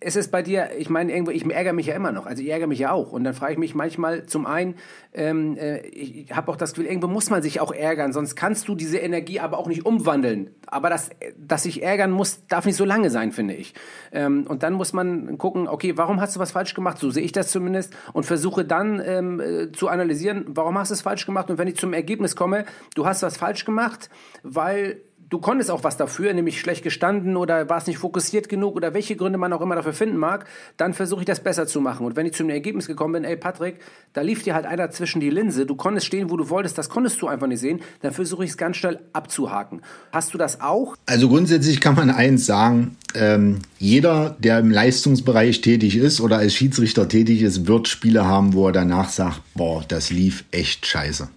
ist 0.00 0.16
es 0.16 0.28
bei 0.28 0.42
dir, 0.42 0.70
ich 0.78 0.90
meine, 0.90 1.12
irgendwo, 1.12 1.32
ich 1.32 1.44
ärgere 1.44 1.72
mich 1.72 1.86
ja 1.86 1.94
immer 1.94 2.12
noch, 2.12 2.26
also 2.26 2.40
ich 2.40 2.48
ärgere 2.48 2.68
mich 2.68 2.78
ja 2.78 2.92
auch. 2.92 3.12
Und 3.12 3.24
dann 3.24 3.34
frage 3.34 3.54
ich 3.54 3.58
mich 3.58 3.74
manchmal 3.74 4.26
zum 4.26 4.46
einen, 4.46 4.76
ähm, 5.12 5.56
äh, 5.56 5.80
ich 5.88 6.30
habe 6.32 6.52
auch 6.52 6.56
das 6.56 6.72
Gefühl, 6.72 6.86
irgendwo 6.86 7.08
muss 7.08 7.30
man 7.30 7.42
sich 7.42 7.60
auch 7.60 7.72
ärgern, 7.72 8.12
sonst 8.12 8.36
kannst 8.36 8.68
du 8.68 8.76
diese 8.76 8.98
Energie 8.98 9.40
aber 9.40 9.58
auch 9.58 9.66
nicht 9.66 9.84
umwandeln. 9.84 10.50
Aber 10.68 10.88
das, 10.88 11.10
dass 11.36 11.64
sich 11.64 11.82
ärgern 11.82 12.12
muss, 12.12 12.46
darf 12.46 12.64
nicht 12.64 12.76
so 12.76 12.84
lange 12.84 13.10
sein, 13.10 13.32
finde 13.32 13.54
ich. 13.54 13.74
Ähm, 14.12 14.46
und 14.46 14.62
dann 14.62 14.74
muss 14.74 14.92
man 14.92 15.36
gucken, 15.36 15.66
okay, 15.66 15.96
warum 15.96 16.20
hast 16.20 16.36
du 16.36 16.40
was 16.40 16.52
falsch 16.52 16.74
gemacht? 16.74 16.98
So 16.98 17.10
sehe 17.10 17.24
ich 17.24 17.32
das 17.32 17.50
zumindest. 17.50 17.92
Und 18.12 18.24
versuche 18.24 18.64
dann 18.64 19.02
ähm, 19.04 19.40
äh, 19.40 19.72
zu 19.72 19.88
analysieren, 19.88 20.44
warum 20.46 20.78
hast 20.78 20.90
du 20.90 20.94
es 20.94 21.02
falsch 21.02 21.26
gemacht? 21.26 21.50
Und 21.50 21.58
wenn 21.58 21.66
ich 21.66 21.76
zum 21.76 21.92
Ergebnis 21.92 22.36
komme, 22.36 22.66
du 22.94 23.04
hast 23.04 23.22
was 23.22 23.36
falsch 23.36 23.64
gemacht, 23.64 24.10
weil 24.44 25.00
du 25.30 25.38
konntest 25.38 25.70
auch 25.70 25.84
was 25.84 25.96
dafür, 25.96 26.32
nämlich 26.32 26.60
schlecht 26.60 26.82
gestanden 26.82 27.36
oder 27.36 27.68
warst 27.68 27.86
nicht 27.86 27.98
fokussiert 27.98 28.48
genug 28.48 28.76
oder 28.76 28.94
welche 28.94 29.16
Gründe 29.16 29.38
man 29.38 29.52
auch 29.52 29.60
immer 29.60 29.74
dafür 29.74 29.92
finden 29.92 30.16
mag, 30.16 30.46
dann 30.76 30.94
versuche 30.94 31.20
ich 31.20 31.26
das 31.26 31.40
besser 31.40 31.66
zu 31.66 31.80
machen. 31.80 32.06
Und 32.06 32.16
wenn 32.16 32.26
ich 32.26 32.32
zu 32.32 32.42
einem 32.42 32.50
Ergebnis 32.50 32.86
gekommen 32.86 33.14
bin, 33.14 33.24
ey 33.24 33.36
Patrick, 33.36 33.76
da 34.12 34.22
lief 34.22 34.42
dir 34.42 34.54
halt 34.54 34.66
einer 34.66 34.90
zwischen 34.90 35.20
die 35.20 35.30
Linse, 35.30 35.66
du 35.66 35.74
konntest 35.76 36.06
stehen, 36.06 36.30
wo 36.30 36.36
du 36.36 36.48
wolltest, 36.48 36.78
das 36.78 36.88
konntest 36.88 37.20
du 37.20 37.28
einfach 37.28 37.46
nicht 37.46 37.60
sehen, 37.60 37.80
dann 38.00 38.12
versuche 38.12 38.44
ich 38.44 38.50
es 38.50 38.56
ganz 38.56 38.76
schnell 38.76 39.00
abzuhaken. 39.12 39.82
Hast 40.12 40.32
du 40.32 40.38
das 40.38 40.60
auch? 40.60 40.96
Also 41.06 41.28
grundsätzlich 41.28 41.80
kann 41.80 41.94
man 41.94 42.10
eins 42.10 42.46
sagen, 42.46 42.96
ähm, 43.14 43.58
jeder, 43.78 44.36
der 44.38 44.58
im 44.58 44.70
Leistungsbereich 44.70 45.60
tätig 45.60 45.96
ist 45.96 46.20
oder 46.20 46.38
als 46.38 46.54
Schiedsrichter 46.54 47.08
tätig 47.08 47.42
ist, 47.42 47.66
wird 47.66 47.88
Spiele 47.88 48.26
haben, 48.26 48.54
wo 48.54 48.66
er 48.66 48.72
danach 48.72 49.10
sagt, 49.10 49.40
boah, 49.54 49.84
das 49.86 50.10
lief 50.10 50.44
echt 50.50 50.86
scheiße. 50.86 51.28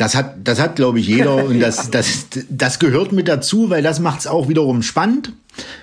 Das 0.00 0.14
hat, 0.14 0.36
das 0.44 0.58
hat, 0.58 0.76
glaube 0.76 0.98
ich, 0.98 1.06
jeder 1.06 1.44
und 1.44 1.60
das, 1.60 1.90
das, 1.90 2.26
das 2.48 2.78
gehört 2.78 3.12
mit 3.12 3.28
dazu, 3.28 3.68
weil 3.68 3.82
das 3.82 4.00
macht 4.00 4.20
es 4.20 4.26
auch 4.26 4.48
wiederum 4.48 4.82
spannend, 4.82 5.34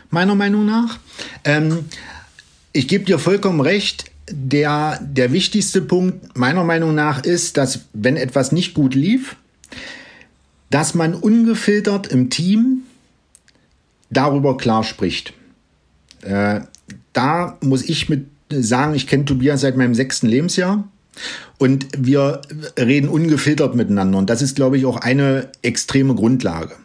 meiner 0.09 0.33
Meinung 0.33 0.65
nach. 0.65 0.97
Ähm, 1.43 1.85
ich 2.73 2.87
gebe 2.87 3.05
dir 3.05 3.19
vollkommen 3.19 3.61
recht. 3.61 4.05
Der, 4.31 4.99
der 5.03 5.31
wichtigste 5.31 5.83
Punkt 5.83 6.35
meiner 6.35 6.63
Meinung 6.63 6.95
nach 6.95 7.25
ist, 7.25 7.57
dass 7.57 7.81
wenn 7.93 8.17
etwas 8.17 8.51
nicht 8.51 8.73
gut 8.73 8.95
lief, 8.95 9.35
dass 10.71 10.95
man 10.95 11.13
ungefiltert 11.13 12.07
im 12.07 12.31
Team 12.31 12.85
darüber 14.09 14.57
klar 14.57 14.83
spricht. 14.83 15.33
Äh, 16.23 16.61
da 17.13 17.57
muss 17.61 17.83
ich 17.83 18.09
mit 18.09 18.25
sagen, 18.49 18.95
ich 18.95 19.05
kenne 19.05 19.25
Tobias 19.25 19.61
seit 19.61 19.77
meinem 19.77 19.93
sechsten 19.93 20.25
Lebensjahr. 20.25 20.87
Und 21.59 21.87
wir 21.97 22.41
reden 22.79 23.09
ungefiltert 23.09 23.73
miteinander. 23.73 24.19
Und 24.19 24.29
das 24.29 24.43
ist, 24.43 24.55
glaube 24.55 24.77
ich, 24.77 24.85
auch 24.85 24.97
eine 24.97 25.49
extreme 25.63 26.13
Grundlage. 26.13 26.75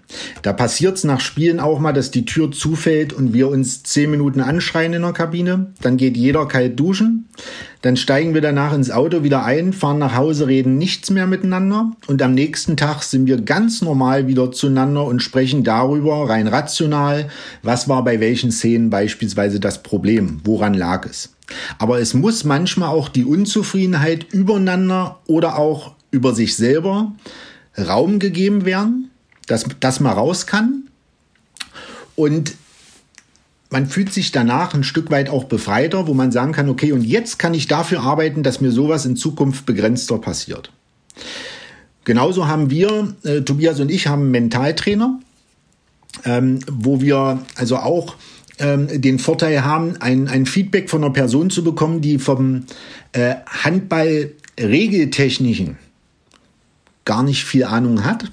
Da 0.43 0.53
passiert 0.53 0.97
es 0.97 1.05
nach 1.05 1.21
Spielen 1.21 1.61
auch 1.61 1.79
mal, 1.79 1.93
dass 1.93 2.11
die 2.11 2.25
Tür 2.25 2.51
zufällt 2.51 3.13
und 3.13 3.33
wir 3.33 3.49
uns 3.49 3.83
zehn 3.83 4.11
Minuten 4.11 4.41
anschreien 4.41 4.93
in 4.95 5.03
der 5.03 5.13
Kabine. 5.13 5.73
Dann 5.81 5.97
geht 5.97 6.17
jeder 6.17 6.47
kalt 6.47 6.79
duschen. 6.79 7.29
Dann 7.83 7.97
steigen 7.97 8.33
wir 8.33 8.41
danach 8.41 8.73
ins 8.73 8.91
Auto 8.91 9.23
wieder 9.25 9.45
ein, 9.45 9.73
fahren 9.73 9.99
nach 9.99 10.15
Hause, 10.15 10.47
reden 10.47 10.79
nichts 10.79 11.11
mehr 11.11 11.27
miteinander. 11.27 11.93
Und 12.07 12.23
am 12.23 12.35
nächsten 12.35 12.77
Tag 12.77 13.03
sind 13.03 13.27
wir 13.27 13.41
ganz 13.41 13.83
normal 13.83 14.27
wieder 14.27 14.53
zueinander 14.53 15.05
und 15.05 15.23
sprechen 15.23 15.65
darüber, 15.65 16.29
rein 16.29 16.47
rational, 16.47 17.29
was 17.63 17.89
war 17.89 18.05
bei 18.05 18.21
welchen 18.21 18.53
Szenen 18.53 18.91
beispielsweise 18.91 19.61
das 19.61 19.83
Problem, 19.83 20.41
woran 20.45 20.75
lag 20.75 21.07
es. 21.07 21.31
Aber 21.79 22.01
es 22.01 22.15
muss 22.15 22.45
manchmal 22.45 22.89
auch 22.89 23.09
die 23.09 23.25
Unzufriedenheit 23.25 24.25
übereinander 24.63 25.19
oder 25.27 25.59
auch 25.59 25.95
über 26.11 26.35
sich 26.35 26.57
selber 26.57 27.13
Raum 27.77 28.19
gegeben 28.19 28.65
werden, 28.65 29.11
dass 29.47 29.67
das 29.81 30.01
mal 30.01 30.13
raus 30.13 30.47
kann. 30.47 30.89
Und 32.15 32.55
man 33.71 33.87
fühlt 33.87 34.13
sich 34.13 34.33
danach 34.33 34.75
ein 34.75 34.85
Stück 34.85 35.11
weit 35.11 35.31
auch 35.31 35.45
befreiter, 35.45 36.07
wo 36.07 36.15
man 36.15 36.31
sagen 36.31 36.53
kann, 36.53 36.69
okay, 36.69 36.93
und 36.93 37.03
jetzt 37.03 37.39
kann 37.39 37.55
ich 37.55 37.67
dafür 37.67 38.03
arbeiten, 38.03 38.43
dass 38.43 38.61
mir 38.61 38.71
sowas 38.71 39.07
in 39.07 39.17
Zukunft 39.17 39.65
begrenzter 39.65 40.19
passiert. 40.19 40.71
Genauso 42.05 42.47
haben 42.49 42.69
wir, 42.69 43.15
äh, 43.23 43.41
Tobias 43.41 43.81
und 43.81 43.91
ich 43.91 44.09
haben 44.09 44.23
einen 44.23 44.31
Mentaltrainer, 44.33 45.21
ähm, 46.25 46.59
wo 46.71 47.01
wir 47.01 47.41
also 47.57 47.77
auch 47.77 48.17
ähm, 48.59 49.01
den 49.01 49.19
Vorteil 49.19 49.65
haben, 49.65 49.97
ein, 50.01 50.29
ein 50.29 50.45
Feedback 50.45 50.91
von 50.91 51.03
einer 51.03 51.13
Person 51.13 51.49
zu 51.49 51.65
bekommen, 51.65 52.03
die 52.03 52.19
vom 52.19 52.65
äh, 53.13 53.37
Handball 53.47 54.33
Regeltechnischen 54.59 55.77
gar 57.05 57.23
nicht 57.23 57.45
viel 57.45 57.65
Ahnung 57.65 58.05
hat, 58.05 58.31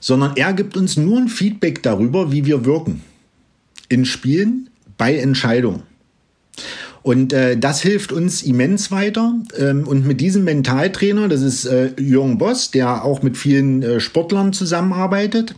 sondern 0.00 0.36
er 0.36 0.52
gibt 0.52 0.76
uns 0.76 0.96
nur 0.96 1.18
ein 1.18 1.28
Feedback 1.28 1.82
darüber, 1.82 2.32
wie 2.32 2.44
wir 2.44 2.64
wirken 2.64 3.02
in 3.88 4.04
Spielen 4.04 4.70
bei 4.98 5.16
Entscheidungen. 5.16 5.82
Und 7.06 7.32
äh, 7.32 7.56
das 7.56 7.82
hilft 7.82 8.10
uns 8.10 8.42
immens 8.42 8.90
weiter. 8.90 9.32
Ähm, 9.56 9.86
und 9.86 10.04
mit 10.04 10.20
diesem 10.20 10.42
Mentaltrainer, 10.42 11.28
das 11.28 11.40
ist 11.40 11.64
äh, 11.64 11.92
Jürgen 12.00 12.36
Boss, 12.36 12.72
der 12.72 13.04
auch 13.04 13.22
mit 13.22 13.36
vielen 13.36 13.80
äh, 13.84 14.00
Sportlern 14.00 14.52
zusammenarbeitet, 14.52 15.54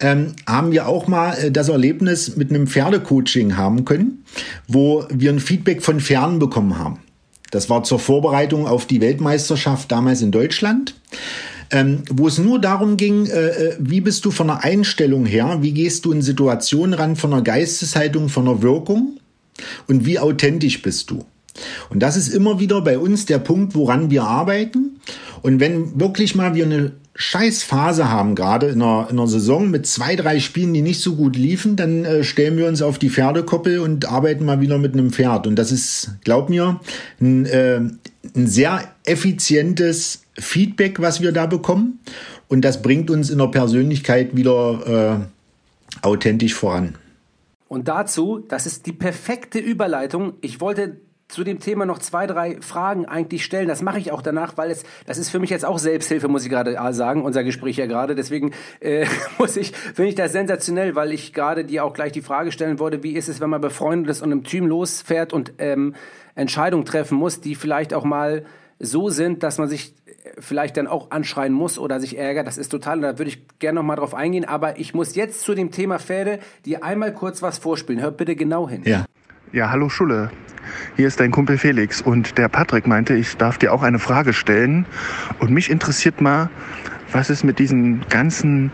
ähm, 0.00 0.34
haben 0.46 0.72
wir 0.72 0.86
auch 0.86 1.08
mal 1.08 1.32
äh, 1.38 1.50
das 1.50 1.70
Erlebnis 1.70 2.36
mit 2.36 2.50
einem 2.50 2.66
Pferdecoaching 2.66 3.56
haben 3.56 3.86
können, 3.86 4.24
wo 4.68 5.06
wir 5.08 5.32
ein 5.32 5.40
Feedback 5.40 5.82
von 5.82 6.00
Fernen 6.00 6.38
bekommen 6.38 6.78
haben. 6.78 6.98
Das 7.50 7.68
war 7.68 7.82
zur 7.82 7.98
Vorbereitung 7.98 8.66
auf 8.66 8.86
die 8.86 9.00
Weltmeisterschaft 9.00 9.90
damals 9.90 10.22
in 10.22 10.30
Deutschland. 10.30 10.94
Ähm, 11.72 12.02
wo 12.10 12.26
es 12.26 12.38
nur 12.38 12.60
darum 12.60 12.96
ging, 12.96 13.26
äh, 13.26 13.48
äh 13.48 13.76
wie 13.78 14.00
bist 14.00 14.24
du 14.24 14.32
von 14.32 14.48
der 14.48 14.64
Einstellung 14.64 15.24
her, 15.24 15.58
wie 15.60 15.72
gehst 15.72 16.04
du 16.04 16.10
in 16.10 16.20
Situationen 16.20 16.94
ran, 16.94 17.14
von 17.14 17.30
der 17.30 17.42
Geisteshaltung, 17.42 18.28
von 18.28 18.46
der 18.46 18.60
Wirkung 18.60 19.20
und 19.86 20.04
wie 20.04 20.18
authentisch 20.18 20.82
bist 20.82 21.10
du. 21.10 21.24
Und 21.88 22.00
das 22.00 22.16
ist 22.16 22.28
immer 22.28 22.58
wieder 22.58 22.80
bei 22.80 22.98
uns 22.98 23.26
der 23.26 23.38
Punkt, 23.38 23.74
woran 23.74 24.10
wir 24.10 24.24
arbeiten. 24.24 25.00
Und 25.42 25.60
wenn 25.60 26.00
wirklich 26.00 26.34
mal 26.34 26.54
wir 26.54 26.64
eine 26.64 26.92
Scheißphase 27.20 28.10
haben, 28.10 28.34
gerade 28.34 28.68
in 28.68 28.80
einer, 28.80 29.08
in 29.10 29.18
einer 29.18 29.28
Saison 29.28 29.70
mit 29.70 29.86
zwei, 29.86 30.16
drei 30.16 30.40
Spielen, 30.40 30.72
die 30.72 30.80
nicht 30.80 31.02
so 31.02 31.16
gut 31.16 31.36
liefen, 31.36 31.76
dann 31.76 32.06
äh, 32.06 32.24
stellen 32.24 32.56
wir 32.56 32.66
uns 32.66 32.80
auf 32.80 32.98
die 32.98 33.10
Pferdekoppel 33.10 33.78
und 33.78 34.10
arbeiten 34.10 34.46
mal 34.46 34.62
wieder 34.62 34.78
mit 34.78 34.94
einem 34.94 35.10
Pferd. 35.10 35.46
Und 35.46 35.56
das 35.56 35.70
ist, 35.70 36.16
glaub 36.24 36.48
mir, 36.48 36.80
ein, 37.20 37.44
äh, 37.44 37.76
ein 37.76 38.46
sehr 38.46 38.90
effizientes 39.04 40.22
Feedback, 40.38 41.00
was 41.02 41.20
wir 41.20 41.32
da 41.32 41.44
bekommen. 41.44 41.98
Und 42.48 42.64
das 42.64 42.80
bringt 42.80 43.10
uns 43.10 43.28
in 43.28 43.36
der 43.36 43.48
Persönlichkeit 43.48 44.34
wieder 44.34 45.20
äh, 45.20 46.06
authentisch 46.06 46.54
voran. 46.54 46.94
Und 47.68 47.86
dazu, 47.88 48.42
das 48.48 48.64
ist 48.64 48.86
die 48.86 48.92
perfekte 48.92 49.58
Überleitung. 49.58 50.32
Ich 50.40 50.62
wollte 50.62 50.96
zu 51.30 51.44
dem 51.44 51.60
Thema 51.60 51.86
noch 51.86 51.98
zwei, 51.98 52.26
drei 52.26 52.60
Fragen 52.60 53.06
eigentlich 53.06 53.44
stellen. 53.44 53.68
Das 53.68 53.82
mache 53.82 53.98
ich 53.98 54.12
auch 54.12 54.22
danach, 54.22 54.56
weil 54.56 54.70
es, 54.70 54.84
das 55.06 55.18
ist 55.18 55.30
für 55.30 55.38
mich 55.38 55.50
jetzt 55.50 55.64
auch 55.64 55.78
Selbsthilfe, 55.78 56.28
muss 56.28 56.44
ich 56.44 56.50
gerade 56.50 56.76
sagen, 56.92 57.24
unser 57.24 57.44
Gespräch 57.44 57.76
ja 57.76 57.86
gerade. 57.86 58.14
Deswegen 58.14 58.52
äh, 58.80 59.06
muss 59.38 59.56
ich, 59.56 59.72
finde 59.72 60.08
ich 60.08 60.14
das 60.14 60.32
sensationell, 60.32 60.94
weil 60.94 61.12
ich 61.12 61.32
gerade 61.32 61.64
dir 61.64 61.84
auch 61.84 61.92
gleich 61.92 62.12
die 62.12 62.22
Frage 62.22 62.52
stellen 62.52 62.78
wollte, 62.78 63.02
wie 63.02 63.12
ist 63.12 63.28
es, 63.28 63.40
wenn 63.40 63.50
man 63.50 63.60
befreundet 63.60 64.10
ist 64.10 64.22
und 64.22 64.32
im 64.32 64.44
Team 64.44 64.66
losfährt 64.66 65.32
und 65.32 65.54
ähm, 65.58 65.94
Entscheidungen 66.34 66.84
treffen 66.84 67.18
muss, 67.18 67.40
die 67.40 67.54
vielleicht 67.54 67.94
auch 67.94 68.04
mal 68.04 68.44
so 68.78 69.10
sind, 69.10 69.42
dass 69.42 69.58
man 69.58 69.68
sich 69.68 69.94
vielleicht 70.38 70.76
dann 70.76 70.86
auch 70.86 71.10
anschreien 71.10 71.52
muss 71.52 71.78
oder 71.78 72.00
sich 72.00 72.18
ärgert. 72.18 72.46
Das 72.46 72.58
ist 72.58 72.68
total, 72.68 73.00
da 73.00 73.18
würde 73.18 73.30
ich 73.30 73.46
gerne 73.58 73.76
noch 73.76 73.82
mal 73.82 73.96
drauf 73.96 74.14
eingehen. 74.14 74.44
Aber 74.44 74.78
ich 74.78 74.94
muss 74.94 75.14
jetzt 75.14 75.42
zu 75.42 75.54
dem 75.54 75.70
Thema 75.70 75.98
Pferde 75.98 76.40
dir 76.64 76.84
einmal 76.84 77.12
kurz 77.12 77.42
was 77.42 77.58
vorspielen. 77.58 78.00
Hört 78.00 78.16
bitte 78.16 78.36
genau 78.36 78.68
hin. 78.68 78.82
Ja. 78.84 79.04
Ja, 79.52 79.70
hallo 79.70 79.88
Schulle. 79.88 80.30
Hier 80.96 81.08
ist 81.08 81.18
dein 81.18 81.32
Kumpel 81.32 81.58
Felix 81.58 82.00
und 82.00 82.38
der 82.38 82.48
Patrick 82.48 82.86
meinte, 82.86 83.14
ich 83.14 83.36
darf 83.36 83.58
dir 83.58 83.72
auch 83.72 83.82
eine 83.82 83.98
Frage 83.98 84.32
stellen. 84.32 84.86
Und 85.40 85.50
mich 85.50 85.70
interessiert 85.70 86.20
mal, 86.20 86.48
was 87.10 87.30
es 87.30 87.42
mit 87.42 87.58
diesem 87.58 88.02
ganzen 88.08 88.70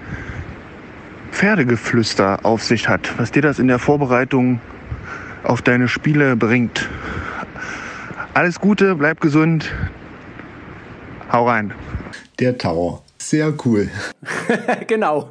Pferdegeflüster 1.31 2.41
auf 2.45 2.63
sich 2.63 2.91
hat, 2.91 3.19
was 3.19 3.33
dir 3.33 3.41
das 3.41 3.59
in 3.59 3.69
der 3.69 3.79
Vorbereitung 3.79 4.61
auf 5.45 5.63
deine 5.63 5.89
Spiele 5.89 6.37
bringt. 6.37 6.91
Alles 8.35 8.61
Gute, 8.61 8.97
bleib 8.97 9.23
gesund, 9.23 9.73
Hau 11.33 11.49
rein. 11.49 11.73
Der 12.39 12.59
Tower. 12.59 13.03
Sehr 13.17 13.55
cool. 13.65 13.89
genau. 14.87 15.31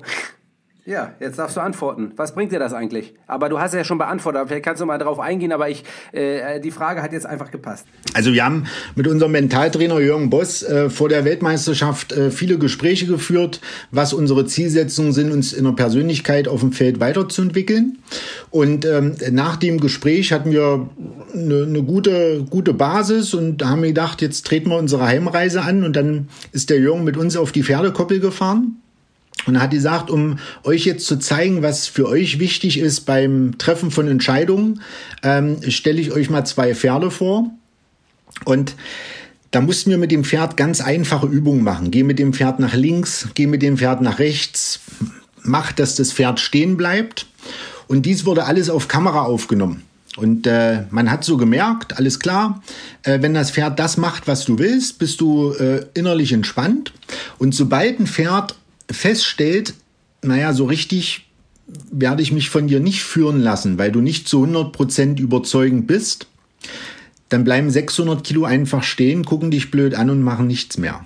Ja, 0.87 1.13
jetzt 1.19 1.39
darfst 1.39 1.57
du 1.57 1.61
antworten. 1.61 2.11
Was 2.15 2.35
bringt 2.35 2.51
dir 2.51 2.59
das 2.59 2.71
eigentlich? 2.71 3.15
Aber 3.25 3.49
du 3.49 3.59
hast 3.59 3.73
ja 3.73 3.83
schon 3.83 3.97
beantwortet, 3.97 4.43
vielleicht 4.45 4.65
kannst 4.65 4.83
du 4.83 4.85
mal 4.85 4.99
darauf 4.99 5.19
eingehen, 5.19 5.51
aber 5.51 5.67
ich, 5.67 5.83
äh, 6.11 6.59
die 6.59 6.69
Frage 6.69 7.01
hat 7.01 7.11
jetzt 7.11 7.25
einfach 7.25 7.49
gepasst. 7.49 7.87
Also 8.13 8.33
wir 8.33 8.45
haben 8.45 8.67
mit 8.93 9.07
unserem 9.07 9.31
Mentaltrainer 9.31 9.99
Jürgen 9.99 10.29
Boss 10.29 10.61
äh, 10.61 10.91
vor 10.91 11.09
der 11.09 11.25
Weltmeisterschaft 11.25 12.11
äh, 12.11 12.29
viele 12.29 12.59
Gespräche 12.59 13.07
geführt, 13.07 13.61
was 13.89 14.13
unsere 14.13 14.45
Zielsetzungen 14.45 15.11
sind, 15.11 15.31
uns 15.31 15.53
in 15.53 15.63
der 15.63 15.71
Persönlichkeit 15.71 16.47
auf 16.47 16.59
dem 16.59 16.71
Feld 16.71 16.99
weiterzuentwickeln. 16.99 17.97
Und 18.51 18.85
ähm, 18.85 19.15
nach 19.31 19.55
dem 19.55 19.79
Gespräch 19.79 20.31
hatten 20.33 20.51
wir 20.51 20.87
eine, 21.33 21.63
eine 21.63 21.81
gute, 21.81 22.45
gute 22.47 22.75
Basis 22.75 23.33
und 23.33 23.65
haben 23.65 23.81
gedacht, 23.81 24.21
jetzt 24.21 24.45
treten 24.45 24.69
wir 24.69 24.77
unsere 24.77 25.07
Heimreise 25.07 25.63
an 25.63 25.83
und 25.83 25.95
dann 25.95 26.29
ist 26.51 26.69
der 26.69 26.77
Jürgen 26.77 27.03
mit 27.03 27.17
uns 27.17 27.35
auf 27.37 27.51
die 27.51 27.63
Pferdekoppel 27.63 28.19
gefahren 28.19 28.77
und 29.47 29.55
er 29.55 29.61
hat 29.61 29.71
gesagt, 29.71 30.09
um 30.09 30.39
euch 30.63 30.85
jetzt 30.85 31.05
zu 31.05 31.17
zeigen, 31.17 31.61
was 31.61 31.87
für 31.87 32.07
euch 32.07 32.39
wichtig 32.39 32.79
ist 32.79 33.01
beim 33.01 33.57
Treffen 33.57 33.91
von 33.91 34.07
Entscheidungen, 34.07 34.81
ähm, 35.23 35.57
stelle 35.69 36.01
ich 36.01 36.11
euch 36.11 36.29
mal 36.29 36.45
zwei 36.45 36.73
Pferde 36.73 37.11
vor. 37.11 37.51
Und 38.43 38.75
da 39.51 39.61
mussten 39.61 39.89
wir 39.89 39.97
mit 39.97 40.11
dem 40.11 40.23
Pferd 40.23 40.57
ganz 40.57 40.81
einfache 40.81 41.27
Übungen 41.27 41.63
machen. 41.63 41.91
Geh 41.91 42.03
mit 42.03 42.19
dem 42.19 42.33
Pferd 42.33 42.59
nach 42.59 42.73
links, 42.73 43.29
geh 43.35 43.47
mit 43.47 43.61
dem 43.61 43.77
Pferd 43.77 44.01
nach 44.01 44.19
rechts, 44.19 44.81
mach, 45.43 45.71
dass 45.71 45.95
das 45.95 46.11
Pferd 46.11 46.39
stehen 46.39 46.75
bleibt. 46.75 47.27
Und 47.87 48.05
dies 48.05 48.25
wurde 48.25 48.45
alles 48.45 48.69
auf 48.69 48.87
Kamera 48.87 49.21
aufgenommen. 49.21 49.83
Und 50.17 50.47
äh, 50.47 50.83
man 50.91 51.11
hat 51.11 51.23
so 51.23 51.37
gemerkt, 51.37 51.97
alles 51.97 52.19
klar, 52.19 52.63
äh, 53.03 53.21
wenn 53.21 53.33
das 53.33 53.51
Pferd 53.51 53.79
das 53.79 53.97
macht, 53.97 54.27
was 54.27 54.45
du 54.45 54.57
willst, 54.57 54.97
bist 54.97 55.19
du 55.19 55.51
äh, 55.51 55.85
innerlich 55.93 56.31
entspannt. 56.31 56.93
Und 57.37 57.53
sobald 57.53 57.99
ein 57.99 58.07
Pferd 58.07 58.55
feststellt, 58.89 59.73
naja, 60.21 60.53
so 60.53 60.65
richtig 60.65 61.27
werde 61.91 62.21
ich 62.21 62.31
mich 62.31 62.49
von 62.49 62.67
dir 62.67 62.79
nicht 62.79 63.03
führen 63.03 63.41
lassen, 63.41 63.77
weil 63.77 63.91
du 63.91 64.01
nicht 64.01 64.27
zu 64.27 64.43
100% 64.45 65.19
überzeugend 65.19 65.87
bist, 65.87 66.27
dann 67.29 67.43
bleiben 67.43 67.69
600 67.69 68.23
Kilo 68.23 68.45
einfach 68.45 68.83
stehen, 68.83 69.25
gucken 69.25 69.51
dich 69.51 69.71
blöd 69.71 69.95
an 69.95 70.09
und 70.09 70.21
machen 70.21 70.47
nichts 70.47 70.77
mehr. 70.77 71.05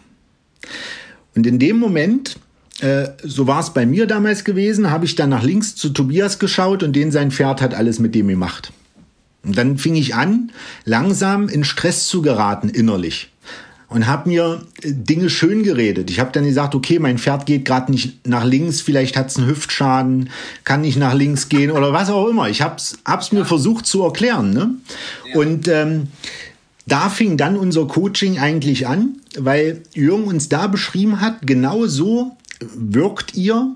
Und 1.36 1.48
in 1.48 1.60
dem 1.60 1.78
Moment, 1.78 2.36
äh, 2.82 3.10
so 3.24 3.48
war 3.48 3.62
es 3.62 3.74
bei 3.74 3.86
mir 3.86 4.06
damals 4.06 4.44
gewesen, 4.44 4.92
habe 4.92 5.06
ich 5.06 5.16
dann 5.16 5.30
nach 5.30 5.44
links 5.44 5.76
zu 5.76 5.90
Tobias 5.90 6.40
geschaut 6.40 6.84
und 6.84 6.94
den 6.94 7.12
sein 7.12 7.32
Pferd 7.32 7.62
hat 7.62 7.74
alles 7.74 8.00
mit 8.00 8.14
dem 8.16 8.28
gemacht. 8.28 8.74
Und 9.44 9.58
dann 9.58 9.78
fing 9.78 9.96
ich 9.96 10.16
an, 10.16 10.52
langsam 10.84 11.48
in 11.48 11.64
Stress 11.64 12.08
zu 12.08 12.22
geraten 12.22 12.68
innerlich 12.68 13.32
und 13.90 14.08
habe 14.08 14.30
mir 14.30 14.62
äh, 14.82 14.92
Dinge 14.94 15.30
schön 15.30 15.64
geredet. 15.64 16.10
Ich 16.10 16.20
habe 16.20 16.32
dann 16.32 16.46
gesagt, 16.46 16.76
okay, 16.76 17.00
mein 17.00 17.18
Pferd 17.18 17.46
geht 17.46 17.66
gerade 17.66 17.92
nicht 17.92 18.26
nach 18.28 18.46
links, 18.46 18.82
vielleicht 18.82 19.18
hat 19.18 19.30
es 19.30 19.38
einen 19.38 19.48
Hüftschaden, 19.48 20.30
kann 20.64 20.82
nicht 20.82 20.98
nach 20.98 21.14
links 21.14 21.50
gehen 21.50 21.72
oder 21.72 21.92
was 21.92 22.10
auch 22.10 22.28
immer. 22.28 22.50
Ich 22.50 22.62
habe 22.62 22.76
es 22.78 23.32
mir 23.32 23.46
versucht 23.46 23.86
zu 23.86 24.04
erklären. 24.04 24.54
Ne? 24.54 24.76
Ja. 25.34 25.40
Und 25.40 25.68
ähm, 25.68 26.08
da 26.86 27.10
fing 27.10 27.38
dann 27.38 27.58
unser 27.58 27.88
Coaching 27.88 28.40
eigentlich 28.40 28.88
an, 28.88 29.18
weil 29.38 29.84
Jürgen 29.94 30.26
uns 30.26 30.50
da 30.50 30.68
beschrieben 30.68 31.22
hat, 31.22 31.46
genau 31.46 31.86
so 31.86 32.36
wirkt 32.60 33.36
ihr 33.36 33.76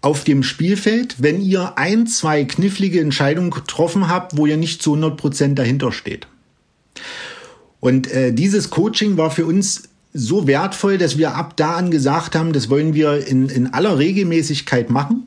auf 0.00 0.24
dem 0.24 0.42
Spielfeld, 0.42 1.22
wenn 1.22 1.40
ihr 1.40 1.78
ein, 1.78 2.06
zwei 2.06 2.44
knifflige 2.44 3.00
Entscheidungen 3.00 3.50
getroffen 3.50 4.08
habt, 4.08 4.36
wo 4.36 4.46
ihr 4.46 4.56
nicht 4.56 4.82
zu 4.82 4.94
100 4.94 5.16
Prozent 5.16 5.58
dahinter 5.58 5.92
steht. 5.92 6.26
Und 7.82 8.12
äh, 8.12 8.32
dieses 8.32 8.70
Coaching 8.70 9.16
war 9.16 9.32
für 9.32 9.44
uns 9.44 9.88
so 10.14 10.46
wertvoll, 10.46 10.98
dass 10.98 11.18
wir 11.18 11.34
ab 11.34 11.56
da 11.56 11.74
an 11.74 11.90
gesagt 11.90 12.36
haben, 12.36 12.52
das 12.52 12.70
wollen 12.70 12.94
wir 12.94 13.26
in, 13.26 13.48
in 13.48 13.74
aller 13.74 13.98
Regelmäßigkeit 13.98 14.88
machen 14.88 15.26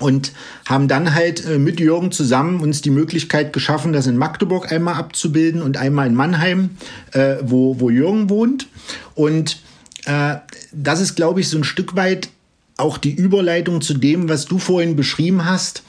und 0.00 0.32
haben 0.66 0.88
dann 0.88 1.14
halt 1.14 1.46
äh, 1.46 1.58
mit 1.60 1.78
Jürgen 1.78 2.10
zusammen 2.10 2.58
uns 2.58 2.82
die 2.82 2.90
Möglichkeit 2.90 3.52
geschaffen, 3.52 3.92
das 3.92 4.08
in 4.08 4.16
Magdeburg 4.16 4.72
einmal 4.72 4.94
abzubilden 4.94 5.62
und 5.62 5.76
einmal 5.76 6.08
in 6.08 6.14
Mannheim, 6.16 6.70
äh, 7.12 7.36
wo, 7.42 7.78
wo 7.78 7.88
Jürgen 7.88 8.30
wohnt. 8.30 8.66
Und 9.14 9.60
äh, 10.06 10.38
das 10.72 11.00
ist, 11.00 11.14
glaube 11.14 11.38
ich, 11.38 11.48
so 11.48 11.56
ein 11.56 11.62
Stück 11.62 11.94
weit 11.94 12.30
auch 12.78 12.98
die 12.98 13.14
Überleitung 13.14 13.80
zu 13.80 13.94
dem, 13.94 14.28
was 14.28 14.44
du 14.46 14.58
vorhin 14.58 14.96
beschrieben 14.96 15.44
hast. 15.44 15.84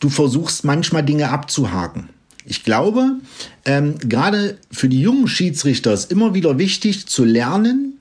Du 0.00 0.08
versuchst 0.08 0.64
manchmal 0.64 1.04
Dinge 1.04 1.30
abzuhaken. 1.30 2.08
Ich 2.46 2.62
glaube, 2.62 3.16
ähm, 3.64 3.98
gerade 4.00 4.58
für 4.70 4.88
die 4.88 5.00
jungen 5.00 5.28
Schiedsrichter 5.28 5.92
ist 5.92 6.12
immer 6.12 6.34
wieder 6.34 6.58
wichtig 6.58 7.06
zu 7.06 7.24
lernen, 7.24 7.98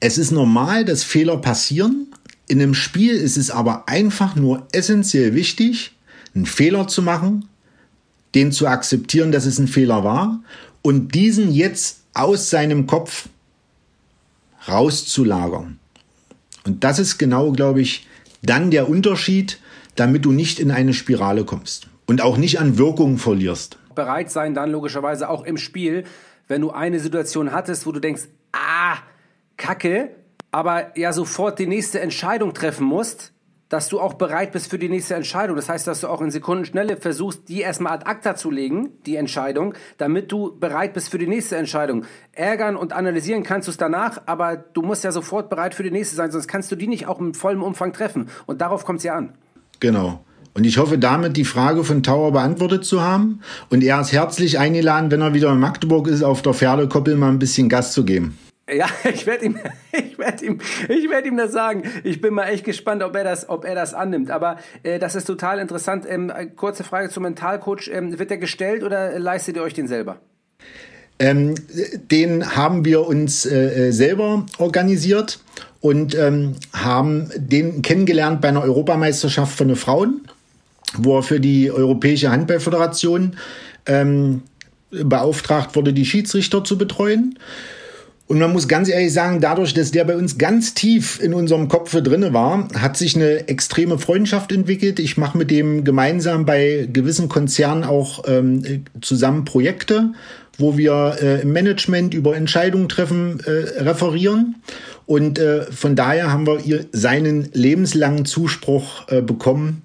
es 0.00 0.18
ist 0.18 0.30
normal, 0.30 0.84
dass 0.84 1.02
Fehler 1.02 1.38
passieren. 1.38 2.08
In 2.48 2.60
einem 2.60 2.74
Spiel 2.74 3.14
ist 3.14 3.38
es 3.38 3.50
aber 3.50 3.88
einfach 3.88 4.36
nur 4.36 4.66
essentiell 4.72 5.34
wichtig, 5.34 5.92
einen 6.34 6.44
Fehler 6.44 6.86
zu 6.86 7.00
machen, 7.00 7.48
den 8.34 8.52
zu 8.52 8.66
akzeptieren, 8.66 9.32
dass 9.32 9.46
es 9.46 9.58
ein 9.58 9.68
Fehler 9.68 10.04
war 10.04 10.42
und 10.82 11.14
diesen 11.14 11.50
jetzt 11.52 12.00
aus 12.12 12.50
seinem 12.50 12.86
Kopf 12.86 13.28
rauszulagern. 14.68 15.78
Und 16.64 16.84
das 16.84 16.98
ist 16.98 17.16
genau, 17.16 17.52
glaube 17.52 17.80
ich, 17.80 18.06
dann 18.42 18.70
der 18.70 18.88
Unterschied, 18.90 19.58
damit 19.94 20.26
du 20.26 20.32
nicht 20.32 20.60
in 20.60 20.70
eine 20.70 20.92
Spirale 20.92 21.44
kommst 21.44 21.88
und 22.04 22.20
auch 22.20 22.36
nicht 22.36 22.60
an 22.60 22.76
Wirkung 22.76 23.16
verlierst 23.16 23.78
bereit 23.96 24.30
sein, 24.30 24.54
dann 24.54 24.70
logischerweise 24.70 25.28
auch 25.28 25.42
im 25.42 25.56
Spiel, 25.56 26.04
wenn 26.46 26.60
du 26.60 26.70
eine 26.70 27.00
Situation 27.00 27.50
hattest, 27.50 27.86
wo 27.86 27.92
du 27.92 27.98
denkst, 27.98 28.28
ah, 28.52 28.98
Kacke, 29.56 30.10
aber 30.52 30.96
ja 30.96 31.12
sofort 31.12 31.58
die 31.58 31.66
nächste 31.66 32.00
Entscheidung 32.00 32.54
treffen 32.54 32.86
musst, 32.86 33.32
dass 33.68 33.88
du 33.88 33.98
auch 34.00 34.14
bereit 34.14 34.52
bist 34.52 34.70
für 34.70 34.78
die 34.78 34.88
nächste 34.88 35.14
Entscheidung. 35.14 35.56
Das 35.56 35.68
heißt, 35.68 35.86
dass 35.86 36.00
du 36.00 36.08
auch 36.08 36.20
in 36.20 36.30
Sekundenschnelle 36.30 36.96
versuchst, 36.96 37.48
die 37.48 37.60
erstmal 37.60 37.94
ad 37.94 38.06
acta 38.06 38.36
zu 38.36 38.50
legen, 38.50 38.90
die 39.06 39.16
Entscheidung, 39.16 39.74
damit 39.98 40.30
du 40.30 40.56
bereit 40.56 40.94
bist 40.94 41.10
für 41.10 41.18
die 41.18 41.26
nächste 41.26 41.56
Entscheidung. 41.56 42.04
Ärgern 42.32 42.76
und 42.76 42.92
analysieren 42.92 43.42
kannst 43.42 43.66
du 43.66 43.72
es 43.72 43.76
danach, 43.76 44.22
aber 44.26 44.56
du 44.56 44.82
musst 44.82 45.02
ja 45.02 45.10
sofort 45.10 45.50
bereit 45.50 45.74
für 45.74 45.82
die 45.82 45.90
nächste 45.90 46.14
sein, 46.14 46.30
sonst 46.30 46.46
kannst 46.46 46.70
du 46.70 46.76
die 46.76 46.86
nicht 46.86 47.06
auch 47.06 47.18
im 47.18 47.34
vollen 47.34 47.60
Umfang 47.60 47.92
treffen. 47.92 48.28
Und 48.46 48.60
darauf 48.60 48.84
kommt 48.84 48.98
es 48.98 49.04
ja 49.04 49.16
an. 49.16 49.34
Genau. 49.80 50.24
Und 50.56 50.64
ich 50.64 50.78
hoffe 50.78 50.96
damit 50.96 51.36
die 51.36 51.44
Frage 51.44 51.84
von 51.84 52.02
Tower 52.02 52.32
beantwortet 52.32 52.86
zu 52.86 53.02
haben. 53.02 53.40
Und 53.68 53.84
er 53.84 54.00
ist 54.00 54.12
herzlich 54.12 54.58
eingeladen, 54.58 55.10
wenn 55.10 55.20
er 55.20 55.34
wieder 55.34 55.52
in 55.52 55.60
Magdeburg 55.60 56.08
ist, 56.08 56.22
auf 56.22 56.40
der 56.40 56.54
Pferdekoppel 56.54 57.14
mal 57.14 57.28
ein 57.28 57.38
bisschen 57.38 57.68
Gas 57.68 57.92
zu 57.92 58.06
geben. 58.06 58.38
Ja, 58.72 58.86
ich 59.12 59.26
werde 59.26 59.44
ihm, 59.44 59.58
ich 59.92 60.18
werde 60.18 60.46
ihm, 60.46 60.58
ich 60.88 61.10
werde 61.10 61.28
ihm 61.28 61.36
das 61.36 61.52
sagen. 61.52 61.82
Ich 62.04 62.22
bin 62.22 62.32
mal 62.32 62.46
echt 62.46 62.64
gespannt, 62.64 63.02
ob 63.02 63.14
er 63.14 63.22
das, 63.22 63.50
ob 63.50 63.66
er 63.66 63.74
das 63.74 63.92
annimmt. 63.92 64.30
Aber 64.30 64.56
äh, 64.82 64.98
das 64.98 65.14
ist 65.14 65.26
total 65.26 65.58
interessant. 65.58 66.06
Ähm, 66.08 66.32
kurze 66.56 66.84
Frage 66.84 67.10
zum 67.10 67.24
Mentalcoach: 67.24 67.90
ähm, 67.92 68.18
Wird 68.18 68.30
der 68.30 68.38
gestellt 68.38 68.82
oder 68.82 69.18
leistet 69.18 69.56
ihr 69.56 69.62
euch 69.62 69.74
den 69.74 69.88
selber? 69.88 70.16
Ähm, 71.18 71.54
den 72.10 72.56
haben 72.56 72.86
wir 72.86 73.06
uns 73.06 73.44
äh, 73.44 73.88
äh 73.88 73.92
selber 73.92 74.46
organisiert 74.56 75.38
und 75.80 76.14
ähm, 76.14 76.54
haben 76.72 77.30
den 77.36 77.82
kennengelernt 77.82 78.40
bei 78.40 78.48
einer 78.48 78.62
Europameisterschaft 78.62 79.56
von 79.56 79.68
den 79.68 79.76
Frauen 79.76 80.22
wo 81.02 81.18
er 81.18 81.22
für 81.22 81.40
die 81.40 81.70
Europäische 81.70 82.30
Handballföderation 82.30 83.36
ähm, 83.86 84.42
beauftragt 84.90 85.76
wurde, 85.76 85.92
die 85.92 86.04
Schiedsrichter 86.04 86.64
zu 86.64 86.78
betreuen. 86.78 87.38
Und 88.28 88.40
man 88.40 88.52
muss 88.52 88.66
ganz 88.66 88.88
ehrlich 88.88 89.12
sagen, 89.12 89.40
dadurch, 89.40 89.72
dass 89.72 89.92
der 89.92 90.04
bei 90.04 90.16
uns 90.16 90.36
ganz 90.36 90.74
tief 90.74 91.20
in 91.22 91.32
unserem 91.32 91.68
Kopf 91.68 91.92
drinne 91.92 92.32
war, 92.32 92.68
hat 92.74 92.96
sich 92.96 93.14
eine 93.14 93.48
extreme 93.48 93.98
Freundschaft 93.98 94.50
entwickelt. 94.50 94.98
Ich 94.98 95.16
mache 95.16 95.38
mit 95.38 95.50
dem 95.50 95.84
gemeinsam 95.84 96.44
bei 96.44 96.88
gewissen 96.92 97.28
Konzernen 97.28 97.84
auch 97.84 98.24
ähm, 98.26 98.84
zusammen 99.00 99.44
Projekte, 99.44 100.12
wo 100.58 100.76
wir 100.76 101.18
äh, 101.22 101.42
im 101.42 101.52
Management 101.52 102.14
über 102.14 102.36
Entscheidungen 102.36 102.88
treffen, 102.88 103.38
äh, 103.44 103.82
referieren. 103.82 104.56
Und 105.06 105.38
äh, 105.38 105.62
von 105.70 105.94
daher 105.94 106.32
haben 106.32 106.48
wir 106.48 106.58
ihr 106.64 106.86
seinen 106.90 107.48
lebenslangen 107.52 108.24
Zuspruch 108.24 109.06
äh, 109.08 109.22
bekommen, 109.22 109.82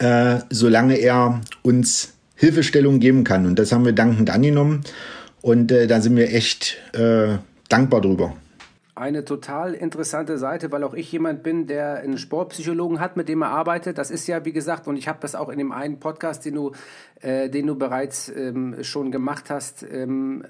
äh, 0.00 0.40
solange 0.50 0.96
er 0.96 1.40
uns 1.62 2.14
Hilfestellung 2.34 3.00
geben 3.00 3.22
kann. 3.22 3.46
Und 3.46 3.58
das 3.58 3.70
haben 3.70 3.84
wir 3.84 3.92
dankend 3.92 4.30
angenommen. 4.30 4.82
Und 5.42 5.70
äh, 5.70 5.86
da 5.86 6.00
sind 6.00 6.16
wir 6.16 6.32
echt 6.34 6.78
äh, 6.94 7.36
dankbar 7.68 8.00
drüber. 8.00 8.34
Eine 8.94 9.24
total 9.24 9.74
interessante 9.74 10.36
Seite, 10.36 10.72
weil 10.72 10.84
auch 10.84 10.94
ich 10.94 11.10
jemand 11.12 11.42
bin, 11.42 11.66
der 11.66 12.00
einen 12.00 12.18
Sportpsychologen 12.18 12.98
hat, 12.98 13.16
mit 13.16 13.28
dem 13.28 13.42
er 13.42 13.48
arbeitet. 13.48 13.98
Das 13.98 14.10
ist 14.10 14.26
ja, 14.26 14.44
wie 14.44 14.52
gesagt, 14.52 14.88
und 14.88 14.96
ich 14.96 15.06
habe 15.06 15.18
das 15.20 15.34
auch 15.34 15.48
in 15.48 15.58
dem 15.58 15.72
einen 15.72 16.00
Podcast, 16.00 16.44
den 16.44 16.54
du, 16.54 16.72
äh, 17.20 17.48
den 17.48 17.66
du 17.66 17.76
bereits 17.76 18.30
ähm, 18.34 18.82
schon 18.82 19.10
gemacht 19.10 19.48
hast, 19.48 19.82
ähm, 19.90 20.44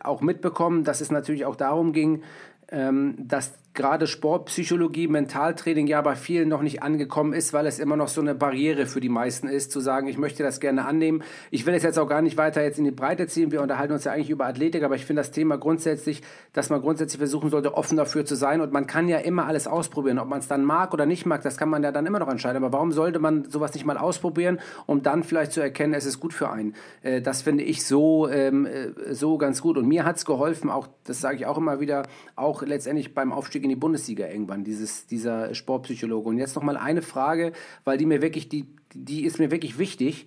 auch 0.00 0.20
mitbekommen, 0.20 0.84
dass 0.84 1.00
es 1.00 1.10
natürlich 1.10 1.44
auch 1.44 1.56
darum 1.56 1.92
ging, 1.92 2.22
ähm, 2.70 3.14
dass 3.18 3.52
gerade 3.76 4.06
Sportpsychologie, 4.08 5.06
Mentaltraining 5.06 5.86
ja 5.86 6.02
bei 6.02 6.16
vielen 6.16 6.48
noch 6.48 6.62
nicht 6.62 6.82
angekommen 6.82 7.32
ist, 7.32 7.52
weil 7.52 7.66
es 7.66 7.78
immer 7.78 7.96
noch 7.96 8.08
so 8.08 8.20
eine 8.20 8.34
Barriere 8.34 8.86
für 8.86 9.00
die 9.00 9.08
meisten 9.08 9.46
ist, 9.46 9.70
zu 9.70 9.78
sagen, 9.78 10.08
ich 10.08 10.18
möchte 10.18 10.42
das 10.42 10.58
gerne 10.58 10.84
annehmen. 10.84 11.22
Ich 11.52 11.66
will 11.66 11.74
es 11.74 11.84
jetzt 11.84 11.98
auch 11.98 12.08
gar 12.08 12.22
nicht 12.22 12.36
weiter 12.36 12.62
jetzt 12.62 12.78
in 12.78 12.84
die 12.84 12.90
Breite 12.90 13.28
ziehen. 13.28 13.52
Wir 13.52 13.62
unterhalten 13.62 13.92
uns 13.92 14.04
ja 14.04 14.12
eigentlich 14.12 14.30
über 14.30 14.46
Athletik, 14.46 14.82
aber 14.82 14.96
ich 14.96 15.04
finde 15.04 15.20
das 15.20 15.30
Thema 15.30 15.58
grundsätzlich, 15.58 16.22
dass 16.52 16.70
man 16.70 16.80
grundsätzlich 16.80 17.18
versuchen 17.18 17.50
sollte, 17.50 17.74
offen 17.74 17.96
dafür 17.96 18.24
zu 18.24 18.34
sein. 18.34 18.60
Und 18.60 18.72
man 18.72 18.86
kann 18.86 19.08
ja 19.08 19.18
immer 19.18 19.46
alles 19.46 19.68
ausprobieren. 19.68 20.18
Ob 20.18 20.28
man 20.28 20.40
es 20.40 20.48
dann 20.48 20.64
mag 20.64 20.94
oder 20.94 21.06
nicht 21.06 21.26
mag, 21.26 21.42
das 21.42 21.58
kann 21.58 21.68
man 21.68 21.82
ja 21.82 21.92
dann 21.92 22.06
immer 22.06 22.18
noch 22.18 22.28
entscheiden. 22.28 22.56
Aber 22.56 22.72
warum 22.72 22.92
sollte 22.92 23.18
man 23.18 23.44
sowas 23.44 23.74
nicht 23.74 23.84
mal 23.84 23.98
ausprobieren, 23.98 24.58
um 24.86 25.02
dann 25.02 25.22
vielleicht 25.22 25.52
zu 25.52 25.60
erkennen, 25.60 25.94
es 25.94 26.06
ist 26.06 26.18
gut 26.18 26.32
für 26.32 26.50
einen? 26.50 26.74
Äh, 27.02 27.20
das 27.20 27.42
finde 27.42 27.62
ich 27.62 27.84
so, 27.84 28.28
ähm, 28.28 28.64
äh, 28.64 29.14
so 29.14 29.36
ganz 29.36 29.60
gut. 29.60 29.76
Und 29.76 29.86
mir 29.86 30.04
hat 30.04 30.16
es 30.16 30.24
geholfen, 30.24 30.70
auch, 30.70 30.88
das 31.04 31.20
sage 31.20 31.36
ich 31.36 31.46
auch 31.46 31.58
immer 31.58 31.78
wieder, 31.78 32.04
auch 32.36 32.62
letztendlich 32.62 33.14
beim 33.14 33.32
Aufstieg 33.32 33.65
in 33.66 33.70
die 33.70 33.76
Bundesliga 33.76 34.26
irgendwann, 34.26 34.64
dieses, 34.64 35.06
dieser 35.06 35.54
Sportpsychologe. 35.54 36.28
Und 36.28 36.38
jetzt 36.38 36.56
noch 36.56 36.62
mal 36.62 36.76
eine 36.76 37.02
Frage, 37.02 37.52
weil 37.84 37.98
die 37.98 38.06
mir 38.06 38.22
wirklich, 38.22 38.48
die, 38.48 38.66
die 38.94 39.24
ist 39.24 39.38
mir 39.38 39.50
wirklich 39.50 39.78
wichtig. 39.78 40.26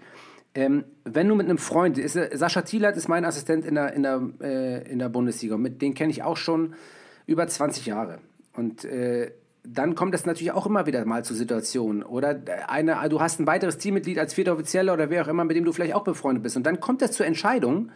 Ähm, 0.54 0.84
wenn 1.06 1.28
du 1.28 1.36
mit 1.36 1.48
einem 1.48 1.58
Freund, 1.58 1.98
ist, 1.98 2.14
Sascha 2.34 2.62
Thielert 2.62 2.98
ist 2.98 3.08
mein 3.08 3.26
Assistent 3.26 3.66
in 3.66 3.76
der, 3.76 3.94
in 3.94 4.04
der, 4.04 4.22
äh, 4.42 4.92
in 4.92 5.00
der 5.00 5.10
Bundesliga, 5.10 5.58
mit 5.58 5.82
den 5.82 5.94
kenne 5.94 6.12
ich 6.12 6.24
auch 6.24 6.38
schon 6.38 6.74
über 7.26 7.48
20 7.48 7.86
Jahre. 7.86 8.20
Und 8.54 8.84
äh, 8.84 9.32
dann 9.64 9.96
kommt 9.96 10.16
es 10.16 10.26
natürlich 10.26 10.52
auch 10.52 10.66
immer 10.66 10.86
wieder 10.86 11.06
mal 11.06 11.24
zu 11.24 11.34
Situationen. 11.34 12.04
Oder 12.04 12.42
eine, 12.68 12.98
du 13.10 13.22
hast 13.22 13.40
ein 13.40 13.48
weiteres 13.48 13.78
Teammitglied 13.78 14.20
als 14.20 14.34
vierter 14.34 14.54
Offizieller 14.54 14.94
oder 14.94 15.10
wer 15.10 15.24
auch 15.24 15.28
immer, 15.28 15.46
mit 15.46 15.56
dem 15.56 15.66
du 15.66 15.72
vielleicht 15.72 15.94
auch 15.94 16.04
befreundet 16.04 16.44
bist. 16.44 16.58
Und 16.58 16.64
dann 16.64 16.80
kommt 16.80 17.02
es 17.02 17.12
zur 17.12 17.26
Entscheidung, 17.26 17.92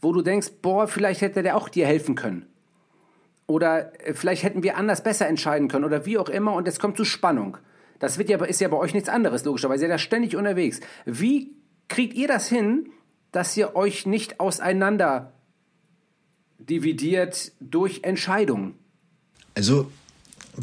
wo 0.00 0.12
du 0.12 0.22
denkst, 0.22 0.52
boah, 0.62 0.86
vielleicht 0.86 1.20
hätte 1.20 1.42
der 1.42 1.56
auch 1.56 1.68
dir 1.68 1.86
helfen 1.86 2.14
können 2.14 2.46
oder 3.48 3.92
äh, 4.06 4.14
vielleicht 4.14 4.44
hätten 4.44 4.62
wir 4.62 4.76
anders 4.76 5.02
besser 5.02 5.26
entscheiden 5.26 5.66
können 5.66 5.84
oder 5.84 6.06
wie 6.06 6.18
auch 6.18 6.28
immer 6.28 6.52
und 6.52 6.68
es 6.68 6.78
kommt 6.78 6.96
zu 6.96 7.04
Spannung. 7.04 7.56
Das 7.98 8.16
wird 8.18 8.28
ja, 8.28 8.42
ist 8.44 8.60
ja 8.60 8.68
bei 8.68 8.76
euch 8.76 8.94
nichts 8.94 9.08
anderes, 9.08 9.44
logischerweise. 9.44 9.84
Ihr 9.84 9.88
seid 9.88 9.94
ja 9.94 9.98
ständig 9.98 10.36
unterwegs. 10.36 10.78
Wie 11.04 11.56
kriegt 11.88 12.14
ihr 12.14 12.28
das 12.28 12.48
hin, 12.48 12.90
dass 13.32 13.56
ihr 13.56 13.74
euch 13.74 14.06
nicht 14.06 14.38
auseinander 14.38 15.32
dividiert 16.58 17.50
durch 17.60 18.00
Entscheidungen? 18.02 18.74
Also, 19.56 19.90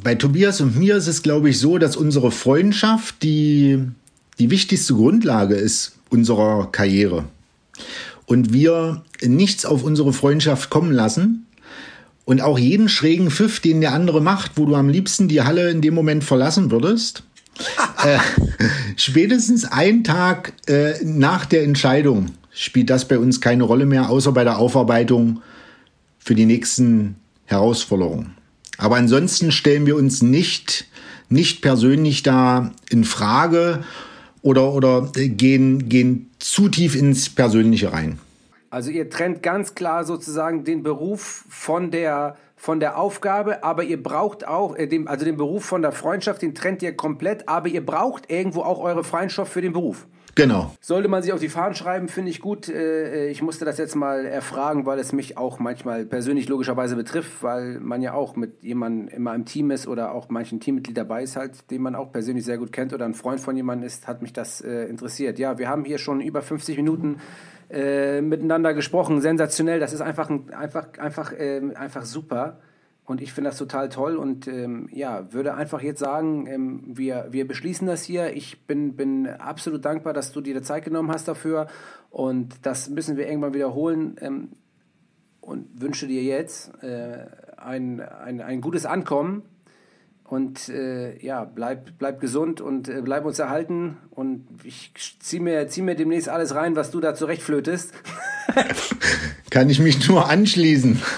bei 0.01 0.15
Tobias 0.15 0.61
und 0.61 0.77
mir 0.77 0.95
ist 0.95 1.07
es, 1.07 1.23
glaube 1.23 1.49
ich, 1.49 1.59
so, 1.59 1.77
dass 1.77 1.97
unsere 1.97 2.31
Freundschaft 2.31 3.23
die, 3.23 3.83
die 4.39 4.49
wichtigste 4.49 4.93
Grundlage 4.93 5.55
ist 5.55 5.97
unserer 6.09 6.71
Karriere. 6.71 7.25
Und 8.25 8.53
wir 8.53 9.03
nichts 9.21 9.65
auf 9.65 9.83
unsere 9.83 10.13
Freundschaft 10.13 10.69
kommen 10.69 10.91
lassen. 10.91 11.45
Und 12.25 12.41
auch 12.41 12.57
jeden 12.57 12.89
schrägen 12.89 13.29
Pfiff, 13.29 13.59
den 13.59 13.81
der 13.81 13.93
andere 13.93 14.21
macht, 14.21 14.53
wo 14.55 14.65
du 14.65 14.75
am 14.75 14.89
liebsten 14.89 15.27
die 15.27 15.43
Halle 15.43 15.69
in 15.69 15.81
dem 15.81 15.93
Moment 15.93 16.23
verlassen 16.23 16.71
würdest, 16.71 17.23
äh, 18.03 18.17
spätestens 18.95 19.63
einen 19.65 20.03
Tag 20.03 20.53
äh, 20.67 20.93
nach 21.03 21.45
der 21.45 21.63
Entscheidung 21.63 22.31
spielt 22.51 22.89
das 22.89 23.07
bei 23.07 23.19
uns 23.19 23.41
keine 23.41 23.63
Rolle 23.63 23.85
mehr, 23.85 24.09
außer 24.09 24.31
bei 24.31 24.43
der 24.43 24.57
Aufarbeitung 24.57 25.41
für 26.17 26.35
die 26.35 26.45
nächsten 26.45 27.15
Herausforderungen. 27.45 28.35
Aber 28.77 28.95
ansonsten 28.95 29.51
stellen 29.51 29.85
wir 29.85 29.95
uns 29.95 30.21
nicht, 30.21 30.85
nicht 31.29 31.61
persönlich 31.61 32.23
da 32.23 32.71
in 32.89 33.03
Frage 33.03 33.83
oder, 34.41 34.73
oder 34.73 35.11
gehen, 35.13 35.89
gehen 35.89 36.29
zu 36.39 36.69
tief 36.69 36.95
ins 36.95 37.29
Persönliche 37.29 37.93
rein. 37.93 38.19
Also 38.75 38.91
ihr 38.91 39.09
trennt 39.09 39.41
ganz 39.41 39.73
klar 39.73 40.03
sozusagen 40.03 40.65
den 40.65 40.83
Beruf 40.83 41.45
von 41.47 41.91
der 41.91 42.35
von 42.57 42.81
der 42.81 42.97
Aufgabe, 42.97 43.63
aber 43.63 43.83
ihr 43.85 44.03
braucht 44.03 44.45
auch, 44.45 44.75
äh, 44.75 44.85
den, 44.85 45.07
also 45.07 45.23
den 45.23 45.37
Beruf 45.37 45.63
von 45.63 45.81
der 45.81 45.93
Freundschaft, 45.93 46.41
den 46.41 46.53
trennt 46.53 46.83
ihr 46.83 46.93
komplett, 46.93 47.47
aber 47.47 47.69
ihr 47.69 47.85
braucht 47.85 48.29
irgendwo 48.29 48.63
auch 48.63 48.79
eure 48.79 49.05
Freundschaft 49.05 49.53
für 49.53 49.61
den 49.61 49.71
Beruf. 49.71 50.07
Genau. 50.35 50.73
Sollte 50.81 51.07
man 51.07 51.23
sich 51.23 51.31
auf 51.31 51.39
die 51.39 51.47
Fahnen 51.47 51.75
schreiben, 51.75 52.09
finde 52.09 52.29
ich 52.29 52.41
gut. 52.41 52.67
Äh, 52.67 53.29
ich 53.29 53.41
musste 53.41 53.63
das 53.63 53.77
jetzt 53.77 53.95
mal 53.95 54.25
erfragen, 54.25 54.85
weil 54.85 54.99
es 54.99 55.13
mich 55.13 55.37
auch 55.37 55.59
manchmal 55.59 56.05
persönlich 56.05 56.49
logischerweise 56.49 56.97
betrifft, 56.97 57.41
weil 57.43 57.79
man 57.79 58.01
ja 58.01 58.13
auch 58.13 58.35
mit 58.35 58.61
jemandem 58.61 59.07
immer 59.07 59.33
im 59.33 59.45
Team 59.45 59.71
ist 59.71 59.87
oder 59.87 60.11
auch 60.11 60.27
manchen 60.27 60.59
Teammitglied 60.59 60.97
dabei 60.97 61.23
ist 61.23 61.37
halt, 61.37 61.71
den 61.71 61.81
man 61.81 61.95
auch 61.95 62.11
persönlich 62.11 62.43
sehr 62.43 62.57
gut 62.57 62.73
kennt 62.73 62.93
oder 62.93 63.05
ein 63.05 63.13
Freund 63.13 63.39
von 63.39 63.55
jemandem 63.55 63.87
ist, 63.87 64.05
hat 64.05 64.21
mich 64.21 64.33
das 64.33 64.59
äh, 64.59 64.83
interessiert. 64.87 65.39
Ja, 65.39 65.57
wir 65.57 65.69
haben 65.69 65.85
hier 65.85 65.97
schon 65.97 66.19
über 66.19 66.41
50 66.41 66.75
Minuten 66.75 67.21
äh, 67.69 68.21
miteinander 68.21 68.73
gesprochen. 68.73 69.21
Sensationell. 69.21 69.79
Das 69.79 69.93
ist 69.93 70.01
einfach, 70.01 70.29
einfach, 70.29 70.97
einfach, 70.97 71.31
äh, 71.33 71.61
einfach 71.75 72.05
super. 72.05 72.59
Und 73.05 73.21
ich 73.21 73.33
finde 73.33 73.51
das 73.51 73.59
total 73.59 73.89
toll 73.89 74.15
und 74.15 74.47
ähm, 74.47 74.89
ja, 74.91 75.31
würde 75.31 75.53
einfach 75.53 75.81
jetzt 75.81 75.99
sagen, 75.99 76.47
ähm, 76.47 76.83
wir, 76.87 77.27
wir 77.29 77.47
beschließen 77.47 77.85
das 77.85 78.03
hier. 78.03 78.33
Ich 78.33 78.65
bin, 78.65 78.95
bin 78.95 79.27
absolut 79.27 79.85
dankbar, 79.85 80.13
dass 80.13 80.31
du 80.31 80.41
dir 80.41 80.55
die 80.55 80.63
Zeit 80.63 80.85
genommen 80.85 81.11
hast 81.11 81.27
dafür 81.27 81.67
und 82.09 82.65
das 82.65 82.89
müssen 82.89 83.15
wir 83.15 83.27
irgendwann 83.27 83.53
wiederholen 83.53 84.15
ähm, 84.21 84.49
und 85.39 85.79
wünsche 85.79 86.07
dir 86.07 86.23
jetzt 86.23 86.71
äh, 86.83 87.27
ein, 87.57 88.01
ein, 88.01 88.41
ein 88.41 88.59
gutes 88.59 88.87
Ankommen 88.87 89.43
und 90.27 90.69
äh, 90.69 91.17
ja, 91.23 91.43
bleib, 91.43 91.99
bleib 91.99 92.19
gesund 92.19 92.59
und 92.59 92.89
äh, 92.89 93.01
bleib 93.03 93.25
uns 93.25 93.37
erhalten 93.37 93.97
und 94.09 94.47
ich 94.63 94.91
zieh 95.19 95.39
mir, 95.39 95.67
zieh 95.67 95.83
mir 95.83 95.95
demnächst 95.95 96.29
alles 96.29 96.55
rein, 96.55 96.75
was 96.75 96.89
du 96.89 96.99
da 96.99 97.13
zurechtflötest. 97.13 97.93
Kann 99.51 99.69
ich 99.69 99.79
mich 99.79 100.07
nur 100.09 100.27
anschließen. 100.27 101.01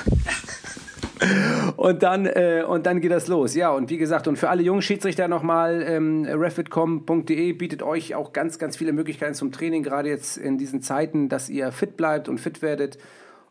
Und 1.78 2.02
dann, 2.04 2.26
äh, 2.26 2.64
und 2.68 2.86
dann 2.86 3.02
geht 3.02 3.12
das 3.12 3.28
los. 3.28 3.54
Ja, 3.56 3.72
und 3.72 3.90
wie 3.90 3.98
gesagt, 3.98 4.28
und 4.28 4.38
für 4.38 4.50
alle 4.50 4.64
jungen 4.64 4.82
Schiedsrichter 4.82 5.28
nochmal, 5.28 5.84
ähm, 5.88 6.26
refitcom.de 6.26 7.54
bietet 7.54 7.84
euch 7.84 8.16
auch 8.16 8.34
ganz, 8.34 8.58
ganz 8.60 8.78
viele 8.78 8.94
Möglichkeiten 8.94 9.34
zum 9.34 9.52
Training, 9.52 9.84
gerade 9.84 10.10
jetzt 10.10 10.38
in 10.38 10.58
diesen 10.58 10.82
Zeiten, 10.82 11.30
dass 11.30 11.50
ihr 11.50 11.72
fit 11.72 11.98
bleibt 11.98 12.30
und 12.30 12.40
fit 12.40 12.62
werdet. 12.62 12.98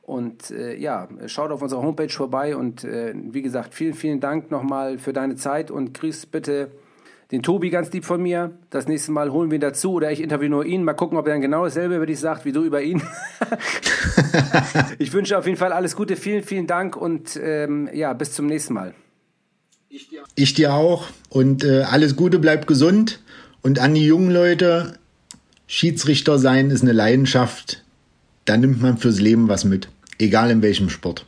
Und 0.06 0.52
äh, 0.52 0.76
ja, 0.76 1.08
schaut 1.26 1.50
auf 1.50 1.62
unserer 1.62 1.82
Homepage 1.82 2.08
vorbei 2.08 2.54
und 2.54 2.84
äh, 2.84 3.12
wie 3.16 3.42
gesagt, 3.42 3.74
vielen, 3.74 3.94
vielen 3.94 4.20
Dank 4.20 4.52
nochmal 4.52 4.98
für 4.98 5.12
deine 5.12 5.34
Zeit 5.34 5.72
und 5.72 5.94
grüß 5.94 6.26
bitte 6.26 6.70
den 7.32 7.42
Tobi 7.42 7.70
ganz 7.70 7.92
lieb 7.92 8.04
von 8.04 8.22
mir. 8.22 8.52
Das 8.70 8.86
nächste 8.86 9.10
Mal 9.10 9.32
holen 9.32 9.50
wir 9.50 9.56
ihn 9.56 9.60
dazu 9.60 9.94
oder 9.94 10.12
ich 10.12 10.20
interviewe 10.20 10.50
nur 10.50 10.64
ihn. 10.64 10.84
Mal 10.84 10.94
gucken, 10.94 11.18
ob 11.18 11.26
er 11.26 11.32
dann 11.32 11.40
genau 11.40 11.64
dasselbe 11.64 11.96
über 11.96 12.06
dich 12.06 12.20
sagt, 12.20 12.44
wie 12.44 12.52
du 12.52 12.62
über 12.62 12.82
ihn. 12.82 13.02
ich 15.00 15.12
wünsche 15.12 15.36
auf 15.36 15.46
jeden 15.46 15.58
Fall 15.58 15.72
alles 15.72 15.96
Gute. 15.96 16.14
Vielen, 16.14 16.44
vielen 16.44 16.68
Dank 16.68 16.96
und 16.96 17.36
ähm, 17.42 17.88
ja, 17.92 18.12
bis 18.12 18.32
zum 18.32 18.46
nächsten 18.46 18.74
Mal. 18.74 18.94
Ich 20.36 20.54
dir 20.54 20.74
auch 20.74 21.08
und 21.30 21.64
äh, 21.64 21.82
alles 21.82 22.14
Gute, 22.14 22.38
bleib 22.38 22.68
gesund. 22.68 23.20
Und 23.60 23.80
an 23.80 23.94
die 23.94 24.06
jungen 24.06 24.30
Leute, 24.30 24.98
Schiedsrichter 25.66 26.38
sein 26.38 26.70
ist 26.70 26.82
eine 26.82 26.92
Leidenschaft. 26.92 27.82
Da 28.44 28.56
nimmt 28.56 28.80
man 28.80 28.98
fürs 28.98 29.20
Leben 29.20 29.48
was 29.48 29.64
mit, 29.64 29.88
egal 30.18 30.50
in 30.50 30.62
welchem 30.62 30.88
Sport. 30.88 31.26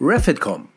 Refitcom, 0.00 0.68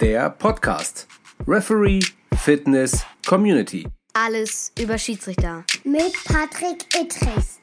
der 0.00 0.30
Podcast. 0.30 1.06
Referee, 1.46 2.00
Fitness, 2.36 3.04
Community. 3.26 3.86
Alles 4.12 4.72
über 4.78 4.98
Schiedsrichter. 4.98 5.64
Mit 5.84 6.12
Patrick 6.24 6.84
Ittrich. 6.94 7.58